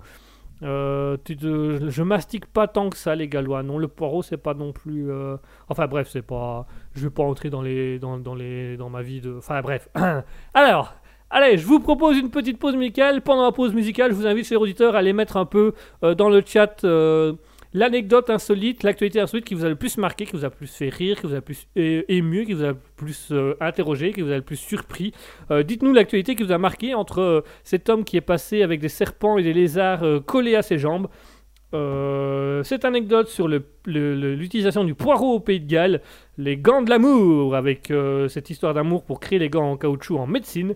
[0.62, 3.62] Euh, je mastique pas tant que ça les gallois.
[3.62, 5.10] Non, le poireau c'est pas non plus.
[5.10, 5.36] euh,
[5.68, 6.66] Enfin bref, c'est pas.
[6.94, 9.36] Je vais pas entrer dans les dans, dans les dans ma vie de.
[9.38, 9.88] Enfin bref.
[10.54, 10.94] Alors.
[11.28, 13.20] Allez, je vous propose une petite pause musicale.
[13.20, 15.72] Pendant la pause musicale, je vous invite, chers auditeurs, à aller mettre un peu
[16.04, 16.84] euh, dans le chat
[17.76, 20.66] l'anecdote insolite, l'actualité insolite qui vous a le plus marqué, qui vous a le plus
[20.66, 24.12] fait rire, qui vous a le plus ému, qui vous a le plus euh, interrogé,
[24.12, 25.12] qui vous a le plus surpris.
[25.50, 28.80] Euh, Dites-nous l'actualité qui vous a marqué entre euh, cet homme qui est passé avec
[28.80, 31.08] des serpents et des lézards collés à ses jambes.
[32.64, 33.48] Cette anecdote sur
[33.84, 36.00] l'utilisation du poireau au Pays de Galles,
[36.38, 37.92] les gants de l'amour, avec
[38.28, 40.74] cette histoire d'amour pour créer les gants en caoutchouc en médecine,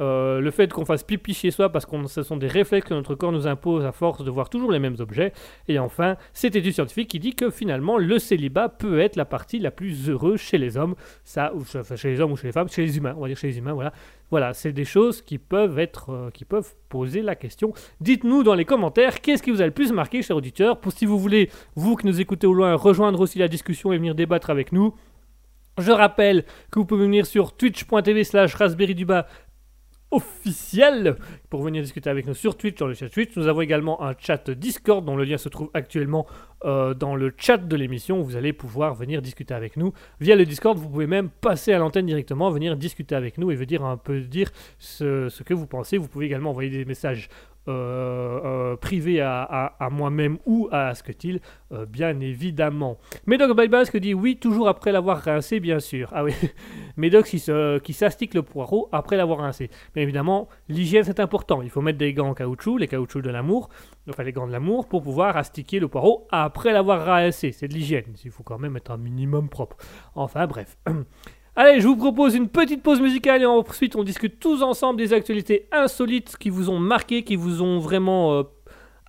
[0.00, 2.94] euh, le fait qu'on fasse pipi chez soi parce que ce sont des réflexes que
[2.94, 5.32] notre corps nous impose à force de voir toujours les mêmes objets,
[5.68, 9.58] et enfin cette étude scientifique qui dit que finalement le célibat peut être la partie
[9.58, 10.94] la plus heureuse chez les hommes,
[11.24, 13.36] ça, ou chez les hommes ou chez les femmes, chez les humains, on va dire
[13.36, 13.92] chez les humains, voilà.
[14.30, 17.72] Voilà, c'est des choses qui peuvent être, euh, qui peuvent poser la question.
[18.00, 20.80] Dites-nous dans les commentaires qu'est-ce qui vous a le plus marqué, chers auditeurs?
[20.80, 23.98] Pour si vous voulez, vous qui nous écoutez au loin, rejoindre aussi la discussion et
[23.98, 24.94] venir débattre avec nous.
[25.78, 29.26] Je rappelle que vous pouvez venir sur twitch.tv slash raspberryduba
[30.10, 31.16] officiel
[31.48, 33.36] pour venir discuter avec nous sur Twitch, dans le chat Twitch.
[33.36, 36.26] Nous avons également un chat Discord dont le lien se trouve actuellement
[36.64, 39.92] euh, dans le chat de l'émission vous allez pouvoir venir discuter avec nous.
[40.20, 43.54] Via le Discord, vous pouvez même passer à l'antenne directement, venir discuter avec nous et
[43.54, 45.96] venir un peu dire ce que vous pensez.
[45.96, 47.28] Vous pouvez également envoyer des messages
[47.68, 48.40] euh,
[48.72, 51.40] euh, privés à, moi-même ou à Asketil,
[51.72, 52.96] euh, bien évidemment.
[53.26, 56.08] Médoc Baibasque dit oui, toujours après l'avoir rincé, bien sûr.
[56.12, 56.32] Ah oui,
[56.96, 59.68] Médoc qui s'astique le poireau après l'avoir rincé.
[59.94, 61.60] Bien évidemment, l'hygiène c'est important.
[61.60, 63.68] Il faut mettre des gants en caoutchouc, les caoutchoucs de l'amour,
[64.08, 67.52] enfin les gants de l'amour, pour pouvoir astiquer le poireau après l'avoir rincé.
[67.52, 68.14] C'est de l'hygiène.
[68.24, 69.76] Il faut quand même être un minimum propre.
[70.14, 70.78] Enfin bref.
[71.56, 75.12] Allez, je vous propose une petite pause musicale et ensuite on discute tous ensemble des
[75.12, 78.42] actualités insolites qui vous ont marqué, qui vous ont vraiment euh,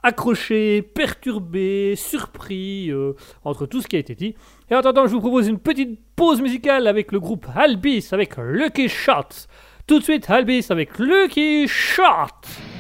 [0.02, 3.14] accroché, perturbé, surpris, euh,
[3.44, 4.36] entre tout ce qui a été dit.
[4.72, 8.38] Et en attendant, je vous propose une petite pause musicale avec le groupe Albis avec
[8.38, 9.48] Lucky Shots.
[9.86, 12.71] Tout de suite, Albis avec Lucky Shot.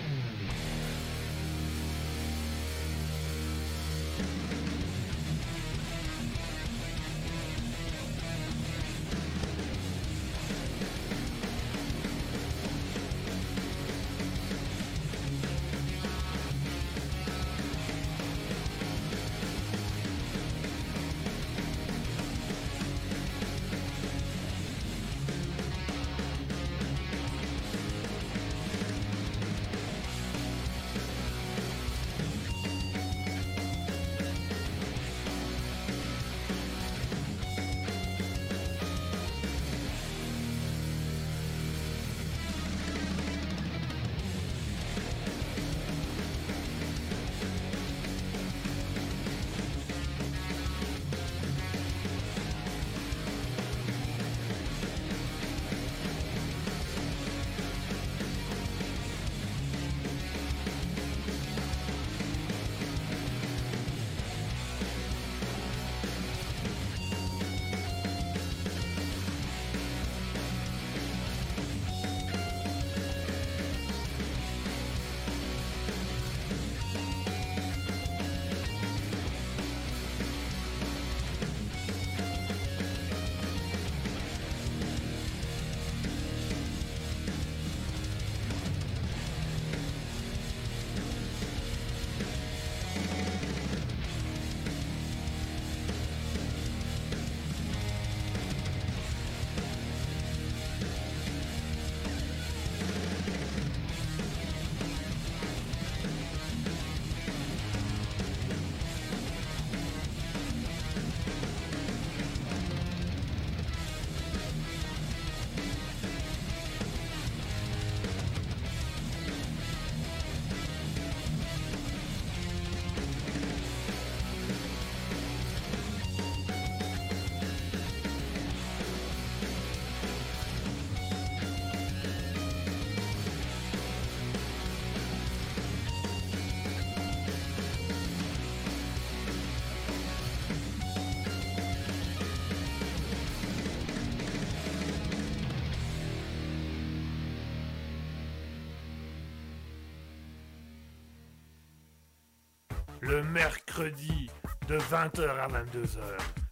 [153.12, 154.30] Le mercredi
[154.70, 156.00] de 20h à 22h,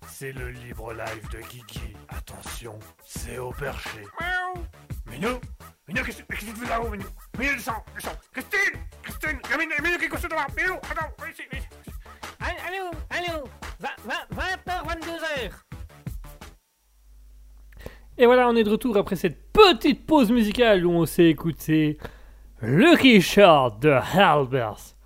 [0.09, 1.95] c'est le libre live de Kiki.
[2.09, 4.01] Attention, c'est au perché.
[4.19, 4.65] Miaou
[5.09, 5.39] Minou
[5.87, 7.05] Minou, qu'est-ce qu'est-ce que tu fais là-haut, Minou
[7.37, 10.73] Minou, descends, descends Christine Christine Il y a Minou, Minou qui est couché devant Minou,
[10.73, 11.69] attends, viens ici, viens ici.
[12.41, 13.45] Allô, allô,
[13.79, 15.51] 20h, 22h.
[18.17, 21.97] Et voilà, on est de retour après cette petite pause musicale où on s'est écouté
[22.61, 24.98] Lucky Shot de Halbers.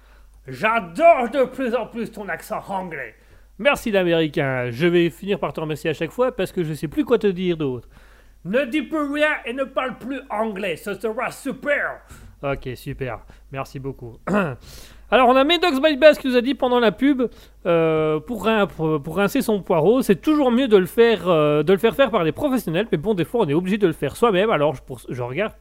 [0.47, 3.15] J'adore de plus en plus ton accent anglais.
[3.59, 4.69] Merci l'américain.
[4.71, 7.17] Je vais finir par te remercier à chaque fois parce que je sais plus quoi
[7.17, 7.87] te dire d'autre.
[8.43, 12.01] Ne dis plus rien et ne parle plus anglais, ce sera super.
[12.41, 13.19] Ok, super.
[13.53, 14.17] Merci beaucoup.
[15.13, 17.21] Alors, on a Medox by qui nous a dit pendant la pub,
[17.67, 21.61] euh, pour, rin- pour, pour rincer son poireau, c'est toujours mieux de le, faire, euh,
[21.61, 23.85] de le faire faire par des professionnels, mais bon, des fois, on est obligé de
[23.85, 24.49] le faire soi-même.
[24.49, 25.53] Alors, pour, je regarde,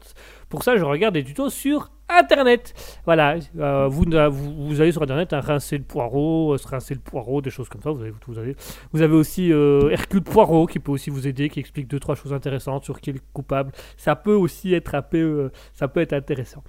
[0.49, 2.73] pour ça, je regarde des tutos sur Internet.
[3.05, 7.43] Voilà, euh, vous, vous, allez sur Internet, hein, rincer le poireau, se rincer le poireau,
[7.43, 7.91] des choses comme ça.
[7.91, 8.01] Vous
[8.39, 8.57] avez,
[8.91, 12.33] vous avez, aussi Hercule Poirot qui peut aussi vous aider, qui explique deux trois choses
[12.33, 13.73] intéressantes sur qui est le coupable.
[13.99, 16.63] Ça peut aussi être un peu, ça peut être intéressant.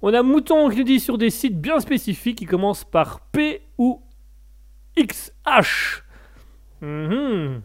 [0.00, 3.62] On a Mouton qui nous dit sur des sites bien spécifiques qui commencent par P
[3.78, 4.00] ou
[4.96, 6.04] XH.
[6.80, 7.62] Mhm.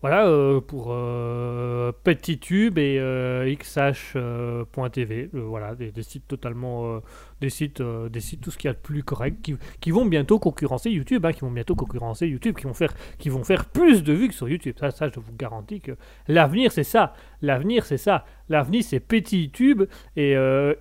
[0.00, 5.30] Voilà euh, pour euh, PetitTube et euh, XH.tv.
[5.34, 7.00] Euh, voilà, des sites totalement.
[7.42, 9.90] Des sites, euh, des sites tout ce qu'il y a de plus correct qui, qui
[9.90, 13.42] vont bientôt concurrencer YouTube, hein, qui vont bientôt concurrencer YouTube, qui vont faire, qui vont
[13.42, 14.76] faire plus de vues que sur YouTube.
[14.78, 15.92] Ça, ça je vous garantis que
[16.28, 17.14] l'avenir c'est ça.
[17.42, 18.24] L'avenir c'est ça.
[18.48, 19.82] L'avenir c'est petit YouTube
[20.14, 20.74] et euh,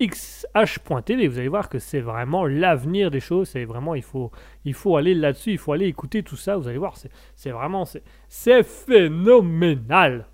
[0.00, 1.26] XH.tv.
[1.26, 3.48] Vous allez voir que c'est vraiment l'avenir des choses.
[3.48, 4.30] C'est vraiment il faut,
[4.64, 6.56] il faut aller là-dessus, il faut aller écouter tout ça.
[6.56, 6.94] Vous allez voir,
[7.34, 7.84] c'est, vraiment
[8.28, 10.26] c'est phénoménal.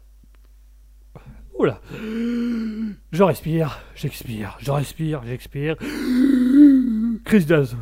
[1.58, 1.80] Oula.
[3.12, 5.76] Je respire, j'expire, je respire, j'expire.
[7.24, 7.78] Crise d'asthme.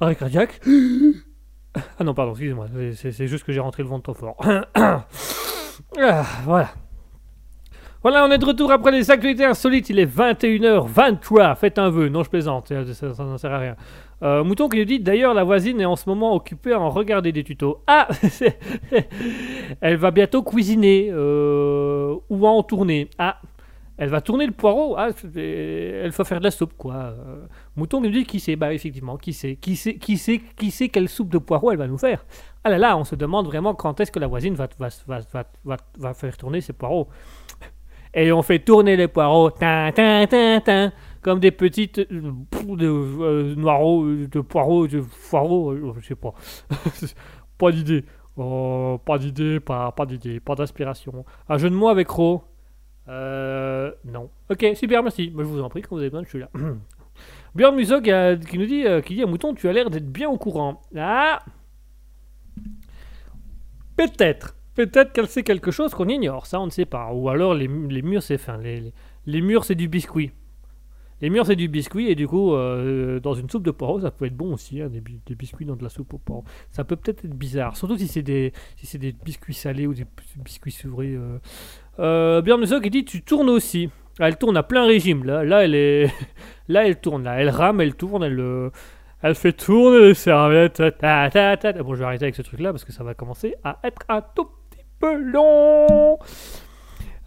[0.00, 0.60] Arrêt cardiaque.
[1.98, 2.66] Ah non, pardon, excusez-moi.
[2.94, 4.36] C'est, juste que j'ai rentré le ventre trop fort.
[6.44, 6.70] Voilà.
[8.02, 9.88] Voilà, on est de retour après les actualités insolites.
[9.88, 11.56] Il est 21h23.
[11.56, 12.10] Faites un vœu.
[12.10, 12.70] Non, je plaisante.
[12.92, 13.76] Ça n'en sert à rien.
[14.24, 16.88] Euh, Mouton qui nous dit d'ailleurs, la voisine est en ce moment occupée à en
[16.88, 17.82] regarder des tutos.
[17.86, 18.08] Ah
[19.80, 23.10] Elle va bientôt cuisiner euh, ou en tourner.
[23.18, 23.40] Ah
[23.96, 24.96] elle va tourner le poireau.
[24.98, 26.94] Ah, elle va faire de la soupe, quoi.
[26.94, 27.46] Euh,
[27.76, 28.56] Mouton qui nous dit qui sait?
[28.56, 29.54] Bah, effectivement, qui sait?
[29.54, 32.24] Qui sait, qui qui quelle soupe de poireau elle va nous faire?
[32.64, 34.68] Ah là là, on se demande vraiment quand est-ce que la voisine va,
[35.64, 37.08] va faire tourner ses poireaux.
[38.14, 40.92] Et on fait tourner les poireaux, tin, tin, tin, tin,
[41.24, 42.04] comme des petites euh,
[42.76, 46.34] de, euh, euh, de poireaux, de foireaux, euh, je sais pas.
[47.58, 48.04] pas d'idée.
[48.36, 51.24] Oh, pas d'idée, pas, pas d'idée, pas d'inspiration.
[51.48, 52.44] Un jeu de mots avec Ro?
[53.08, 53.90] Euh.
[54.04, 54.28] Non.
[54.50, 55.30] Ok, super, merci.
[55.34, 56.50] Moi, je vous en prie, quand vous avez besoin, je suis là.
[57.54, 60.36] Björn Musso qui, nous dit, qui dit à Mouton, tu as l'air d'être bien au
[60.36, 60.82] courant.
[60.94, 61.38] Ah
[63.96, 64.56] Peut-être.
[64.74, 67.12] Peut-être qu'elle sait quelque chose qu'on ignore, ça on ne sait pas.
[67.12, 68.40] Ou alors les, murs c'est
[69.24, 70.32] les murs c'est du biscuit.
[71.20, 74.10] Les murs c'est du biscuit et du coup euh, dans une soupe de poireaux ça
[74.10, 76.44] peut être bon aussi, hein, des, bi- des biscuits dans de la soupe au poireaux.
[76.70, 80.06] Ça peut peut-être être bizarre, surtout si c'est des, si des biscuits salés ou des
[80.36, 81.14] biscuits souris.
[81.16, 81.38] Euh.
[82.00, 83.88] Euh, Björn qui dit tu tournes aussi.
[84.18, 85.44] Ah, Elle tourne à plein régime là.
[85.44, 86.10] Là elle est,
[86.68, 87.40] là elle tourne là.
[87.40, 88.38] Elle rame, elle tourne, elle.
[88.40, 88.70] euh,
[89.22, 90.82] elle fait tourner les serviettes.
[90.98, 91.72] Ta, ta, ta.
[91.82, 94.20] Bon, je vais arrêter avec ce truc-là parce que ça va commencer à être un
[94.20, 96.18] tout petit peu long.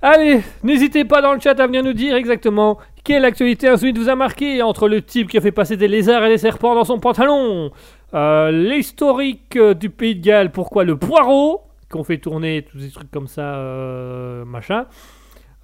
[0.02, 2.78] Allez, n'hésitez pas dans le chat à venir nous dire exactement
[3.08, 6.26] quelle actualité insolite vous a marqué entre le type qui a fait passer des lézards
[6.26, 7.72] et des serpents dans son pantalon,
[8.14, 12.92] euh, l'historique euh, du pays de Galles, pourquoi le poireau, qu'on fait tourner, tous ces
[12.92, 14.88] trucs comme ça, euh, machin.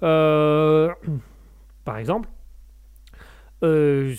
[1.84, 2.30] Par exemple.
[3.64, 4.14] Euh.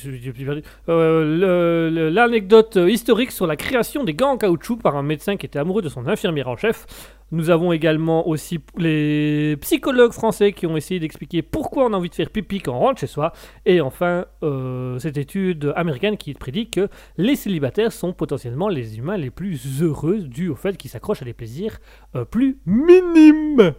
[0.89, 5.59] Euh, L'anecdote historique sur la création des gants en caoutchouc par un médecin qui était
[5.59, 6.85] amoureux de son infirmière en chef.
[7.31, 12.09] Nous avons également aussi les psychologues français qui ont essayé d'expliquer pourquoi on a envie
[12.09, 13.33] de faire pipi quand on rentre chez soi.
[13.65, 19.17] Et enfin, euh, cette étude américaine qui prédit que les célibataires sont potentiellement les humains
[19.17, 21.79] les plus heureux dû au fait qu'ils s'accrochent à des plaisirs
[22.15, 23.73] euh, plus minimes.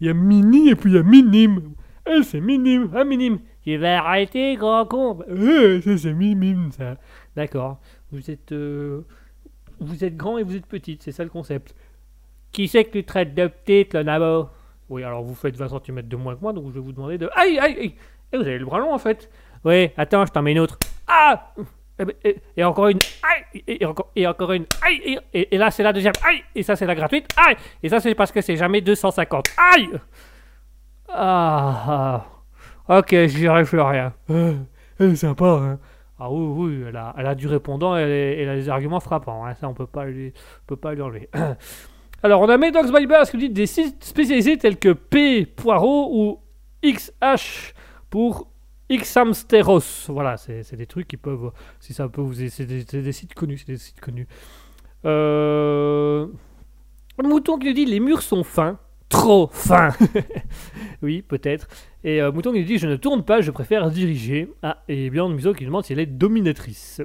[0.00, 1.74] Il y a mini et puis il y a minime.
[2.10, 3.38] Eh, c'est minime, un minime.
[3.68, 5.18] Tu vas arrêter, grand con.
[5.28, 6.96] Euh, c'est minime, ça.
[7.36, 7.78] D'accord.
[8.10, 9.02] Vous êtes, euh,
[9.78, 11.74] vous êtes grand et vous êtes petite, c'est ça le concept.
[12.50, 14.48] Qui c'est que tu traites de petite, le nabo?
[14.88, 17.18] Oui, alors vous faites 20 cm de moins que moi, donc je vais vous demander
[17.18, 17.28] de...
[17.34, 17.94] Aïe, aïe, aïe
[18.32, 19.30] Eh, vous avez le bras long, en fait.
[19.66, 20.78] Oui, attends, je t'en mets une autre.
[21.06, 21.52] Ah
[21.98, 23.00] Eh ben, et, et encore une.
[23.22, 24.64] Aïe et, et encore, et encore une.
[24.82, 26.14] Aïe et, et- et là, c'est la deuxième.
[26.26, 27.26] Aïe Et ça, c'est la gratuite.
[27.36, 29.44] Aïe Et ça, c'est parce que c'est jamais 250.
[29.74, 29.90] Aïe
[31.10, 32.26] Ah, ah.
[32.88, 34.12] Ok, j'y arrive plus à rien.
[34.30, 34.54] Euh,
[35.04, 35.78] elle est sympa, hein.
[36.18, 36.44] Ah oui,
[36.74, 39.46] oui, elle a, elle a du répondant et elle, a des arguments frappants.
[39.46, 39.54] hein.
[39.54, 41.28] Ça, on peut pas lui, on peut pas lui enlever.
[42.24, 46.10] Alors, on a Medox by Bass qui dit des sites spécialisés tels que P Poirot
[46.12, 46.40] ou
[46.84, 47.74] XH
[48.10, 48.48] pour
[48.90, 50.08] Xamsteros.
[50.08, 53.72] Voilà, c'est des trucs qui peuvent, si ça peut vous, c'est des, sites connus, c'est
[53.72, 54.26] des sites connus.
[55.04, 56.26] Euh...
[57.22, 58.78] Le mouton qui nous dit les murs sont fins.
[59.08, 59.90] trop faim.
[61.02, 61.68] oui, peut-être.
[62.04, 64.52] Et euh, Mouton qui dit Je ne tourne pas, je préfère diriger.
[64.62, 67.02] Ah, et Bjorn Musso qui demande si elle est dominatrice.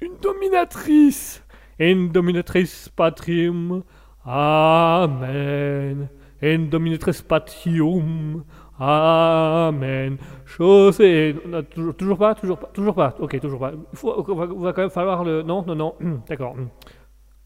[0.00, 1.44] Une dominatrice
[1.78, 3.82] Une dominatrice patrium.
[4.24, 6.08] Amen.
[6.42, 8.44] Une dominatrice patium.
[8.78, 10.18] Amen.
[10.44, 11.62] Chose non,
[11.96, 13.14] toujours, pas, toujours pas, toujours pas.
[13.20, 13.72] Ok, toujours pas.
[13.72, 15.42] Il va, va quand même falloir le.
[15.42, 15.94] Non, non, non.
[16.28, 16.56] D'accord.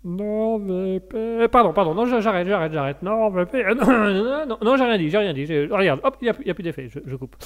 [0.03, 1.01] Non, mais.
[1.49, 1.95] Pardon, pardon.
[1.95, 3.03] Non, j'arrête, j'arrête, j'arrête.
[3.03, 3.45] Non, mais.
[3.75, 5.45] Non, non, j'ai rien dit, j'ai rien dit.
[5.67, 7.37] Regarde, hop, il n'y a, plus d'effet, je, coupe.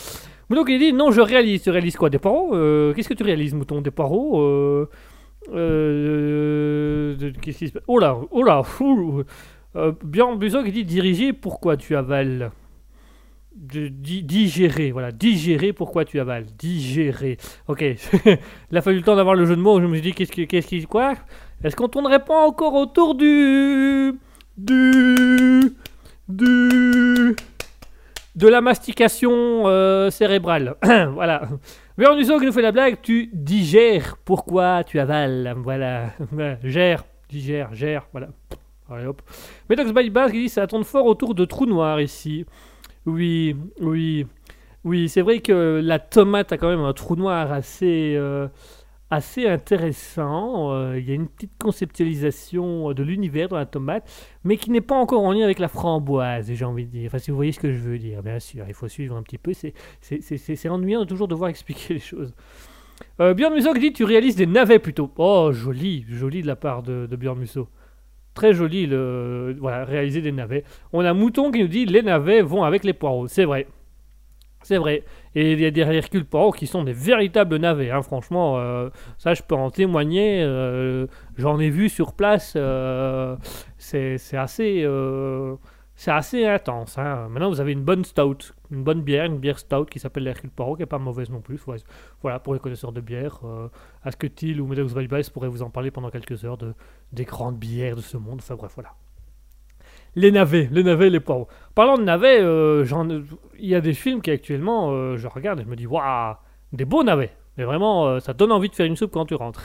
[0.48, 1.62] Mouton qui dit Non, je réalise.
[1.62, 4.88] Tu réalises quoi Des poireaux euh, Qu'est-ce que tu réalises, Mouton Des poireaux euh,
[5.52, 7.82] euh, Qu'est-ce qui se passe?
[7.88, 8.62] Oh là, oh là,
[9.76, 12.52] euh, Bjorn Buzo qui dit Diriger, pourquoi tu avales
[13.56, 17.36] digérer, voilà, digérer pourquoi tu avales, digérer.
[17.68, 17.82] Ok,
[18.70, 20.32] il a fallu le temps d'avoir le jeu de mots, je me suis dit qu'est-ce
[20.32, 21.14] qui, qu'est-ce qui, quoi?
[21.64, 24.12] Est-ce qu'on tournerait pas encore autour du,
[24.58, 25.74] du,
[26.28, 27.36] du,
[28.36, 29.32] de la mastication
[29.66, 30.76] euh, cérébrale?
[31.14, 31.48] Voilà.
[31.96, 36.10] Véronique qui nous fait la blague, tu digères pourquoi tu avales, voilà,
[36.64, 38.28] gère, digère, gère, voilà.
[38.90, 39.22] Allez hop.
[39.70, 42.44] Metox by Bass qui dit ça tourne fort autour de trous noirs ici.
[43.06, 44.26] Oui, oui,
[44.82, 48.48] oui, c'est vrai que la tomate a quand même un trou noir assez, euh,
[49.10, 50.72] assez intéressant.
[50.72, 54.08] Euh, il y a une petite conceptualisation de l'univers dans la tomate,
[54.44, 57.06] mais qui n'est pas encore en lien avec la framboise, j'ai envie de dire.
[57.06, 59.22] Enfin, si vous voyez ce que je veux dire, bien sûr, il faut suivre un
[59.22, 59.52] petit peu.
[59.54, 62.34] C'est ennuyant toujours de devoir expliquer les choses.
[63.20, 65.10] Euh, Björn Musso dit Tu réalises des navets plutôt.
[65.16, 67.68] Oh, joli, joli de la part de, de Björn Musso.
[68.34, 70.64] Très joli, le, voilà, réaliser des navets.
[70.92, 73.28] On a Mouton qui nous dit les navets vont avec les poireaux.
[73.28, 73.68] C'est vrai.
[74.62, 75.04] C'est vrai.
[75.34, 77.90] Et il y a des Hercule Poirot qui sont des véritables navets.
[77.90, 78.02] Hein.
[78.02, 80.42] Franchement, euh, ça, je peux en témoigner.
[80.42, 81.06] Euh,
[81.36, 82.54] j'en ai vu sur place.
[82.56, 83.36] Euh,
[83.78, 84.86] c'est assez
[85.96, 86.98] c'est assez intense.
[86.98, 87.28] Hein.
[87.28, 90.50] Maintenant, vous avez une bonne stout, une bonne bière, une bière stout qui s'appelle l'Hercule
[90.50, 91.60] Poirot, qui n'est pas mauvaise non plus.
[92.20, 93.40] Voilà, pour les connaisseurs de bière,
[94.02, 96.74] Asketil ou Medex Valbais pourraient vous en parler pendant quelques heures de,
[97.12, 98.40] des grandes bières de ce monde.
[98.42, 98.90] Enfin bref, voilà.
[100.16, 101.48] Les navets, les navets, les poireaux.
[101.74, 102.84] Parlant de navets, euh,
[103.58, 106.36] il y a des films qui actuellement, euh, je regarde et je me dis, waouh,
[106.72, 107.32] des beaux navets.
[107.56, 109.64] Mais vraiment, euh, ça donne envie de faire une soupe quand tu rentres.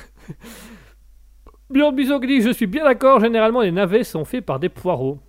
[1.70, 5.20] Björn Bizot dit, je suis bien d'accord, généralement les navets sont faits par des poireaux.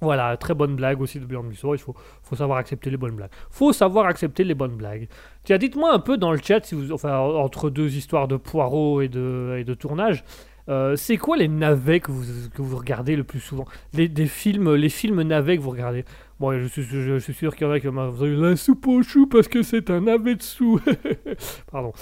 [0.00, 1.74] Voilà, très bonne blague aussi de Björn Musso.
[1.74, 3.30] Il faut, faut savoir accepter les bonnes blagues.
[3.50, 5.08] faut savoir accepter les bonnes blagues.
[5.44, 9.00] Tiens, dites-moi un peu dans le chat, si vous, enfin, entre deux histoires de poireaux
[9.00, 10.24] et de, et de tournage,
[10.68, 13.66] euh, c'est quoi les navets que vous, que vous regardez le plus souvent?
[13.92, 16.04] Les, films, les films navets que vous regardez?
[16.40, 19.26] Bon, je suis, sûr qu'il y en a qui vous avez la soupe au chou
[19.26, 20.80] parce que c'est un navet dessous.
[21.70, 21.92] Pardon.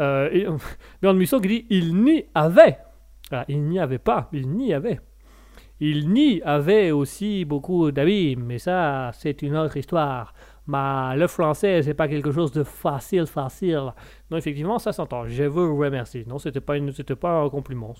[0.00, 0.46] Euh, et,
[1.02, 2.78] Björn Musso qui dit il n'y avait.
[3.30, 5.00] Ah, il n'y avait pas, il n'y avait.
[5.80, 10.34] Il n'y avait aussi beaucoup d'amis, mais ça, c'est une autre histoire.
[10.68, 13.92] Mais le français, c'est pas quelque chose de facile, facile.
[14.30, 15.26] Non, effectivement, ça s'entend.
[15.26, 16.24] Je vous remercie.
[16.26, 17.94] Non, c'était pas, c'était pas un compliment.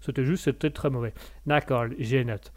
[0.00, 1.12] C'était, juste, c'était très mauvais.
[1.44, 2.52] D'accord, j'ai note.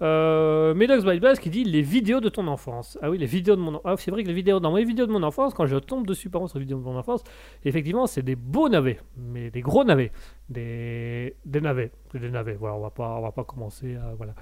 [0.00, 2.98] Euh, Medox Bass qui dit les vidéos de ton enfance.
[3.02, 3.82] Ah oui, les vidéos de mon enfance.
[3.84, 6.04] Ah, c'est vrai que les vidéos, dans mes vidéos de mon enfance, quand je tombe
[6.04, 7.22] dessus par contre les vidéos de mon enfance,
[7.64, 10.10] effectivement, c'est des beaux navets, mais des gros navets,
[10.48, 12.54] des, des navets, des navets.
[12.54, 14.34] Voilà, on va pas, on va pas commencer voilà.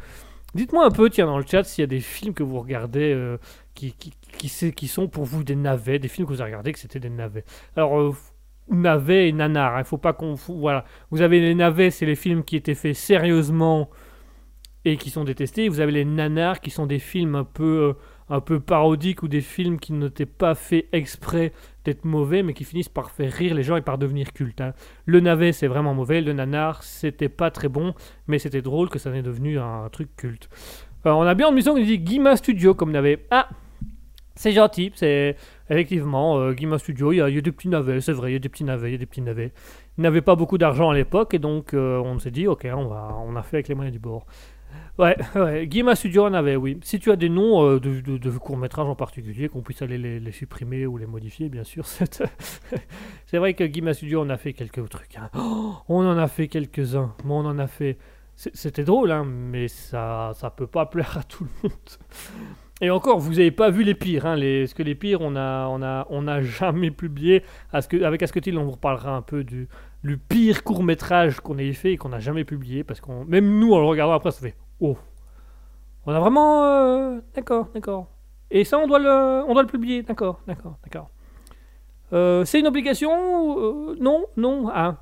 [0.55, 3.13] Dites-moi un peu, tiens, dans le chat, s'il y a des films que vous regardez
[3.13, 3.39] euh,
[3.89, 4.13] qui,
[4.51, 7.01] qui, qui, sont pour vous des navets, des films que vous avez regardés que c'était
[7.01, 7.45] des navets.
[7.77, 8.15] Alors, euh,
[8.69, 10.35] navets et nanars, il hein, faut pas qu'on...
[10.35, 10.85] Voilà.
[11.11, 13.91] Vous avez les navets, c'est les films qui étaient faits sérieusement
[14.85, 15.69] et qui sont détestés.
[15.69, 19.29] Vous avez les nanars qui sont des films un peu, euh, un peu parodiques ou
[19.29, 21.53] des films qui n'étaient pas faits exprès
[21.85, 24.61] d'être mauvais mais qui finissent par faire rire les gens et par devenir cultes.
[24.61, 24.73] Hein.
[25.05, 27.95] Le navet c'est vraiment mauvais, le nanar c'était pas très bon
[28.27, 30.49] mais c'était drôle que ça n'est devenu un, truc culte.
[31.07, 33.27] Euh, on a bien en mission qui dit Guima Studio comme navet.
[33.31, 33.49] Ah
[34.41, 35.37] c'est gentil, c'est
[35.69, 38.41] effectivement euh, Guima Studio, il y, a, des petits navets, c'est vrai, il y a
[38.41, 39.53] des petits navets, il y a des petits navets.
[39.99, 43.17] Ils n'avaient pas beaucoup d'argent à l'époque et donc on s'est dit ok on, va,
[43.27, 44.27] on a fait avec les moyens du bord.
[44.99, 45.67] Ouais, ouais.
[45.67, 46.79] Guima Studio en avait, oui.
[46.83, 50.87] Si tu as des noms euh, de, courts-métrages en particulier, qu'on puisse aller les, supprimer
[50.87, 51.87] ou les modifier, bien sûr.
[53.27, 55.17] C'est vrai que Guima Studio, on a fait quelques trucs.
[55.17, 55.31] Hein.
[55.37, 57.15] Oh, on en a fait quelques-uns.
[57.25, 57.99] on en a fait.
[58.37, 61.73] C'était drôle, hein, mais ça ça peut pas plaire à tout le monde.
[62.83, 64.27] Et encore, vous n'avez pas vu les pires.
[64.27, 67.45] Hein, ce que les pires, on a, on a, on a jamais publié.
[67.73, 69.69] Avec Asketil, on vous reparlera un peu du,
[70.29, 72.83] pire court métrage qu'on ait fait et qu'on n'a jamais publié.
[72.83, 74.97] Parce qu'on, même nous, en le regardant après, ça fait Oh.
[76.07, 76.65] On a vraiment.
[76.65, 78.07] Euh, d'accord, d'accord.
[78.51, 80.03] Et ça, on doit le, publier.
[80.03, 81.11] D'accord, d'accord, d'accord.
[82.13, 83.11] Euh, c'est une obligation
[83.59, 84.69] euh, Non, non.
[84.73, 84.97] Ah.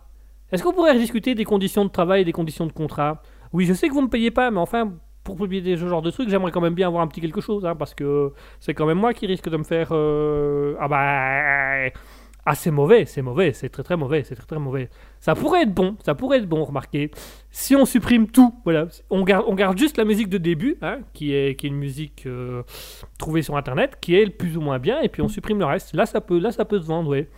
[0.50, 3.22] Est-ce qu'on pourrait discuter des conditions de travail et des conditions de contrat?
[3.52, 4.92] Oui, je sais que vous ne payez pas, mais enfin,
[5.28, 7.66] pour publier ce genre de trucs, j'aimerais quand même bien avoir un petit quelque chose,
[7.66, 9.88] hein, parce que c'est quand même moi qui risque de me faire.
[9.92, 11.90] euh, Ah bah.
[12.50, 14.88] Ah, c'est mauvais, c'est mauvais, c'est très très mauvais, c'est très très mauvais.
[15.20, 17.10] Ça pourrait être bon, ça pourrait être bon, remarquez.
[17.50, 21.00] Si on supprime tout, voilà, on garde, on garde juste la musique de début, hein,
[21.12, 22.62] qui, est, qui est une musique euh,
[23.18, 25.94] trouvée sur internet, qui est plus ou moins bien, et puis on supprime le reste.
[25.94, 27.28] Là, ça peut, là, ça peut se vendre, ouais.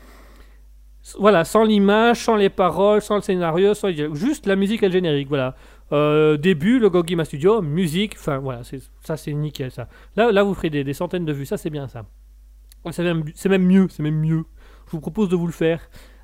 [1.18, 4.92] Voilà, sans l'image, sans les paroles, sans le scénario, sans juste la musique et le
[4.92, 5.56] générique, voilà.
[5.92, 8.62] Euh, début, le Gogima Studio, musique, enfin voilà,
[9.00, 9.88] ça c'est nickel ça.
[10.16, 12.04] Là, là vous ferez des, centaines de vues, ça c'est bien ça.
[12.92, 14.44] C'est même, même mieux, c'est même mieux.
[14.86, 15.80] Je vous propose de vous le faire.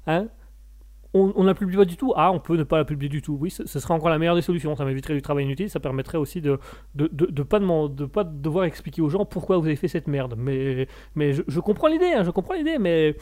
[0.07, 0.29] Hein
[1.17, 2.13] on, ne la publie pas du tout.
[2.17, 3.37] Ah, on peut ne pas la publier du tout.
[3.41, 4.75] Oui, ce, ce serait encore la meilleure des solutions.
[4.77, 5.71] Ça m'éviterait du travail inutile.
[5.71, 6.59] Ça permettrait aussi de
[6.95, 10.35] de pas devoir expliquer aux gens pourquoi vous avez fait cette merde.
[10.37, 13.17] Mais, mais je, je comprends l'idée, hein, je comprends l'idée, mais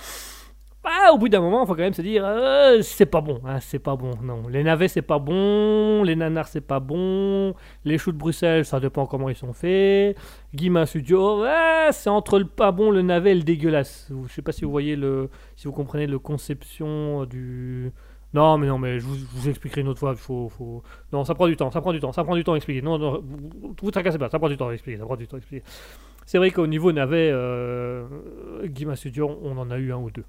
[0.85, 3.41] ah, au bout d'un moment, il faut quand même se dire euh, c'est pas bon,
[3.47, 4.11] hein, c'est pas bon.
[4.23, 7.55] Non, les navets c'est pas bon, les nanars c'est pas bon,
[7.85, 10.17] les choux de Bruxelles ça dépend comment ils sont faits.
[10.55, 11.45] Guima Studio,
[11.91, 14.11] c'est entre le pas bon, le navet et le dégueulasse.
[14.27, 17.93] Je sais pas si vous voyez le, si vous comprenez le conception euh, du.
[18.35, 20.15] Non, mais non, mais je vous, expliquerai une autre fois.
[20.17, 20.83] Faut, faut...
[21.13, 22.83] Non, ça prend du temps, ça prend du temps, ça prend du temps à expliquer.
[22.83, 25.29] Non, non, vous, vous tracassez pas, ça prend du temps à expliquer, ça prend du
[25.29, 25.65] temps à expliquer.
[26.27, 28.07] C'est vrai qu'au niveau navet, euh,
[28.65, 30.25] Guima Studio, on en a eu un ou deux.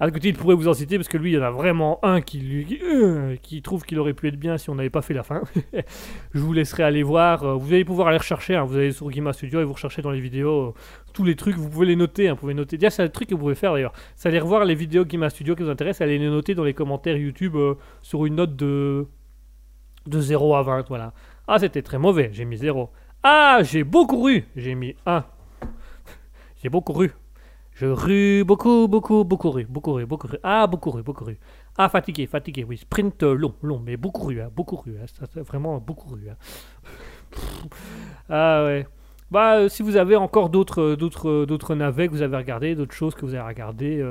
[0.00, 2.00] À côté, il pourrait vous en citer parce que lui, il y en a vraiment
[2.04, 5.02] un qui, lui, qui, euh, trouve qu'il aurait pu être bien si on n'avait pas
[5.02, 5.42] fait la fin.
[6.34, 7.44] Je vous laisserai aller voir.
[7.44, 8.56] euh, Vous allez pouvoir aller rechercher.
[8.56, 10.74] hein, Vous allez sur Guima Studio et vous recherchez dans les vidéos euh,
[11.12, 11.54] tous les trucs.
[11.56, 12.28] Vous pouvez les noter.
[12.28, 12.78] hein, Vous pouvez noter.
[12.90, 13.92] C'est un truc que vous pouvez faire d'ailleurs.
[14.16, 16.00] C'est aller revoir les vidéos Guima Studio qui vous intéressent.
[16.00, 17.56] Allez les noter dans les commentaires YouTube
[18.02, 19.06] sur une note de
[20.06, 20.88] de 0 à 20.
[20.88, 21.12] Voilà.
[21.46, 22.30] Ah, c'était très mauvais.
[22.32, 22.90] J'ai mis 0.
[23.22, 24.44] Ah, j'ai beaucoup ru.
[24.56, 25.24] J'ai mis 1.
[26.62, 27.12] J'ai beaucoup ru.
[27.74, 30.38] Je rue beaucoup, beaucoup, beaucoup rue, beaucoup rue, beaucoup rue.
[30.42, 31.38] Ah, beaucoup rue, beaucoup rue.
[31.78, 32.76] Ah, fatigué, fatigué, oui.
[32.76, 34.96] Sprint long, long, mais beaucoup rue, hein, beaucoup rue.
[35.02, 36.28] hein, ça, vraiment beaucoup rue.
[36.30, 36.36] hein.
[38.28, 38.86] ah ouais.
[39.30, 42.36] Bah, euh, si vous avez encore d'autres, euh, d'autres, euh, d'autres navets que vous avez
[42.36, 44.04] regardés, d'autres choses que vous avez regardées,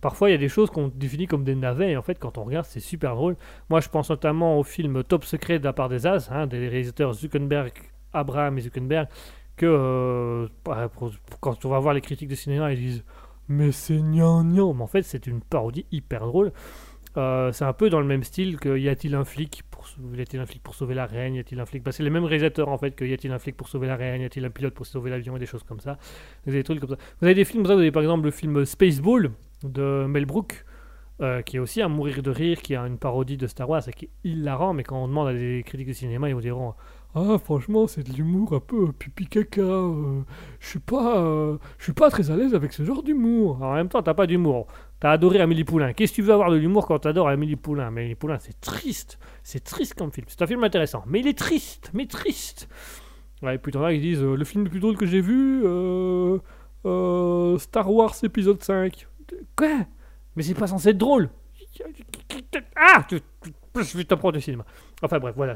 [0.00, 2.38] parfois il y a des choses qu'on définit comme des navets, et en fait, quand
[2.38, 3.36] on regarde, c'est super drôle.
[3.70, 6.68] Moi, je pense notamment au film Top Secret de la part des As, hein, des
[6.68, 7.72] réalisateurs Zuckerberg,
[8.12, 9.08] Abraham et Zuckerberg,
[9.58, 10.90] que euh, bah,
[11.40, 13.04] quand on va voir les critiques de cinéma, ils disent
[13.48, 14.74] mais c'est gnangnan.
[14.74, 16.52] Mais en fait, c'est une parodie hyper drôle.
[17.16, 20.20] Euh, c'est un peu dans le même style que Y a-t-il un flic pour y
[20.20, 22.24] a-t-il un flic pour sauver la reine Y a-t-il un flic bah, C'est les mêmes
[22.24, 24.50] réalisateurs en fait que Y a-t-il un flic pour sauver la reine Y a-t-il un
[24.50, 25.98] pilote pour sauver l'avion et des choses comme ça.
[26.44, 26.96] Vous avez des trucs comme ça.
[27.20, 27.64] Vous avez des films.
[27.64, 29.32] Vous avez par exemple le film Spaceball
[29.64, 30.64] de Mel Brooks.
[31.20, 33.82] euh, qui est aussi à mourir de rire, qui est une parodie de Star Wars
[33.82, 36.74] qui est hilarant, mais quand on demande à des critiques de cinéma, ils vous diront
[37.14, 39.62] Ah, franchement, c'est de l'humour un peu pipi caca.
[39.62, 40.20] euh,
[40.60, 43.62] je suis pas, euh, je suis pas très à l'aise avec ce genre d'humour.
[43.62, 44.66] En même temps, t'as pas d'humour.
[45.00, 45.92] T'as adoré Amélie Poulain.
[45.94, 47.88] Qu'est-ce que tu veux avoir de l'humour quand t'adores Amélie Poulain?
[47.88, 49.18] Amélie Poulain, c'est triste.
[49.42, 50.26] C'est triste comme film.
[50.28, 52.68] C'est un film intéressant, mais il est triste, mais triste.
[53.42, 55.20] Ouais, et puis t'en as qui disent euh, le film le plus drôle que j'ai
[55.20, 55.62] vu,
[57.58, 59.06] Star Wars épisode 5.
[59.56, 59.78] Quoi?
[60.36, 61.30] Mais c'est pas censé être drôle.
[62.76, 64.64] Ah Je vais t'apprendre du cinéma.
[65.02, 65.54] Enfin bref, voilà.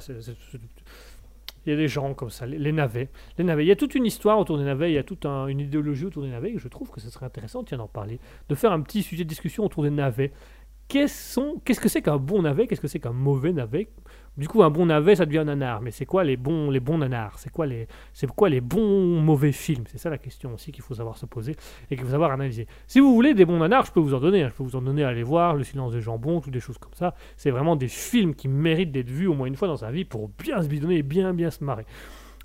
[1.67, 3.09] Il y a des gens comme ça, les, navets.
[3.39, 3.65] Les navets.
[3.65, 5.61] Il y a toute une histoire autour des navets, il y a toute un- une
[5.61, 8.19] idéologie autour des navets, et je trouve que ce serait intéressant, d'en parler,
[8.49, 10.33] de faire un petit sujet de discussion autour des navets.
[10.89, 12.67] Qu'est-ce sont- qu'est-ce que c'est qu'un bon navet?
[12.67, 13.89] Qu'est-ce que c'est qu'un mauvais navet?
[14.39, 15.83] Du coup, un bon navet, ça devient un nanar.
[15.83, 17.39] Mais c'est quoi les bons, les bons nanars?
[17.39, 19.85] C'est quoi les, c'est quoi les bons mauvais films?
[19.87, 21.53] C'est ça la question aussi qu'il faut savoir se poser
[21.91, 22.67] et qu'il faut savoir analyser.
[22.87, 24.43] Si vous voulez des bons nanars, je peux vous en donner.
[24.43, 24.49] hein.
[24.49, 26.79] Je peux vous en donner à aller voir Le Silence des Jambons, toutes des choses
[26.79, 27.15] comme ça.
[27.37, 30.07] C'est vraiment des films qui méritent d'être vus au moins une fois dans sa vie
[30.07, 31.85] pour bien se bidonner et bien bien se marrer.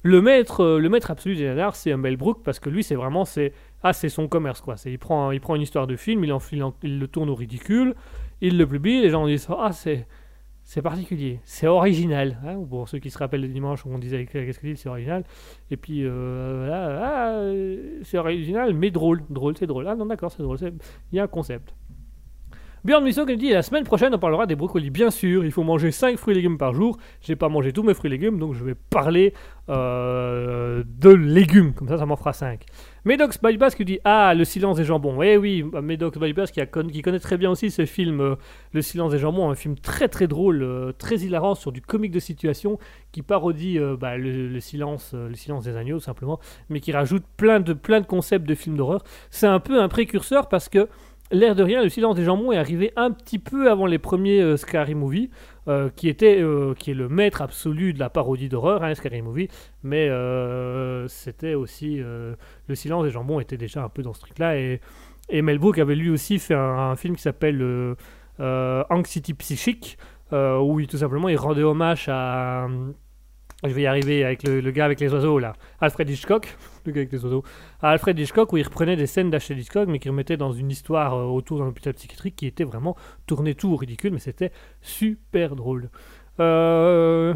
[0.04, 2.96] Le maître, euh, le maître absolu des nanars, c'est Mel Brooks parce que lui, c'est
[2.96, 4.78] vraiment, c'est, ah, c'est son commerce quoi.
[4.78, 7.30] C'est, il prend, il prend une histoire de film, il, en, il, il le tourne
[7.30, 7.96] au ridicule,
[8.42, 10.06] il le publie, les gens disent, ah, c'est,
[10.68, 12.38] c'est particulier, c'est original.
[12.45, 14.89] Hein pour ceux qui se rappellent le dimanche où on disait qu'est-ce que dit, c'est
[14.89, 15.23] original.
[15.72, 19.88] Et puis euh, ah, c'est original, mais drôle, drôle, c'est drôle.
[19.88, 21.73] Ah non, d'accord, c'est drôle, il y a un concept.
[22.84, 24.89] Björn Missot qui nous dit la semaine prochaine on parlera des brocolis.
[24.89, 26.98] Bien sûr, il faut manger 5 fruits et légumes par jour.
[27.22, 29.34] J'ai pas mangé tous mes fruits et légumes, donc je vais parler
[29.69, 31.73] euh, de légumes.
[31.73, 32.65] Comme ça, ça m'en fera 5.
[33.08, 35.22] Medox Bypass qui dit Ah, le silence des jambons.
[35.24, 36.18] Eh oui, Medox
[36.58, 38.36] a con- qui connaît très bien aussi ce film, euh,
[38.74, 42.12] Le silence des jambons, un film très très drôle, euh, très hilarant sur du comique
[42.12, 42.78] de situation
[43.14, 47.24] qui parodie euh, bah, le, le silence, le silence des agneaux, simplement, mais qui rajoute
[47.38, 47.74] plein de,
[48.06, 49.06] concepts de films d'horreur.
[49.30, 50.90] C'est un peu un précurseur parce que
[51.30, 54.56] L'air de rien, le silence des jambons est arrivé un petit peu avant les premiers
[54.56, 55.30] Scary Movie,
[55.68, 59.22] euh, qui était euh, qui est le maître absolu de la parodie d'horreur, hein, Scary
[59.22, 59.49] Movie.
[59.84, 64.57] Mais euh, c'était aussi le silence des jambons était déjà un peu dans ce truc-là
[64.57, 64.80] et
[65.30, 67.61] et Mel Brooks avait lui aussi fait un, film qui s'appelle
[68.39, 69.98] Anxiety Psychique,
[70.31, 72.68] où il, tout simplement il rendait hommage à
[73.65, 75.53] Je vais y arriver avec le, le gars avec les oiseaux là.
[75.81, 76.56] Alfred Hitchcock.
[76.96, 77.44] Avec les oiseaux.
[77.82, 81.14] Alfred Hitchcock où il reprenait des scènes d'Alfred Hitchcock mais qui remettait dans une histoire
[81.16, 82.96] euh, autour d'un hôpital psychiatrique qui était vraiment
[83.26, 84.52] tourné tout ridicule mais c'était
[84.82, 85.90] super drôle.
[86.40, 87.34] Euh,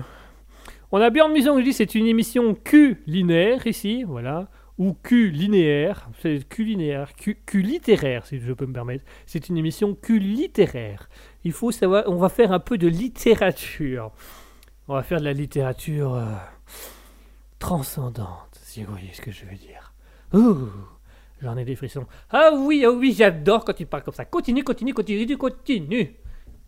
[0.91, 4.47] On a Björn Muson qui dit c'est une émission Q-linéaire ici, voilà.
[4.77, 9.03] Ou Q-linéaire, c'est Q-linéaire, Q, Q-littéraire si je peux me permettre.
[9.27, 11.07] C'est une émission Q-littéraire.
[11.43, 14.11] Il faut savoir, on va faire un peu de littérature.
[14.87, 16.25] On va faire de la littérature euh,
[17.59, 19.93] transcendante, si vous voyez ce que je veux dire.
[20.33, 20.69] Ouh,
[21.41, 22.05] j'en ai des frissons.
[22.29, 24.23] Ah oui, ah oui, j'adore quand tu parles comme ça.
[24.23, 26.15] Continue, continue, continue, tu continues.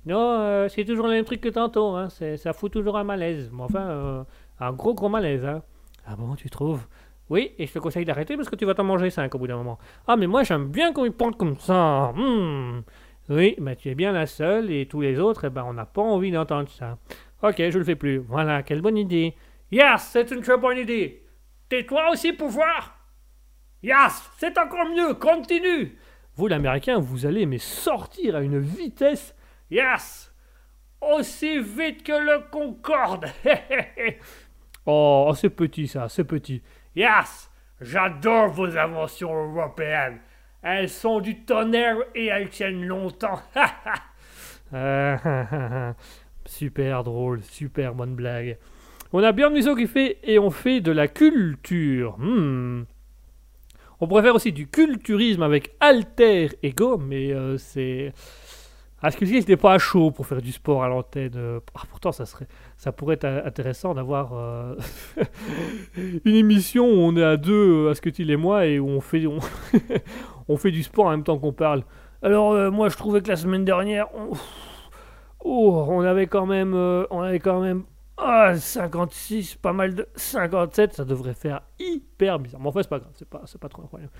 [0.05, 2.09] Non, euh, c'est toujours le même truc que tantôt, hein.
[2.09, 3.49] ça fout toujours un malaise.
[3.53, 4.23] Mais enfin, euh,
[4.59, 5.45] un gros gros malaise.
[5.45, 5.61] Hein.
[6.05, 6.85] Ah bon, tu trouves?
[7.29, 9.47] Oui, et je te conseille d'arrêter parce que tu vas t'en manger 5 au bout
[9.47, 9.79] d'un moment.
[10.05, 12.11] Ah, mais moi j'aime bien quand ils parlent comme ça.
[12.13, 12.81] Hmm.
[13.29, 15.85] Oui, mais tu es bien la seule et tous les autres, eh ben, on n'a
[15.85, 16.97] pas envie d'entendre ça.
[17.41, 18.17] Ok, je le fais plus.
[18.17, 19.33] Voilà, quelle bonne idée.
[19.71, 21.22] Yes, c'est une très bonne idée.
[21.69, 22.97] Tais-toi aussi pour voir.
[23.81, 25.97] Yes, c'est encore mieux, continue.
[26.35, 29.35] Vous, l'américain, vous allez mais sortir à une vitesse.
[29.69, 30.33] Yes,
[31.01, 33.25] aussi vite que le Concorde.
[34.85, 36.61] oh, c'est petit ça, c'est petit.
[36.95, 40.19] Yes, j'adore vos inventions européennes.
[40.61, 43.41] Elles sont du tonnerre et elles tiennent longtemps.
[44.73, 45.93] Ah,
[46.45, 48.57] super drôle, super bonne blague.
[49.15, 52.17] On a Björn Musso qui fait et on fait de la culture.
[52.17, 52.85] Hmm.
[54.01, 58.11] On pourrait faire aussi du culturisme avec alter ego, mais euh, c'est.
[59.03, 61.33] Ah, ce pas chaud pour faire du sport à l'antenne.
[61.35, 64.75] Euh, Ah, pourtant, ça pourrait être euh, intéressant d'avoir euh,
[66.25, 68.87] une émission où on est à deux, euh, Asketil et moi, et où
[70.47, 71.83] on fait, du sport en même temps qu'on parle.
[72.23, 74.07] Alors, euh, moi, je trouvais que la semaine dernière,
[75.43, 77.83] oh, on avait quand même, euh, on avait quand même
[78.23, 82.61] ah, 56, pas mal de 57, ça devrait faire hyper bizarre.
[82.61, 84.11] Mais enfin, c'est pas grave, c'est pas, pas trop incroyable.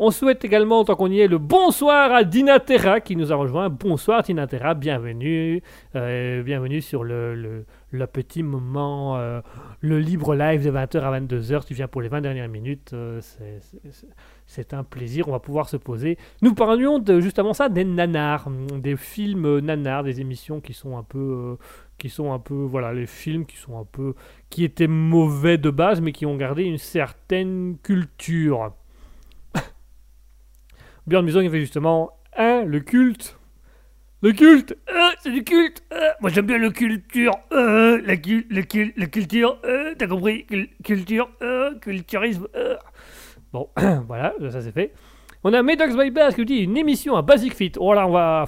[0.00, 3.68] On souhaite également, tant qu'on y est, le bonsoir à Dinatera qui nous a rejoint.
[3.68, 5.60] Bonsoir Dinatera, bienvenue.
[5.96, 9.40] Euh, bienvenue sur le, le, petit moment, euh,
[9.80, 11.64] le libre live de 20h à 22h.
[11.66, 12.92] Tu viens pour les 20 dernières minutes.
[12.92, 13.20] euh,
[14.46, 16.16] c'est- un plaisir, on va pouvoir se poser.
[16.42, 20.96] Nous parlions de, juste avant ça des nanars, des films nanars, des émissions qui sont
[20.96, 21.56] un peu...
[21.98, 24.14] qui sont un peu, voilà, les films qui sont un peu,
[24.50, 28.72] qui étaient mauvais de base, mais qui ont gardé une certaine culture.
[31.06, 33.36] Björn Muson, il fait justement, hein, le culte.
[34.20, 34.76] Le culte,
[35.22, 35.84] c'est du culte.
[36.20, 39.60] moi j'aime bien le culture, euh, la, cul- la culture,
[39.96, 41.28] t'as compris, Cul- culture,
[41.80, 42.48] culturisme.
[43.52, 43.68] Bon,
[44.08, 44.92] voilà, ça c'est fait.
[45.44, 47.72] On a Medox by Bass qui nous dit une émission à Basic Fit.
[47.78, 48.44] Oh là, on va.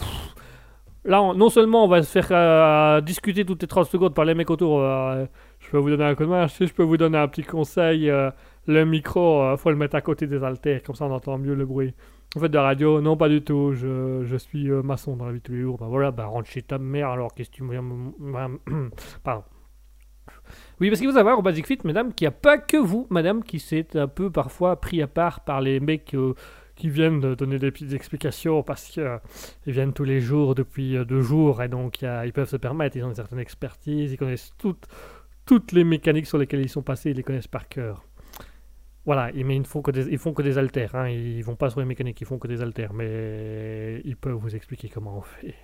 [1.04, 4.24] Là, on- non seulement on va se faire euh, discuter toutes les 30 secondes par
[4.26, 5.24] les mecs autour, euh,
[5.60, 7.42] je peux vous donner un coup de main, sais, je peux vous donner un petit
[7.42, 8.10] conseil.
[8.10, 8.30] euh,
[8.66, 11.54] le micro, euh, faut le mettre à côté des haltères, comme ça on entend mieux
[11.54, 11.94] le bruit.
[12.36, 13.72] En fait, de radio, non, pas du tout.
[13.72, 15.78] Je, je suis maçon dans la vie de tous les jours.
[15.78, 17.76] Bah voilà, bah rentre chez ta mère alors, qu'est-ce que tu me.
[19.24, 19.42] Pardon.
[20.80, 23.06] Oui, parce qu'il faut savoir au Basic Fit, mesdames, qu'il n'y a pas que vous,
[23.10, 26.14] madame, qui s'est un peu parfois pris à part par les mecs
[26.80, 29.20] qui viennent de donner des petites explications parce qu'ils
[29.66, 32.96] viennent tous les jours depuis euh, deux jours et donc a- ils peuvent se permettre,
[32.96, 34.86] ils ont une certaine expertise, ils connaissent toutes,
[35.46, 38.04] toutes les mécaniques sur lesquelles ils sont passés, ils les connaissent par cœur.
[39.06, 41.56] Voilà, mais ils ne font que des, ils font que des haltères, hein, ils vont
[41.56, 45.16] pas sur les mécaniques, ils font que des haltères, mais ils peuvent vous expliquer comment
[45.18, 45.54] on fait.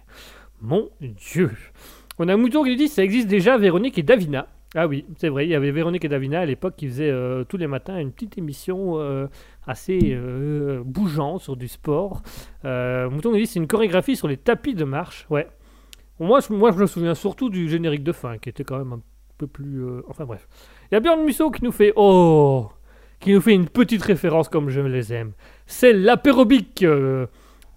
[0.61, 1.51] Mon Dieu
[2.19, 4.49] On a un mouton qui nous dit ça existe déjà Véronique et Davina.
[4.75, 7.45] Ah oui, c'est vrai, il y avait Véronique et Davina à l'époque qui faisaient euh,
[7.45, 9.27] tous les matins une petite émission euh,
[9.67, 12.23] assez euh, bougeante sur du sport.
[12.65, 15.27] Euh, mouton dit c'est une chorégraphie sur les tapis de marche.
[15.31, 15.49] Ouais.
[16.21, 18.93] Moi je, moi, je me souviens surtout du générique de fin qui était quand même
[18.95, 19.01] un
[19.39, 19.85] peu plus.
[19.85, 20.49] euh, Enfin bref.
[20.91, 22.71] Il y a Björn Musso qui nous fait Oh
[23.21, 25.33] Qui nous fait une petite référence comme je les aime.
[25.67, 26.83] C'est l'apérobique.
[26.83, 27.27] euh,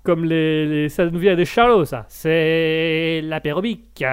[0.03, 2.05] comme les, les- Ça nous vient des charlots, ça.
[2.07, 4.03] C'est l'apérobique.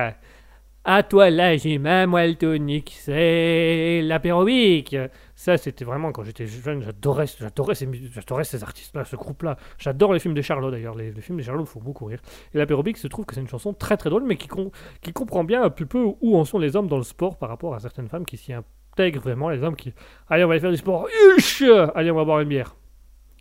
[0.88, 4.96] À toi là, j'ai ma moelle tonique, c'est l'apérobique.
[5.34, 7.88] Ça, c'était vraiment quand j'étais jeune, j'adorais, j'adorais ces,
[8.44, 9.56] ces artistes-là, ce groupe-là.
[9.78, 10.94] J'adore les films des Charlots d'ailleurs.
[10.94, 12.20] Les, films des Charlots font beaucoup rire.
[12.54, 14.70] Et l'apérobique se trouve que c'est une chanson très très drôle, mais qui, com-
[15.02, 17.48] qui comprend bien un petit peu où en sont les hommes dans le sport par
[17.48, 19.50] rapport à certaines femmes qui s'y intègrent vraiment.
[19.50, 19.92] Les hommes qui,
[20.28, 21.08] allez, on va aller faire du sport.
[21.36, 21.64] Huch
[21.96, 22.76] Allez, on va boire une bière.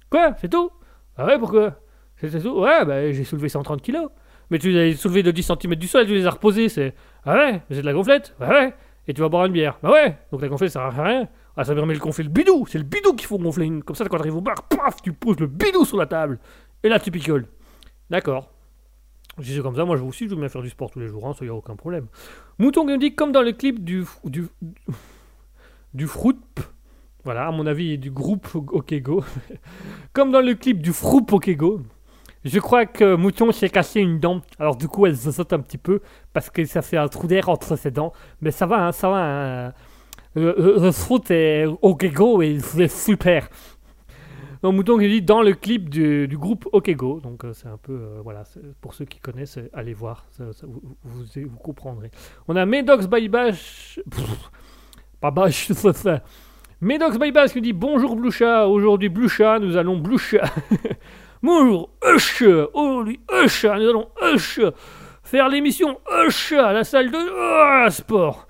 [0.09, 0.33] Quoi?
[0.41, 0.71] C'est tout?
[1.15, 1.79] Ah ouais, pourquoi?
[2.17, 2.59] C'est tout?
[2.59, 4.09] Ouais, bah j'ai soulevé 130 kilos.
[4.49, 6.69] Mais tu les as soulevés de 10 cm du sol et tu les as reposés,
[6.69, 6.93] c'est.
[7.25, 8.73] Ah ouais, mais c'est de la gonflette Bah ouais.
[9.07, 10.17] Et tu vas boire une bière Bah ouais.
[10.31, 11.27] Donc la gonflette ça sert à rien.
[11.57, 13.71] Ah, ça permet de gonfler le bidou C'est le bidou qu'il faut gonfler.
[13.85, 16.39] Comme ça, quand tu arrives au bar, paf, tu poses le bidou sur la table.
[16.83, 17.47] Et là, tu picoles.
[18.09, 18.51] D'accord.
[19.41, 20.99] Si c'est comme ça, moi je vous aussi, je veux bien faire du sport tous
[20.99, 22.07] les jours, hein, ça y a aucun problème.
[22.57, 24.47] Mouton qui dit, comme dans le clip du, du,
[25.93, 26.37] du Fruit,
[27.25, 29.25] voilà, à mon avis, du groupe Okego,
[30.13, 31.81] comme dans le clip du Froup Okego,
[32.45, 35.59] je crois que Mouton s'est cassé une dent, alors du coup elle se saute un
[35.59, 35.99] petit peu,
[36.31, 39.09] parce que ça fait un trou d'air entre ses dents, mais ça va, hein, ça
[39.09, 39.73] va, hein.
[40.35, 43.49] le, le, le Fruit est Okego et c'est super.
[44.65, 47.19] Donc Mouton qui dit dans le clip du, du groupe Okego.
[47.19, 48.45] Donc euh, c'est un peu, euh, voilà,
[48.81, 52.09] pour ceux qui connaissent, euh, allez voir, vous, vous, comprendrez.
[52.47, 53.99] On a Medox by Bash.
[55.21, 56.23] Pas Bash, ça ça.
[56.81, 60.45] Medox by Bash qui dit bonjour Bloucha, aujourd'hui Bloucha, nous allons Bloucha.
[61.45, 62.43] bonjour Hush,
[62.73, 64.59] aujourd'hui Hush, nous allons Hush
[65.23, 68.47] faire l'émission Hush à la salle de Ah, sport.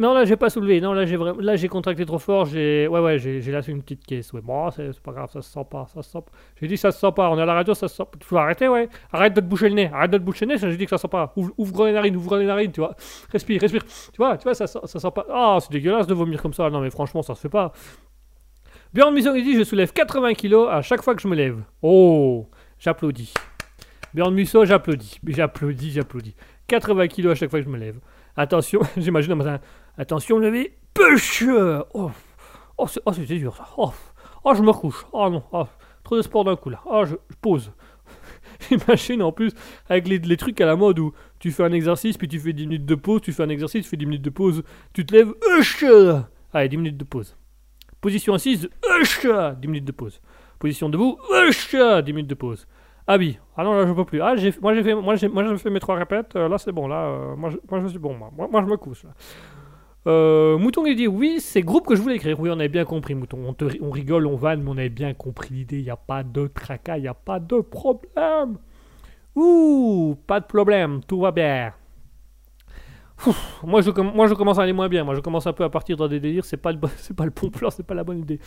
[0.00, 0.80] Non, là, j'ai pas soulevé.
[0.80, 1.40] Non, là, j'ai vraiment...
[1.40, 2.46] là, j'ai contracté trop fort.
[2.46, 4.32] J'ai, ouais, ouais, j'ai, j'ai une petite caisse.
[4.32, 6.30] Ouais, bon, c'est, pas grave, ça se sent pas, ça se sent pas.
[6.60, 7.28] J'ai dit ça se sent pas.
[7.28, 8.16] On est à la radio, ça se sent pas.
[8.18, 8.88] Tu faut arrêter, ouais.
[9.12, 9.90] Arrête de te boucher le nez.
[9.92, 10.58] Arrête de te boucher le nez.
[10.58, 11.32] J'ai dit que ça se sent pas.
[11.34, 12.94] Ouvre, ouvre les narines, ouvre les narines, tu vois.
[13.32, 13.84] Respire, respire.
[13.84, 15.26] Tu vois, tu vois, ça, sent- ça sent pas.
[15.28, 16.70] Ah, c'est dégueulasse de vomir comme ça.
[16.70, 17.72] Non, mais franchement, ça se fait pas.
[18.92, 21.62] Björn Musso, il dit je soulève 80 kilos à chaque fois que je me lève.
[21.80, 23.32] Oh, j'applaudis.
[24.12, 25.20] Björn Musso, j'applaudis.
[25.24, 26.34] J'applaudis, j'applaudis.
[26.66, 28.00] 80 kilos à chaque fois que je me lève.
[28.36, 29.60] Attention, j'imagine un matin.
[29.96, 30.76] Attention, lever.
[30.92, 31.44] Push
[31.94, 32.10] Oh,
[32.78, 33.68] oh, c'est, oh, c'était dur ça.
[33.76, 33.92] Oh,
[34.42, 35.06] oh, je me recouche.
[35.12, 35.66] Oh non, oh,
[36.02, 36.80] trop de sport d'un coup là.
[36.84, 37.70] Oh, je, pose.
[38.68, 39.52] J'imagine en plus
[39.88, 42.66] avec les, trucs à la mode où tu fais un exercice, puis tu fais 10
[42.66, 45.14] minutes de pause, tu fais un exercice, tu fais 10 minutes de pause, tu te
[45.14, 45.32] lèves.
[45.48, 45.84] Hush
[46.52, 47.36] Allez, 10 minutes de pause.
[48.00, 49.26] Position assise, hush
[49.60, 50.20] 10 minutes de pause.
[50.58, 52.66] Position debout, hush 10 minutes de pause.
[53.06, 53.38] Habit.
[53.56, 54.22] Ah non, là je peux plus.
[54.22, 56.36] Ah, j'ai, moi j'ai fait, moi j'ai, moi j'ai fait mes trois répètes.
[56.36, 56.86] euh, là c'est bon.
[56.86, 58.14] Là, euh, moi, je, moi je suis bon.
[58.14, 59.02] Moi, moi, je me couche.
[59.04, 59.10] Là.
[60.06, 62.38] Euh, Mouton il dit oui, c'est groupe que je voulais écrire.
[62.40, 63.38] Oui, on avait bien compris, Mouton.
[63.44, 65.78] On, on rigole, on vanne, mais on avait bien compris l'idée.
[65.78, 68.58] Il n'y a pas de tracas, il n'y a pas de problème.
[69.34, 71.72] Ouh, pas de problème, tout va bien.
[73.64, 75.04] Moi, je, commence à aller moins bien.
[75.04, 76.44] Moi je commence un peu à partir dans des délires.
[76.44, 78.40] C'est pas le, c'est pas le bon plan, c'est pas la bonne idée.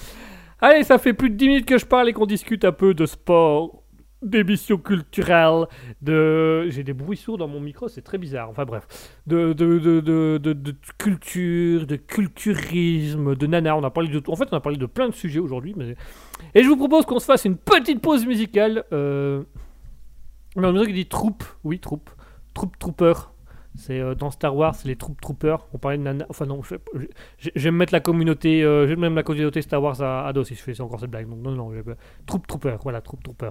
[0.60, 2.94] Allez, ça fait plus de 10 minutes que je parle et qu'on discute un peu
[2.94, 3.84] de sport,
[4.22, 5.66] d'émissions culturelles,
[6.02, 6.70] de.
[6.70, 8.50] J'ai des bruits sourds dans mon micro, c'est très bizarre.
[8.50, 8.88] Enfin bref.
[9.28, 13.76] De, de, de, de, culture, de culturisme, de nana.
[13.76, 14.22] On a parlé de.
[14.28, 15.76] En fait, on a parlé de plein de sujets aujourd'hui.
[16.56, 18.86] Et je vous propose qu'on se fasse une petite pause musicale.
[18.94, 19.44] Euh...
[20.56, 21.44] Mais on qui dit troupe.
[21.64, 22.10] Oui, troupe.
[22.54, 23.14] Troupe trooper.
[23.76, 25.66] C'est euh, dans Star Wars, les troupes troopers.
[25.74, 26.26] On parlait de nana.
[26.30, 28.64] Enfin, non, je, vais me mettre la communauté.
[28.64, 31.28] euh, même la communauté Star Wars à, dos si je fais encore cette blague.
[31.28, 31.96] Donc, non, non, je vais-
[32.26, 32.78] Troupe trooper.
[32.84, 33.50] Voilà, troupe trooper.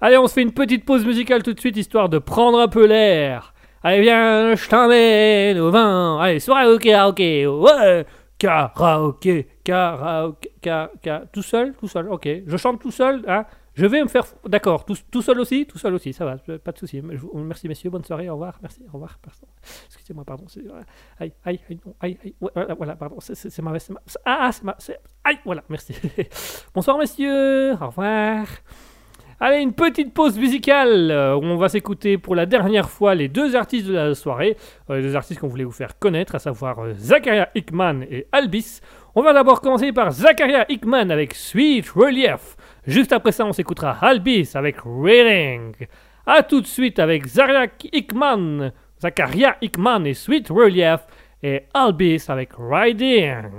[0.00, 2.68] Allez, on se fait une petite pause musicale tout de suite, histoire de prendre un
[2.68, 3.54] peu l'air.
[3.82, 6.18] Allez, viens, je t'emmène au vin.
[6.20, 7.46] Allez, soirée au karaoké.
[7.46, 8.04] Ouais,
[8.38, 11.22] karaoké, karaoké, ka, ka.
[11.32, 12.28] Tout seul, tout seul, ok.
[12.46, 13.44] Je chante tout seul, hein.
[13.78, 14.24] Je vais me faire.
[14.44, 17.00] D'accord, tout, tout seul aussi Tout seul aussi, ça va, pas de souci.
[17.34, 18.58] Merci, messieurs, bonne soirée, au revoir.
[18.60, 19.18] Merci, au revoir.
[19.86, 20.44] Excusez-moi, pardon.
[21.20, 22.34] Aïe, aïe, aïe, aïe, aïe.
[22.40, 23.16] Voilà, voilà, pardon.
[23.20, 23.78] C'est ma.
[23.78, 23.92] c'est-
[24.24, 24.76] Ah, ah, c'est ma.
[25.22, 25.94] Aïe, voilà, merci.
[26.74, 28.46] Bonsoir, messieurs, au revoir.
[29.40, 33.28] Allez, une petite pause musicale euh, où on va s'écouter pour la dernière fois les
[33.28, 34.56] deux artistes de la soirée,
[34.90, 38.26] euh, les deux artistes qu'on voulait vous faire connaître, à savoir euh, Zakaria Hickman et
[38.32, 38.80] Albis.
[39.14, 42.56] On va d'abord commencer par Zakaria Hickman avec Sweet Relief.
[42.88, 45.74] Juste après ça, on s'écoutera Albis avec Reading.
[46.24, 51.00] A tout de suite avec Zakaria Hickman, Zakaria Hickman et Sweet Relief
[51.42, 53.50] et Albis avec Riding.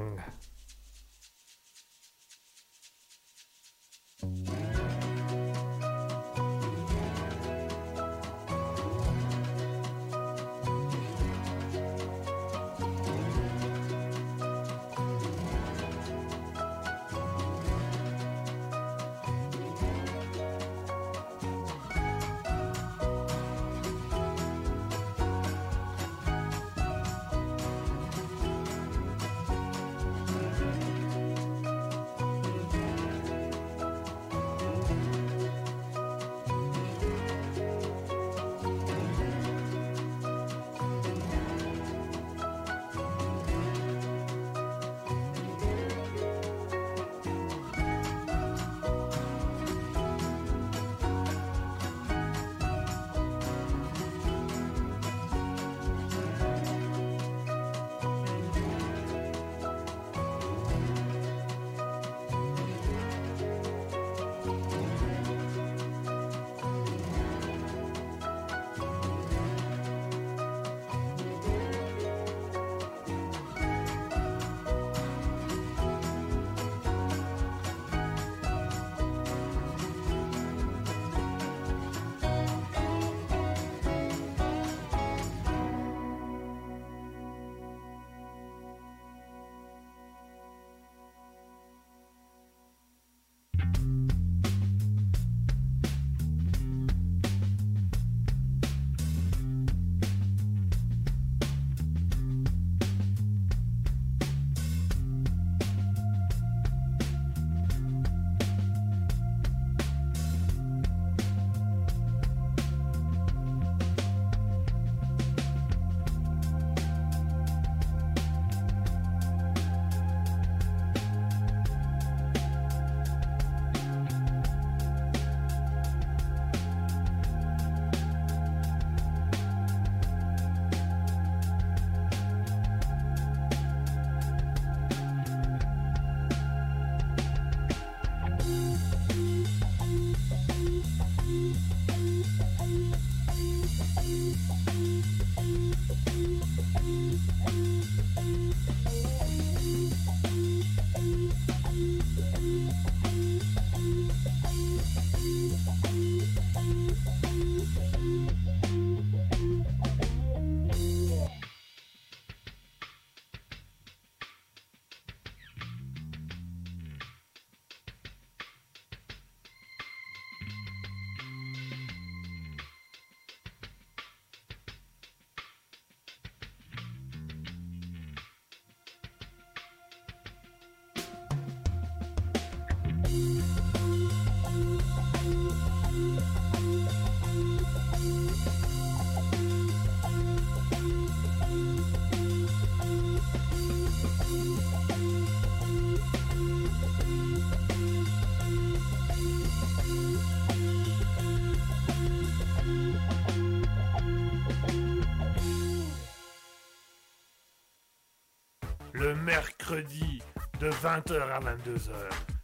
[209.70, 210.22] Mercredi
[210.60, 211.92] de 20h à 22h,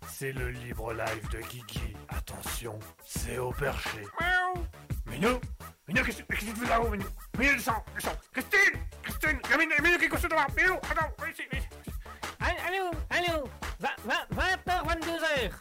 [0.08, 1.96] c'est le libre live de Guigui.
[2.10, 4.02] Attention, c'est au perché.
[4.20, 4.64] Miaou
[5.10, 5.40] Minou
[5.88, 7.06] Minou, qu'est-ce que tu fais là-haut, Minou?
[7.40, 11.32] Minou, descends, descends Christine Christine Minou, Minou, qu'est-ce que tu fais là Minou, attends, viens
[11.32, 11.70] ici, viens ici.
[12.68, 13.48] Allô, allô
[13.82, 15.52] 20h, 22h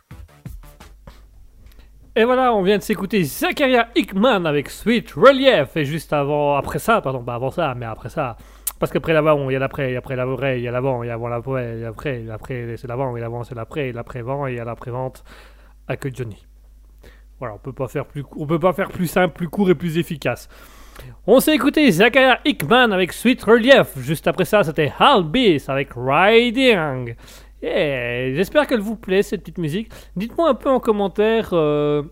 [2.16, 5.76] Et voilà, on vient de s'écouter Zakaria Hickman avec Sweet Relief.
[5.76, 8.36] Et juste avant, après ça, pardon, pas avant ça, mais après ça.
[8.78, 11.06] Parce qu'après l'avant, il y a l'après, et après l'après, il y a l'avant, il
[11.06, 14.46] y a avant l'après, et après, l'après c'est l'avant, et l'avant c'est l'après, et l'après-vent,
[14.46, 15.24] et il y a l'après-vente
[15.86, 16.44] à que Johnny.
[17.38, 19.74] Voilà, on peut pas faire plus, on peut pas faire plus simple, plus court et
[19.74, 20.48] plus efficace.
[21.26, 23.98] On s'est écouté Zakaria Hickman avec Sweet Relief.
[23.98, 27.14] Juste après ça, c'était Hal Beast avec Riding.
[27.62, 29.90] Yeah, J'espère qu'elle vous plaît cette petite musique.
[30.16, 32.02] Dites-moi un peu en commentaire euh,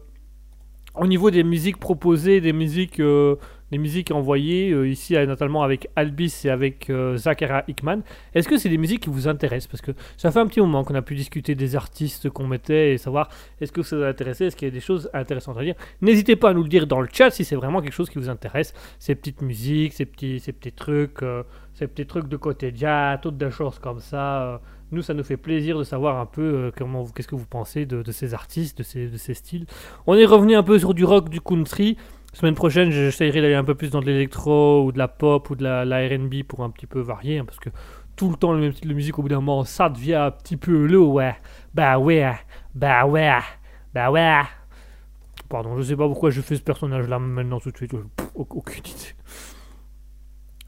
[0.94, 3.36] au niveau des musiques proposées, des musiques, euh,
[3.73, 8.03] des musiques envoyées euh, ici, euh, notamment avec Albis et avec euh, Zakaria Hickman.
[8.35, 9.66] Est-ce que c'est des musiques qui vous intéressent?
[9.66, 12.93] Parce que ça fait un petit moment qu'on a pu discuter des artistes qu'on mettait
[12.93, 13.31] et savoir
[13.62, 15.74] est-ce que ça vous intéresse, est-ce qu'il y a des choses intéressantes à dire?
[16.03, 18.19] N'hésitez pas à nous le dire dans le chat si c'est vraiment quelque chose qui
[18.19, 18.74] vous intéresse.
[18.99, 21.20] Ces petites musiques, ces petits, ces petits trucs,
[21.73, 24.61] ces petits trucs de côté jazz, toutes des choses comme ça.
[24.90, 28.12] nous, ça nous fait plaisir de savoir un peu comment, qu'est-ce que vous pensez de,
[28.12, 29.65] ces artistes, de ces styles.
[30.07, 31.97] On est revenu un peu sur du rock, du country.
[32.33, 35.55] Semaine prochaine, j'essaierai d'aller un peu plus dans de l'électro ou de la pop ou
[35.55, 37.69] de la, R&B pour un petit peu varier, hein, parce que
[38.17, 40.31] tout le temps le même style de musique, au bout d'un moment, ça devient un
[40.31, 41.37] petit peu le ouais.
[41.75, 42.33] Bah ouais,
[42.75, 43.39] bah ouais,
[43.95, 44.41] bah ouais.
[45.49, 47.93] Pardon, je sais pas pourquoi je fais ce personnage-là maintenant tout de suite.
[47.93, 49.15] Pff, aucune idée.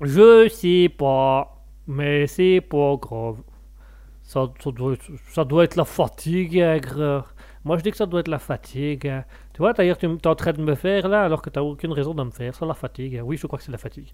[0.02, 3.38] Je sais pas, mais c'est pas grave.
[4.22, 7.24] Ça, doit, être- ça doit être la fatigue, grave.
[7.64, 9.10] Moi, je dis que ça doit être la fatigue.
[9.54, 11.64] Tu vois, d'ailleurs, tu es en train de me faire là, alors que tu n'as
[11.64, 12.54] aucune raison de me faire.
[12.54, 13.22] C'est la fatigue.
[13.24, 14.08] Oui, je crois que c'est la fatigue.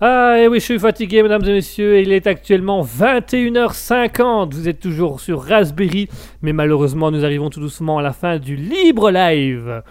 [0.00, 2.00] Ah, et oui, je suis fatigué, mesdames et messieurs.
[2.00, 4.52] Il est actuellement 21h50.
[4.54, 6.08] Vous êtes toujours sur Raspberry.
[6.42, 9.82] Mais malheureusement, nous arrivons tout doucement à la fin du libre live.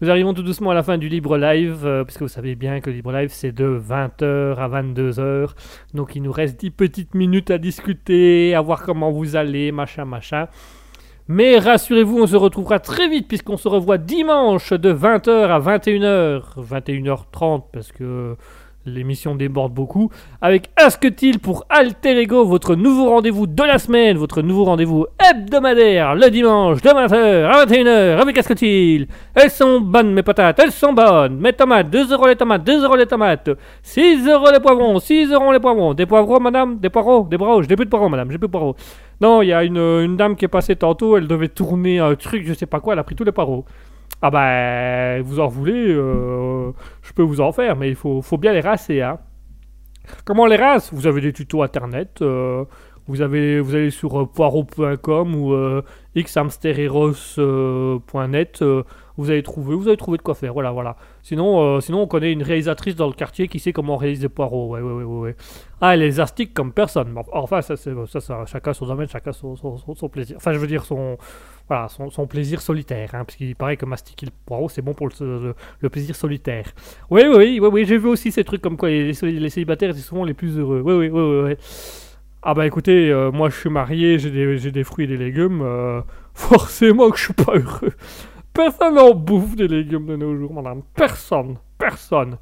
[0.00, 2.80] Nous arrivons tout doucement à la fin du libre live, euh, puisque vous savez bien
[2.80, 5.50] que le libre live c'est de 20h à 22h.
[5.94, 10.04] Donc il nous reste 10 petites minutes à discuter, à voir comment vous allez, machin,
[10.04, 10.48] machin.
[11.26, 16.42] Mais rassurez-vous, on se retrouvera très vite puisqu'on se revoit dimanche de 20h à 21h,
[16.58, 18.36] 21h30 parce que
[18.84, 20.10] l'émission déborde beaucoup,
[20.42, 26.14] avec Asketil pour Alter Ego, votre nouveau rendez-vous de la semaine, votre nouveau rendez-vous hebdomadaire,
[26.14, 29.08] le dimanche de 20h à 21h avec Asketil.
[29.34, 31.38] Elles sont bonnes mes patates, elles sont bonnes.
[31.38, 33.48] Mes tomates, 2 euros les tomates, 2 euros les tomates,
[33.82, 35.94] 6 euros les poivrons, 6 euros les poivrons.
[35.94, 38.52] Des poivrons madame, des poireaux, des poireaux, j'ai plus de poireaux madame, j'ai plus de
[38.52, 38.76] poireaux.
[39.20, 42.14] Non, il y a une, une dame qui est passée tantôt, elle devait tourner un
[42.14, 43.64] truc, je sais pas quoi, elle a pris tous les poireaux.
[44.22, 46.72] Ah bah, vous en voulez, euh,
[47.02, 49.18] je peux vous en faire, mais il faut, faut bien les raser, hein.
[50.24, 50.90] Comment les rase?
[50.92, 52.64] Vous avez des tutos internet, euh,
[53.06, 55.82] vous, avez, vous allez sur euh, poireau.com ou euh,
[56.16, 58.82] xhamsterheros.net, euh,
[59.16, 60.96] vous allez trouver, vous allez trouver de quoi faire, voilà, voilà.
[61.22, 64.80] Sinon, sinon, on connaît une réalisatrice dans le quartier qui sait comment réaliser poireaux, ouais,
[64.80, 65.36] ouais, ouais, ouais.
[65.80, 67.14] Ah, elle est astique comme personne.
[67.32, 70.36] Enfin, ça, ça, chacun son domaine, chacun son, son, plaisir.
[70.36, 71.16] Enfin, je veux dire, son,
[71.68, 75.08] voilà, son, plaisir solitaire, hein, parce qu'il paraît que mastiquer le poireau, c'est bon pour
[75.08, 75.54] le,
[75.90, 76.72] plaisir solitaire.
[77.10, 80.00] Oui, oui, oui, oui, j'ai vu aussi ces trucs comme quoi les, les célibataires étaient
[80.00, 80.82] souvent les plus heureux.
[80.84, 81.56] Oui, oui, oui, oui.
[82.46, 84.30] Ah bah écoutez, euh, moi je suis marié, j'ai
[84.70, 86.02] des, fruits et des légumes, euh,
[86.34, 87.94] forcément que je suis pas heureux.
[88.52, 90.82] Personne n'en bouffe des légumes de nos jours, madame.
[90.94, 92.36] Personne, personne.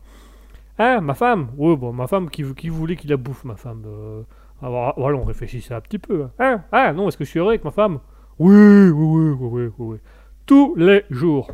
[0.76, 1.50] Hein, ma femme?
[1.56, 4.22] Oui, bon, ma femme, qui, voulait qu'il la bouffe, ma femme euh,
[4.60, 6.26] alors, Voilà, on réfléchissait un petit peu.
[6.40, 8.00] Hein Ah non, est-ce que je suis heureux avec ma femme?
[8.40, 9.98] Oui, oui, oui, oui, oui, oui.
[10.46, 11.48] Tous les jours.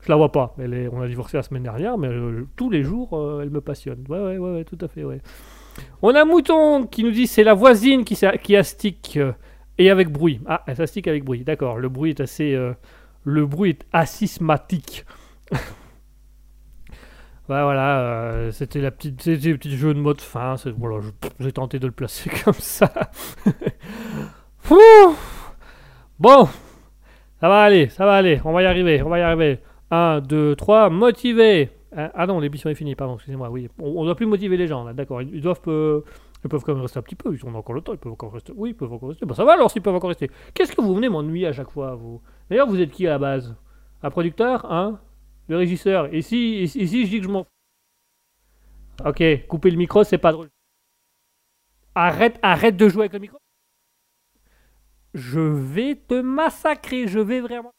[0.00, 0.54] Je la vois pas.
[0.58, 2.08] Elle est, on a divorcé la semaine dernière, mais
[2.56, 3.10] tous les jours,
[3.42, 4.06] elle me passionne.
[4.08, 5.20] Ouais, ouais, ouais, ouais, tout à fait, ouais.
[6.02, 9.32] On a Mouton qui nous dit c'est la voisine qui, qui astique euh,
[9.78, 10.40] et avec bruit.
[10.46, 11.44] Ah, elle s'astique avec bruit.
[11.44, 12.54] D'accord, le bruit est assez.
[12.54, 12.72] euh,
[13.24, 15.04] le bruit est asismatique.
[15.52, 15.58] Ouais,
[17.48, 20.56] voilà, euh, c'était la petite, c'était le petit jeu de mode fin.
[20.56, 21.00] c'est- Voilà,
[21.40, 22.90] j'ai tenté de le placer comme ça.
[26.18, 26.48] Bon,
[27.40, 29.58] ça va aller, ça va aller, on va y arriver, on va y arriver.
[29.90, 31.70] 1, 2, 3, motivé.
[31.98, 33.68] Ah ah non, l'émission est finie, pardon, excusez-moi, oui.
[33.78, 35.22] On, on doit plus motiver les gens, d'accord.
[35.22, 36.02] Ils, doivent, euh,
[36.48, 38.34] peuvent quand même rester un petit peu, ils ont encore le temps, ils peuvent encore
[38.34, 38.52] rester.
[38.54, 39.24] Oui, ils peuvent encore rester.
[39.24, 40.30] Bah ça va alors s'ils peuvent encore rester.
[40.52, 42.20] Qu'est-ce que vous venez m'ennuyer à chaque fois, vous?
[42.50, 43.56] D'ailleurs, vous êtes qui à la base?
[44.02, 45.00] Un producteur, hein
[45.48, 46.12] Le régisseur?
[46.14, 47.46] Ici, ici, ici, je dis que je m'en.
[49.04, 50.50] Ok, couper le micro, c'est pas drôle.
[51.94, 53.38] Arrête, arrête de jouer avec le micro.
[55.14, 57.72] Je vais te massacrer, je vais vraiment.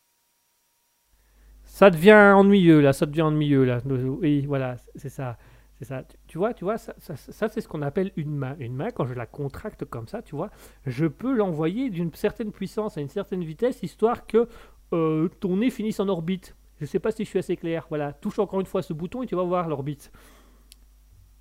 [1.77, 3.81] Ça devient ennuyeux là, ça devient ennuyeux là.
[3.85, 5.37] Oui, voilà, c'est ça.
[5.77, 6.01] C'est ça.
[6.25, 8.55] Tu, vois, tu vois, ça, c'est ce qu'on appelle une main.
[8.57, 10.49] Une main, quand je la contracte comme ça, tu vois,
[10.87, 14.47] je peux l'envoyer d'une certaine puissance à une certaine vitesse, histoire que
[14.91, 16.55] euh, ton nez finisse en orbite.
[16.81, 17.85] Je sais pas si je suis assez clair.
[17.89, 20.11] Voilà, touche encore une fois ce bouton et tu vas voir l'orbite.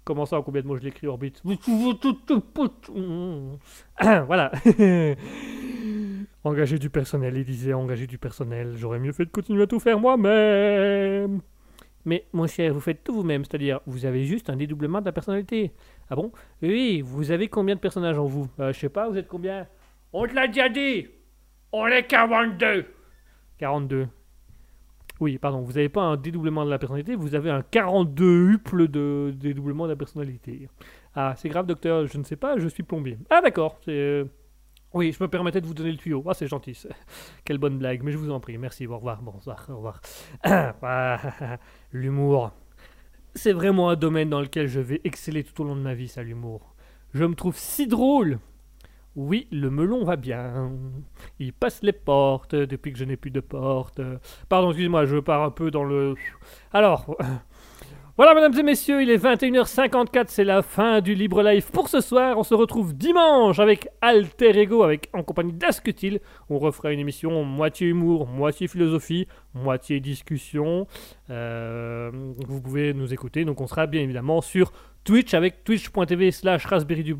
[0.06, 1.42] Comment ça, en combien de mots je l'écris orbite
[3.98, 4.52] Voilà.
[6.44, 8.74] engager du personnel, il disait engager du personnel.
[8.76, 11.40] J'aurais mieux fait de continuer à tout faire moi-même.
[12.04, 15.12] Mais mon cher, vous faites tout vous-même, c'est-à-dire vous avez juste un dédoublement de la
[15.12, 15.72] personnalité.
[16.08, 16.30] Ah bon?
[16.62, 18.46] Oui, vous avez combien de personnages en vous?
[18.60, 19.66] Euh, Je sais pas, vous êtes combien?
[20.12, 21.08] On te l'a déjà dit
[21.72, 22.86] On est 42
[23.58, 24.06] 42.
[25.20, 28.88] Oui, pardon, vous n'avez pas un dédoublement de la personnalité, vous avez un 42 huple
[28.88, 30.68] de dédoublement de la personnalité.
[31.14, 33.18] Ah, c'est grave, docteur, je ne sais pas, je suis plombier.
[33.30, 33.92] Ah, d'accord, c'est.
[33.92, 34.24] euh,
[34.92, 36.22] Oui, je me permettais de vous donner le tuyau.
[36.28, 36.78] Ah, c'est gentil.
[37.44, 38.58] Quelle bonne blague, mais je vous en prie.
[38.58, 40.00] Merci, au revoir, bonsoir, au revoir.
[41.92, 42.52] L'humour.
[43.34, 46.08] C'est vraiment un domaine dans lequel je vais exceller tout au long de ma vie,
[46.08, 46.74] ça, l'humour.
[47.14, 48.38] Je me trouve si drôle.
[49.16, 50.70] Oui, le melon va bien.
[51.38, 54.00] Il passe les portes depuis que je n'ai plus de porte.
[54.50, 56.14] Pardon, excusez-moi, je pars un peu dans le.
[56.72, 57.16] Alors.
[58.18, 62.00] Voilà, mesdames et messieurs, il est 21h54, c'est la fin du Libre Live pour ce
[62.00, 62.38] soir.
[62.38, 66.20] On se retrouve dimanche avec Alter Ego, avec, en compagnie d'Ascutil.
[66.48, 70.86] On refera une émission moitié humour, moitié philosophie, moitié discussion.
[71.28, 72.10] Euh,
[72.48, 74.72] vous pouvez nous écouter, donc on sera bien évidemment sur
[75.04, 77.14] Twitch avec twitch.tv slash raspberry du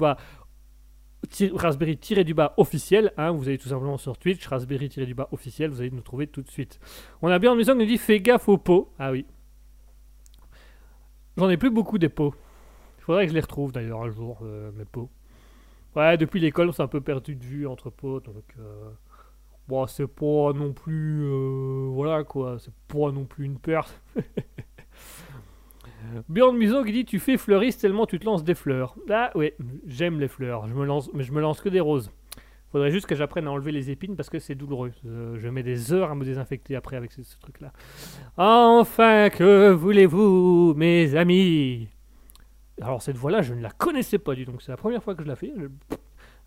[1.54, 6.26] raspberry-du-bas officiel, hein, vous allez tout simplement sur Twitch, raspberry-du-bas officiel, vous allez nous trouver
[6.26, 6.78] tout de suite.
[7.22, 8.92] On a bien en maison qui nous dit fais gaffe aux pots.
[8.98, 9.26] Ah oui.
[11.36, 12.34] J'en ai plus beaucoup des pots.
[12.98, 15.10] Il faudrait que je les retrouve d'ailleurs un jour, euh, mes pots.
[15.94, 18.44] Ouais, depuis l'école, on s'est un peu perdu de vue entre pots, donc...
[18.58, 18.90] Euh...
[19.68, 21.24] Bon, c'est pas non plus...
[21.24, 24.00] euh, voilà quoi, c'est pas non plus une perte.
[26.28, 28.96] Bjorn Muso qui dit tu fais fleuriste tellement tu te lances des fleurs.
[29.10, 29.52] Ah oui,
[29.86, 32.10] j'aime les fleurs, je me lance, mais je me lance que des roses.
[32.72, 34.92] Faudrait juste que j'apprenne à enlever les épines parce que c'est douloureux.
[35.06, 37.72] Euh, je mets des heures à me désinfecter après avec ce, truc-là.
[38.36, 41.88] Enfin, que voulez-vous, mes amis?
[42.82, 44.58] Alors cette voix-là, je ne la connaissais pas du tout.
[44.60, 45.52] C'est la première fois que je la fais.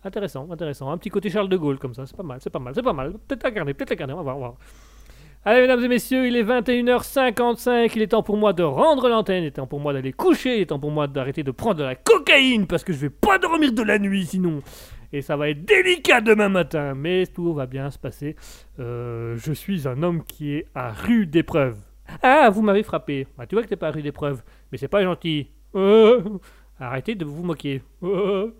[0.04, 0.90] Intéressant, intéressant.
[0.90, 2.82] Un petit côté Charles de Gaulle comme ça, c'est pas mal, c'est pas mal, c'est
[2.82, 3.14] pas mal.
[3.26, 4.58] Peut-être la garder, peut-être la garder, on va voir, on va voir.
[5.42, 7.92] Allez, mesdames et messieurs, il est 21h55.
[7.96, 9.44] Il est temps pour moi de rendre l'antenne.
[9.44, 10.56] Il est temps pour moi d'aller coucher.
[10.56, 13.10] Il est temps pour moi d'arrêter de prendre de la cocaïne parce que je vais
[13.10, 14.60] pas dormir de la nuit sinon.
[15.14, 16.92] Et ça va être délicat demain matin.
[16.94, 18.36] Mais tout va bien se passer.
[18.80, 21.78] Euh, je suis un homme qui est à rude épreuve.
[22.22, 23.26] Ah, vous m'avez frappé.
[23.38, 24.42] Ah, tu vois que t'es pas à rude épreuve.
[24.70, 25.48] Mais c'est pas gentil.
[25.74, 26.20] Euh,
[26.78, 27.80] arrêtez de vous moquer.
[28.02, 28.50] Euh,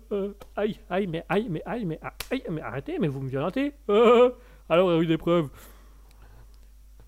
[0.55, 1.99] aïe, aïe, mais aïe, mais aïe, mais
[2.31, 3.73] aïe, mais arrêtez, mais vous me violentez.
[3.87, 5.49] Alors, à rude épreuve.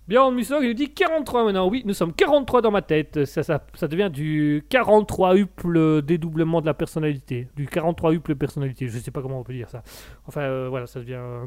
[0.08, 1.70] Bien, Musso, il nous dit 43 maintenant.
[1.70, 3.24] Oui, nous sommes 43 dans ma tête.
[3.24, 7.48] Ça, ça, devient du 43 huple dédoublement de la personnalité.
[7.56, 8.88] Du 43 huple personnalité.
[8.90, 9.82] Je sais pas comment on peut dire ça.
[10.28, 11.14] Enfin, euh, voilà, ça devient.
[11.14, 11.46] euh,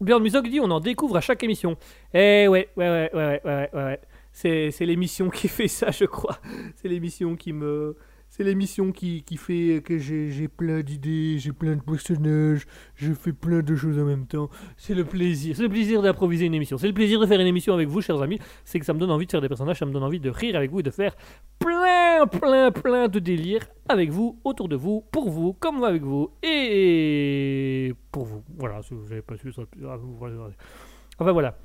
[0.00, 1.76] Björn Musso qui dit on en découvre à chaque émission.
[2.14, 4.00] Eh ouais, ouais, ouais, ouais, ouais, ouais, ouais, ouais.
[4.32, 6.38] C'est l'émission qui fait ça, je crois.
[6.76, 7.96] C'est l'émission qui me.
[8.40, 12.64] C'est l'émission qui, fait que j'ai, plein d'idées, j'ai plein de personnages,
[12.94, 14.48] je fais plein de choses en même temps.
[14.78, 15.54] C'est le plaisir.
[15.54, 16.78] C'est le plaisir d'improviser une émission.
[16.78, 18.38] C'est le plaisir de faire une émission avec vous, chers amis.
[18.64, 20.30] C'est que ça me donne envie de faire des personnages, ça me donne envie de
[20.30, 21.14] rire avec vous et de faire
[21.58, 26.02] plein, plein, plein de délires avec vous, autour de vous, pour vous, comme moi avec
[26.02, 28.42] vous et pour vous.
[28.56, 29.98] Voilà, si vous n'avez pas su, ça ah.
[31.18, 31.58] Enfin voilà.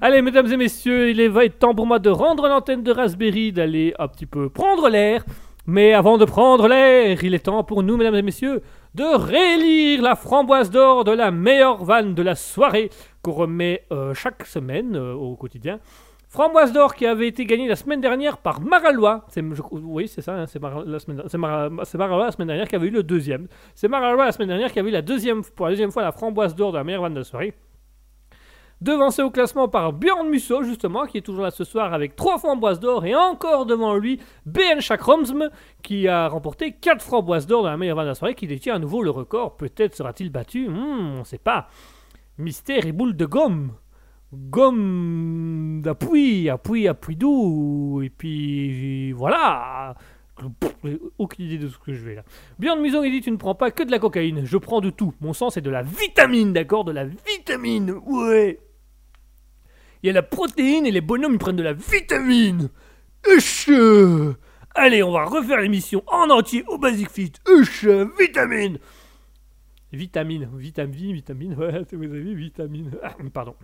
[0.00, 3.94] Allez, mesdames et messieurs, il est temps pour moi de rendre l'antenne de Raspberry, d'aller
[4.00, 5.24] un petit peu prendre l'air.
[5.70, 8.62] Mais avant de prendre l'air, il est temps pour nous, mesdames et messieurs,
[8.94, 12.88] de réélire la framboise d'or de la meilleure vanne de la soirée
[13.20, 15.78] qu'on remet euh, chaque semaine euh, au quotidien.
[16.30, 19.26] Framboise d'or qui avait été gagné la semaine dernière par Maralois.
[19.72, 23.02] Oui, c'est ça, hein, c'est, Mar- la semaine, la semaine dernière qui avait eu le
[23.02, 23.46] deuxième.
[23.74, 26.12] C'est Maralois la semaine dernière qui avait eu la deuxième, pour la deuxième fois la
[26.12, 27.52] framboise d'or de la meilleure vanne de la soirée.
[28.80, 32.38] Devancé au classement par Björn Musso, justement, qui est toujours là ce soir avec trois
[32.38, 33.04] framboises d'or.
[33.04, 35.50] Et encore devant lui, BN Chakromsm,
[35.82, 38.76] qui a remporté 4 framboises d'or dans la meilleure vanne de la soirée, qui détient
[38.76, 39.56] à nouveau le record.
[39.56, 41.68] Peut-être sera-t-il battu, Hmm, on ne sait pas.
[42.38, 43.72] Mystère et boule de gomme.
[44.32, 48.00] Gomme d'appui, appui, appui doux.
[48.04, 49.96] Et puis voilà.
[51.18, 52.22] Aucune idée de ce que je vais là.
[52.60, 54.90] Björn Musso, il dit Tu ne prends pas que de la cocaïne, je prends de
[54.90, 55.14] tout.
[55.20, 56.84] Mon sang, c'est de la vitamine, d'accord?
[56.84, 58.60] De la vitamine, ouais.
[60.02, 62.70] Il y a la protéine et les bonhommes, ils prennent de la vitamine.
[63.26, 63.70] Uch
[64.74, 67.32] Allez, on va refaire l'émission en entier au Basic Fit.
[67.48, 67.84] Uch
[68.18, 68.78] Vitamine
[69.92, 72.90] Vitamine, vitamine, vitamine, ouais, vous avez vu, vitamine.
[73.02, 73.54] Ah, pardon.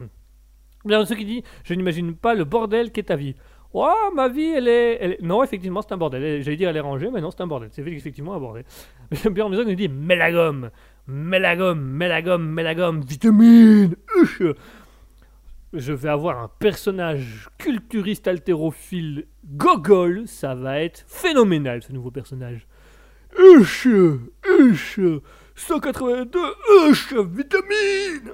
[0.85, 3.35] Bien, ce qui dit, je n'imagine pas le bordel qu'est ta vie.
[3.75, 6.43] Oh, ma vie, elle est, Non, effectivement, c'est un bordel.
[6.43, 7.69] J'allais dire, elle est rangée, mais non, c'est un bordel.
[7.73, 8.65] C'est effectivement un bordel.
[9.31, 10.71] Björn Maison nous dit, mets la gomme,
[11.07, 14.43] mets la gomme, mets la gomme, mets la gomme, vitamine, uch.
[15.77, 22.67] Je vais avoir un personnage culturiste haltérophile gogol, ça va être phénoménal, ce nouveau personnage.
[23.37, 25.01] Uch, uch,
[25.57, 26.39] 182,
[26.89, 28.33] uch, vitamine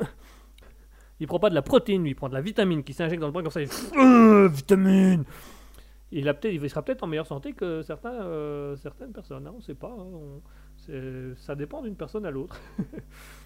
[1.18, 3.28] Il prend pas de la protéine, lui, il prend de la vitamine qui s'injecte dans
[3.28, 3.62] le bras comme ça.
[3.62, 5.24] Il Euh, vitamine
[6.12, 9.46] il, il sera peut-être en meilleure santé que euh, certaines personnes.
[9.46, 9.96] hein, on ne sait pas.
[9.96, 12.60] hein, ça dépend d'une personne à l'autre.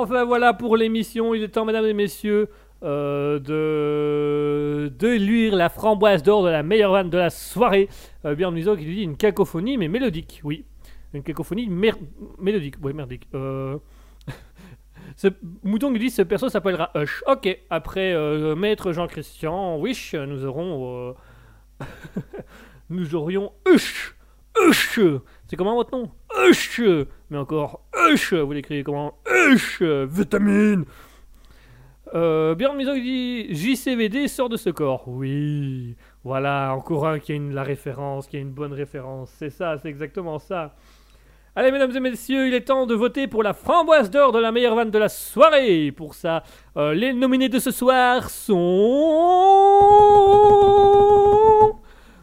[0.00, 1.34] enfin voilà pour l'émission.
[1.34, 2.48] Il est temps, mesdames et messieurs,
[2.82, 7.88] euh, de, de lire la framboise d'or de la meilleure vanne de la soirée.
[8.24, 10.40] Euh, Björn Musso qui lui dit une cacophonie, mais mélodique.
[10.44, 10.64] Oui,
[11.12, 12.74] une cacophonie mélodique.
[12.82, 13.28] Oui, merdique.
[13.34, 13.78] Euh,
[15.16, 15.28] ce
[15.62, 17.22] mouton qui dit ce perso s'appellera Hush.
[17.26, 21.14] Ok, après euh, Maître Jean-Christian Wish, nous aurons.
[22.90, 24.14] nous aurions Hush
[24.60, 25.00] Hush
[25.46, 26.10] C'est comment votre nom?
[26.36, 26.80] Hush
[27.32, 30.84] Mais encore Hush Vous l'écrivez comment Hush Vitamine
[32.14, 35.04] euh, Björn dit JCVD sort de ce corps.
[35.06, 39.32] Oui, voilà, encore un qui a une, la référence, qui a une bonne référence.
[39.38, 40.74] C'est ça, c'est exactement ça.
[41.56, 44.52] Allez, mesdames et messieurs, il est temps de voter pour la framboise d'or de la
[44.52, 45.90] meilleure vanne de la soirée.
[45.90, 46.42] Pour ça,
[46.76, 49.72] euh, les nominés de ce soir sont.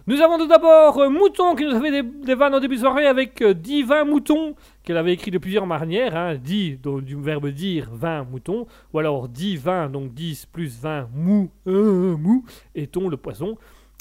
[0.10, 2.82] Nous avons tout d'abord euh, Mouton qui nous a fait des, vannes en début de
[2.82, 4.56] soirée avec euh, 10 20 moutons
[4.90, 6.16] qu'elle avait écrit de plusieurs manières.
[6.16, 8.66] Hein, 10 donc, du verbe dire 20 moutons.
[8.92, 12.44] Ou alors 10 20 donc 10 plus 20 mou euh, mou
[12.74, 13.56] et ton le poisson.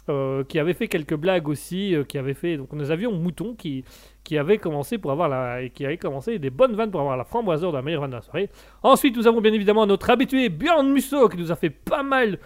[0.08, 3.54] euh, qui avait fait quelques blagues aussi, euh, qui avait fait donc nous avions Mouton
[3.54, 3.84] qui
[4.24, 7.24] qui avait commencé pour avoir la qui avait commencé des bonnes vannes pour avoir la
[7.24, 8.48] framboise d'or de la meilleure vanne de la soirée.
[8.82, 12.38] Ensuite, nous avons bien évidemment notre habitué Björn Musso qui nous a fait pas mal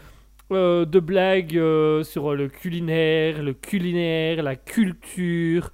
[0.52, 5.70] euh, de blagues euh, sur le culinaire, le culinaire, la culture.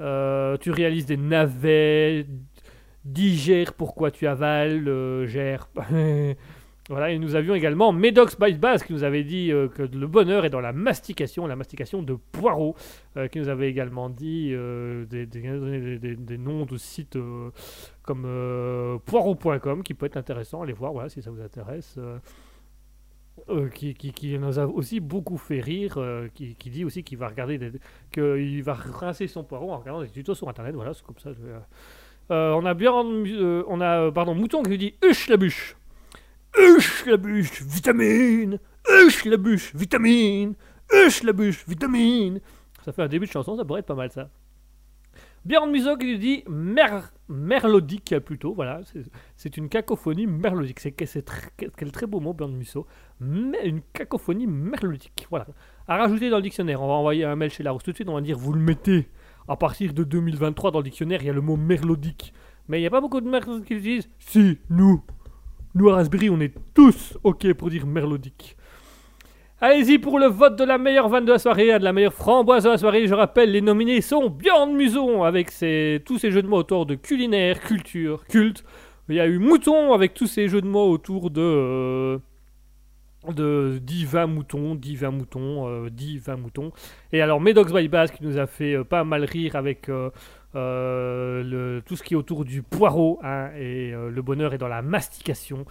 [0.00, 2.26] Euh, tu réalises des navets,
[3.06, 5.68] digère pourquoi tu avales, euh, gère.
[6.88, 10.06] voilà, et nous avions également Medox by Bass qui nous avait dit euh, que le
[10.06, 12.74] bonheur est dans la mastication, la mastication de poireaux,
[13.16, 17.18] euh, qui nous avait également dit des, noms de sites
[18.02, 21.98] comme poireaux.com qui peut être intéressant, allez voir voilà, si ça vous intéresse.
[23.48, 27.18] Euh, qui, qui, nous a aussi beaucoup fait rire, euh, qui, qui dit aussi qu'il
[27.18, 27.60] va regarder,
[28.10, 30.74] qu'il va rincer son poireau en regardant des tutos sur internet.
[30.74, 31.30] Voilà, c'est comme ça.
[32.30, 35.76] Euh, on a bien, on a pardon Mouton qui nous dit huche la bûche,
[36.58, 38.58] huche la bûche, vitamine,
[38.88, 40.54] huche la bûche, vitamine,
[40.92, 42.40] huche la bûche, vitamine.
[42.84, 44.28] Ça fait un début de chanson, ça pourrait être pas mal ça.
[45.44, 48.80] Björn Muso qui nous dit mer, merlodique plutôt, voilà,
[49.36, 50.80] c'est- une cacophonie merlodique.
[50.80, 52.84] C'est quel très beau mot, Björn Musso.
[53.20, 55.26] Une cacophonie merlodique.
[55.30, 55.46] Voilà.
[55.88, 56.82] À rajouter dans le dictionnaire.
[56.82, 58.08] On va envoyer un mail chez Larousse tout de suite.
[58.08, 59.08] On va dire vous le mettez.
[59.48, 62.32] À partir de 2023, dans le dictionnaire, il y a le mot merlodique.
[62.68, 64.10] Mais il n'y a pas beaucoup de merdes qui l'utilisent.
[64.18, 65.02] Si, nous.
[65.74, 68.56] Nous, à Raspberry, on est tous OK pour dire merlodique.
[69.60, 72.64] Allez-y pour le vote de la meilleure vanne de la soirée, de la meilleure framboise
[72.64, 73.06] de la soirée.
[73.06, 75.50] Je rappelle, les nominés sont Björn Muson avec
[76.04, 78.64] tous ses jeux de mots autour de culinaire, culture, culte.
[79.08, 81.40] Il y a eu Mouton avec tous ses jeux de mots autour de.
[81.40, 82.18] euh,
[83.32, 86.72] de 10-20 moutons, 10-20 moutons, euh, 10-20 moutons.
[87.12, 90.10] Et alors Medox by Bass qui nous a fait euh, pas mal rire avec euh,
[90.54, 93.18] euh, le, tout ce qui est autour du poireau.
[93.22, 95.64] hein, et le bonheur est dans la mastication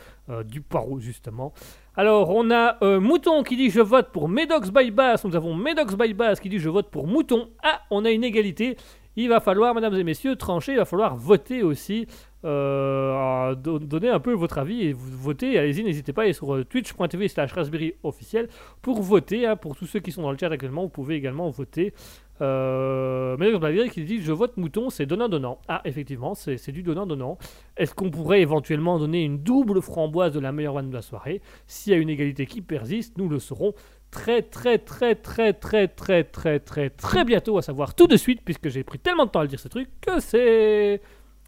[0.46, 1.54] du poireau justement.
[1.96, 5.26] Alors on a Mouton qui dit je vote pour Medox by Bass.
[5.26, 7.50] Nous avons Medox by Bass qui dit je vote pour Mouton.
[7.64, 8.78] Ah, on a une égalité.
[9.18, 10.74] Il va falloir, mesdames et messieurs, trancher.
[10.74, 12.06] Il va falloir voter aussi
[12.46, 13.14] euh,
[13.50, 15.58] à do- donner un peu votre avis et vous votez.
[15.58, 16.28] Allez-y, n'hésitez pas.
[16.28, 18.48] Et sur euh, twitch.tv slash raspberry officiel
[18.82, 19.46] pour voter.
[19.46, 21.94] hein, pour tous ceux qui sont dans le chat actuellement, vous pouvez également voter.
[22.42, 25.60] Euh, mais Blagueur qui dit Je vote mouton, c'est donnant-donnant.
[25.68, 27.38] Ah, effectivement, c'est du donnant-donnant.
[27.78, 31.42] Est-ce qu'on pourrait éventuellement donner une double framboise de la meilleure vanne de la soirée?
[31.68, 33.74] S'il y a une égalité qui persiste, nous le saurons
[34.12, 38.42] très très très très très très très très très bientôt, à savoir tout de suite,
[38.46, 41.02] puisque j'ai pris tellement de temps à le dire ce truc que c'est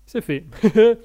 [0.07, 0.45] c'est fait.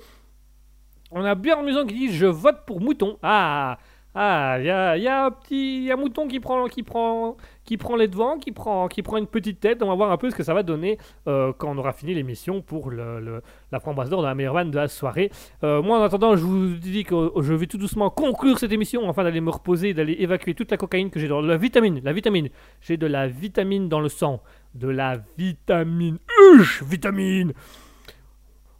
[1.10, 3.18] On a bien Muson qui dit je vote pour Mouton.
[3.22, 3.78] Ah
[4.14, 7.34] ah, il y a, y a un petit y a Mouton qui prend qui prend
[7.64, 9.82] qui prend les devants, qui prend qui prend une petite tête.
[9.82, 10.98] On va voir un peu ce que ça va donner
[11.28, 13.42] euh, quand on aura fini l'émission pour le, le-
[13.72, 15.30] la framboise d'or de la meilleure vanne de la soirée.
[15.64, 18.72] Euh, moi, en attendant, je vous dis que euh, je vais tout doucement conclure cette
[18.72, 22.00] émission afin d'aller me reposer, d'aller évacuer toute la cocaïne que j'ai dans la vitamine.
[22.04, 22.50] La vitamine.
[22.82, 24.42] J'ai de la vitamine dans le sang.
[24.74, 26.18] De la vitamine.
[26.54, 27.54] Uch, vitamine.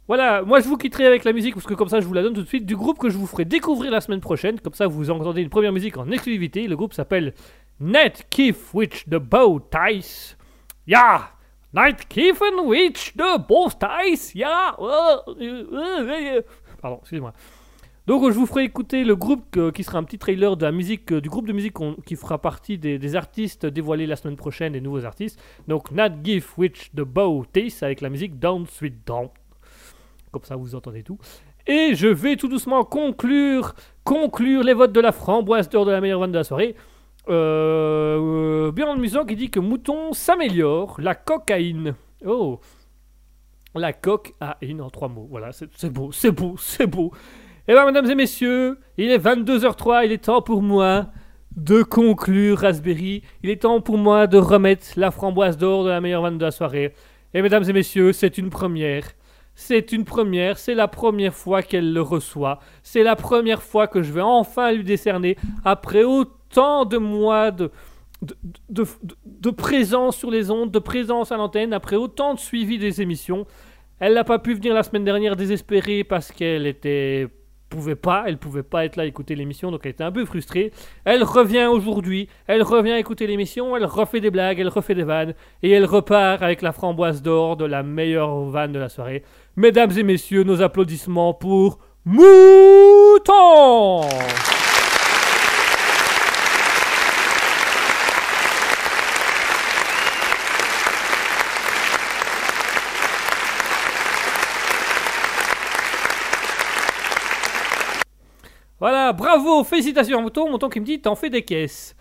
[0.07, 2.21] Voilà, moi je vous quitterai avec la musique parce que comme ça je vous la
[2.21, 4.59] donne tout de suite du groupe que je vous ferai découvrir la semaine prochaine.
[4.59, 6.67] Comme ça vous entendez une première musique en exclusivité.
[6.67, 7.33] Le groupe s'appelle
[7.79, 10.35] Net Keith Witch the Bow Ties.
[10.87, 11.29] Ya!
[11.73, 14.33] Night Kiffen Witch the Bow Ties.
[14.39, 16.41] Euh.
[16.81, 17.33] Pardon, excusez-moi.
[18.05, 21.13] Donc je vous ferai écouter le groupe qui sera un petit trailer de la musique,
[21.13, 21.75] euh, du groupe de musique
[22.05, 25.41] qui fera partie des, des artistes dévoilés la semaine prochaine, des nouveaux artistes.
[25.67, 29.29] Donc Nat Giff Witch the Bow Ties avec la musique Down Sweet Down.
[30.33, 31.19] Comme ça vous entendez tout.
[31.67, 36.01] Et je vais tout doucement conclure, conclure les votes de la framboise d'or de la
[36.01, 36.75] meilleure vanne de la soirée.
[37.29, 41.93] Euh, Björn Muson qui dit que Mouton s'améliore, la cocaïne.
[42.25, 42.59] Oh,
[43.75, 45.27] la cocaïne en trois mots.
[45.29, 47.11] Voilà, c'est beau, c'est beau, c'est beau.
[47.67, 51.07] Et bien, mesdames et messieurs, il est 22h03, il est temps pour moi
[51.55, 53.21] de conclure Raspberry.
[53.43, 56.45] Il est temps pour moi de remettre la framboise d'or de la meilleure vanne de
[56.45, 56.95] la soirée.
[57.35, 59.05] Et mesdames et messieurs, c'est une première.
[59.55, 62.59] C'est une première, c'est la première fois qu'elle le reçoit.
[62.81, 67.71] C'est la première fois que je vais enfin lui décerner, après autant de mois de,
[68.69, 73.45] de, présence sur les ondes, de présence à l'antenne, après autant de suivi des émissions.
[73.99, 77.29] Elle n'a pas pu venir la semaine dernière désespérée parce qu'elle était
[77.73, 80.71] pouvait pas, elle pouvait pas être là écouter l'émission, donc elle était un peu frustrée.
[81.05, 85.33] Elle revient aujourd'hui, elle revient écouter l'émission, elle refait des blagues, elle refait des vannes,
[85.63, 89.23] et elle repart avec la framboise d'or de la meilleure vanne de la soirée.
[89.55, 94.01] Mesdames et messieurs, nos applaudissements pour Mouton
[108.79, 111.95] Voilà, bravo, félicitations Mouton, Mouton qui me dit t'en fais des caisses.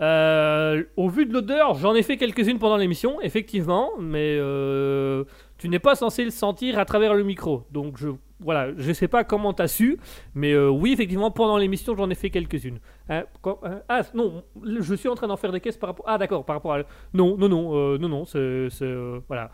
[0.00, 5.24] Euh, au vu de l'odeur, j'en ai fait quelques-unes pendant l'émission, effectivement, mais euh,
[5.58, 7.64] tu n'es pas censé le sentir à travers le micro.
[7.70, 8.08] Donc je
[8.40, 9.98] voilà, je sais pas comment t'as su,
[10.34, 12.78] mais euh, oui, effectivement, pendant l'émission, j'en ai fait quelques-unes.
[13.42, 16.04] Quand- hein, ah non, je suis en train d'en faire des caisses par rapport.
[16.08, 16.82] Ah d'accord, par rapport à.
[17.12, 19.50] Non, non, non, euh, non, non, c'est euh, voilà.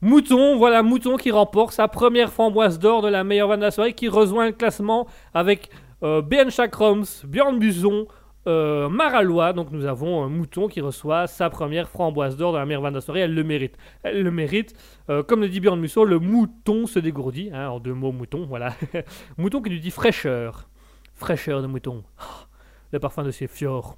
[0.00, 3.70] Mouton, voilà, Mouton qui remporte sa première framboise d'or de la meilleure vanne de la
[3.70, 5.70] soirée, qui rejoint le classement avec
[6.02, 8.06] euh, BN Chakroms, Björn Buson,
[8.46, 9.52] euh, Maralois.
[9.52, 12.92] Donc nous avons un Mouton qui reçoit sa première framboise d'or de la meilleure vanne
[12.92, 13.20] de la soirée.
[13.20, 13.76] Elle le mérite.
[14.02, 14.74] Elle le mérite.
[15.10, 17.50] Euh, comme le dit Björn Buson, le mouton se dégourdit.
[17.52, 18.74] hein, en deux mots, mouton, voilà.
[19.38, 20.68] mouton qui lui dit fraîcheur.
[21.14, 22.02] Fraîcheur de mouton.
[22.18, 22.46] Ah,
[22.92, 23.96] le parfum de ses fjords.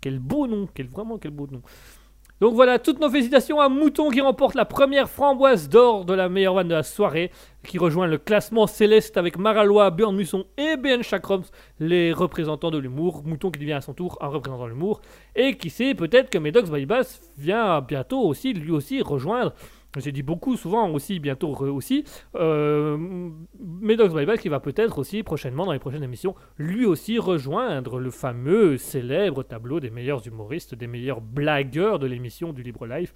[0.00, 1.62] Quel beau nom, quel, vraiment quel beau nom.
[2.44, 6.28] Donc voilà, toutes nos félicitations à Mouton qui remporte la première framboise d'or de la
[6.28, 7.30] meilleure vanne de la soirée,
[7.66, 11.46] qui rejoint le classement céleste avec Maralois, Björn Musson et BN Chakroms,
[11.80, 13.22] les représentants de l'humour.
[13.24, 15.00] Mouton qui devient à son tour un représentant de l'humour.
[15.34, 19.54] Et qui sait, peut-être que Medox Bass vient bientôt aussi, lui aussi, rejoindre.
[19.96, 22.04] J'ai dit beaucoup, souvent aussi, bientôt aussi.
[22.34, 22.96] Euh,
[23.60, 27.98] Medox by Bass qui va peut-être aussi, prochainement, dans les prochaines émissions, lui aussi rejoindre
[28.00, 33.14] le fameux célèbre tableau des meilleurs humoristes, des meilleurs blagueurs de l'émission du Libre Life.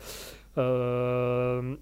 [0.56, 1.76] Euh,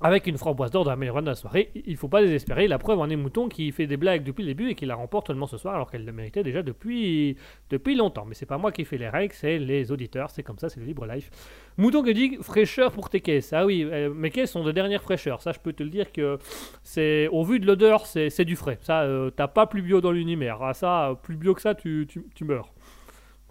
[0.00, 1.70] avec une framboise d'or de la meilleure de la soirée.
[1.74, 2.68] Il faut pas désespérer.
[2.68, 4.94] La preuve en est Mouton qui fait des blagues depuis le début et qui la
[4.94, 7.36] remporte seulement ce soir alors qu'elle le méritait déjà depuis,
[7.68, 8.24] depuis longtemps.
[8.24, 10.30] Mais c'est pas moi qui fais les règles, c'est les auditeurs.
[10.30, 11.30] C'est comme ça, c'est le Libre Life.
[11.76, 13.52] Mouton qui dit fraîcheur pour tes caisses.
[13.52, 15.42] Ah oui, euh, mes caisses sont de dernière fraîcheur.
[15.42, 16.38] Ça, je peux te le dire que
[16.82, 18.78] c'est au vu de l'odeur, c'est du frais.
[18.80, 20.62] Ça, euh, t'as pas plus bio dans l'univers.
[20.62, 22.72] Ah, ça, plus bio que ça, tu, tu, tu meurs.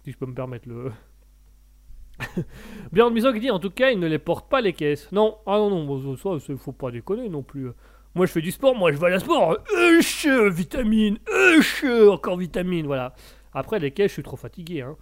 [0.03, 0.91] Si je peux me permettre le.
[2.91, 5.11] Björn Muson qui dit en tout cas, il ne les porte pas les caisses.
[5.11, 7.69] Non, ah non, non, ça, il faut pas déconner non plus.
[8.15, 9.57] Moi, je fais du sport, moi, je vais à la sport.
[10.51, 13.13] Vitamine, huch, encore vitamine, voilà.
[13.53, 14.81] Après, les caisses, je suis trop fatigué.
[14.81, 14.95] Hein.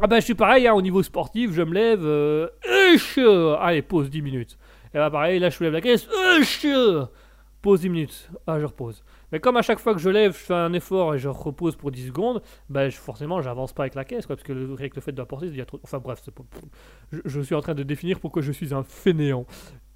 [0.00, 2.04] Ah bah, je suis pareil, hein, au niveau sportif, je me lève.
[2.04, 2.48] Euh,
[3.60, 4.58] allez, pause 10 minutes.
[4.94, 6.06] Et bah, pareil, là, je soulève la caisse.
[6.06, 6.66] Huch,
[7.62, 8.30] Pause 10 minutes.
[8.46, 9.02] Ah, je repose.
[9.32, 11.76] Mais comme à chaque fois que je lève, je fais un effort et je repose
[11.76, 14.72] pour 10 secondes, ben, je- forcément, j'avance pas avec la caisse, quoi, parce que le,
[14.72, 15.80] avec le fait de la porter, il y a trop.
[15.84, 16.22] Enfin bref,
[17.12, 19.46] je, suis en train de définir pourquoi je suis un fainéant.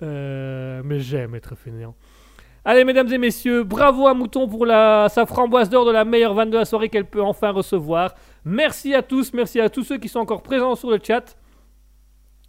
[0.02, 1.94] Euh, mais j'aime être fainéant.
[2.64, 6.32] Allez, mesdames et messieurs, bravo à Mouton pour la, sa framboise d'or de la meilleure
[6.34, 8.14] vanne de la soirée qu'elle peut enfin recevoir.
[8.44, 11.36] Merci à tous, merci à tous ceux qui sont encore présents sur le chat.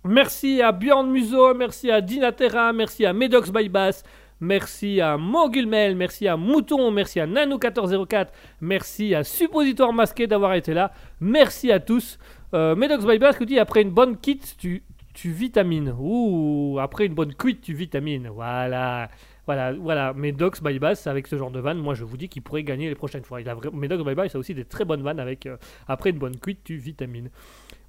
[0.05, 4.03] Merci à Bjorn Muso, merci à Dinatera, merci à Medox by Bass,
[4.39, 8.27] merci à Mogulmel, merci à Mouton, merci à Nano1404,
[8.61, 12.17] merci à Suppositoire Masqué d'avoir été là, merci à tous.
[12.53, 14.83] Euh, Medox by Bass qui dit après une bonne kit, tu,
[15.13, 15.95] tu vitamines.
[15.99, 18.29] Ouh, après une bonne cuite, tu vitamines.
[18.29, 19.09] Voilà.
[19.45, 22.41] Voilà, voilà, Medox by Bass avec ce genre de vanne, moi je vous dis qu'il
[22.41, 23.41] pourrait gagner les prochaines fois.
[23.41, 26.17] Il a Medox by Bass a aussi des très bonnes vannes avec euh, après une
[26.17, 27.29] bonne cuite, tu vitamines.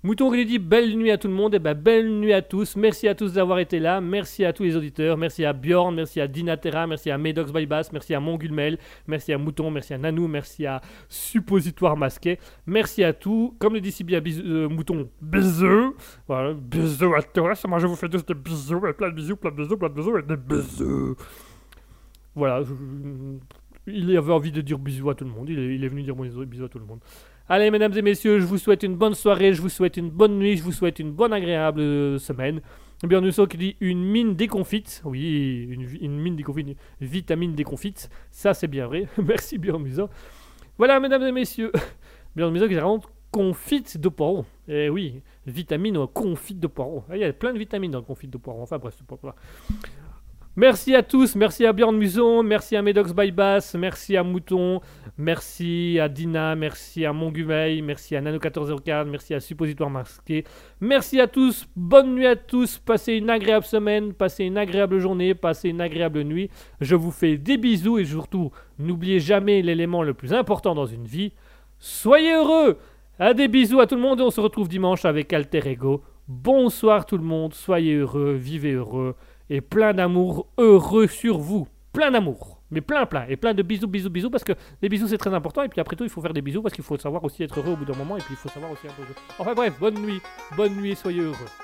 [0.05, 2.77] Mouton qui dit belle nuit à tout le monde, et ben belle nuit à tous.
[2.77, 6.21] Merci à tous d'avoir été là, merci à tous les auditeurs, merci à Bjorn, merci
[6.21, 8.77] à Dinatera, merci à Medox by Bass, merci à Mongulmel,
[9.07, 13.55] merci à Mouton, merci à Nanou, merci à Suppositoire Masqué, merci à tous.
[13.59, 15.97] Comme le dit si bien euh, Mouton, bisous.
[16.29, 17.65] Voilà, bisous à tous.
[17.67, 19.95] Moi je vous fais tous des bisous, plein de bisous, plein de bisous, plein de
[19.95, 21.17] bisous, et des bisous.
[22.35, 22.61] Voilà,
[23.87, 25.49] il avait envie de dire bisous à tout le monde.
[25.49, 27.01] Il est, il est venu dire bisous à tout le monde.
[27.47, 30.39] Allez, mesdames et messieurs, je vous souhaite une bonne soirée, je vous souhaite une bonne
[30.39, 32.63] nuit, je vous souhaite une bonne agréable euh, semaine.
[33.03, 35.03] Bien Nusso qui dit une mine déconfite.
[35.05, 38.09] Oui, une, une mine déconfite, vitamine déconfite.
[38.31, 39.09] Ça, c'est bien vrai.
[39.23, 40.09] Merci, Björn Musso.
[40.79, 41.71] Voilà, mesdames et messieurs.
[42.35, 44.47] Björn Musso qui raconte confite de poireau.
[44.67, 47.05] Eh oui, vitamine confite de poireau.
[47.11, 48.63] Ah, Il y a plein de vitamines dans le confite de poireau.
[48.63, 49.35] Enfin, bref, c'est pas.
[50.57, 54.81] Merci à tous, merci à Bjorn Muson, merci à Medox by Bass, merci à Mouton,
[55.19, 60.45] merci à Dina, merci à Mongumeil, merci à Nano1404, merci à Suppositoire Masqué.
[60.81, 65.35] Merci à tous, bonne nuit à tous, passez une agréable semaine, passez une agréable journée,
[65.35, 66.51] passez une agréable nuit.
[66.81, 71.07] Je vous fais des bisous et surtout, n'oubliez jamais l'élément le plus important dans une
[71.07, 71.33] vie,
[71.81, 72.79] soyez heureux
[73.19, 76.05] À des bisous à tout le monde et on se retrouve dimanche avec Alter Ego.
[76.29, 79.17] Bonsoir tout le monde, soyez heureux, vivez heureux
[79.51, 81.69] et plein d'amour heureux sur vous.
[81.93, 82.61] Plein d'amour.
[82.71, 83.25] Mais plein, plein.
[83.29, 84.31] Et plein de bisous, bisous, bisous.
[84.31, 84.53] Parce que
[84.83, 85.63] les bisous, c'est très important.
[85.63, 87.61] Et puis après tout, il faut faire des bisous parce qu'il faut savoir aussi être
[87.61, 88.17] heureux au bout d'un moment.
[88.17, 89.03] Et puis il faut savoir aussi un peu.
[89.39, 90.21] Enfin bref, bonne nuit.
[90.57, 91.64] Bonne nuit et soyez heureux.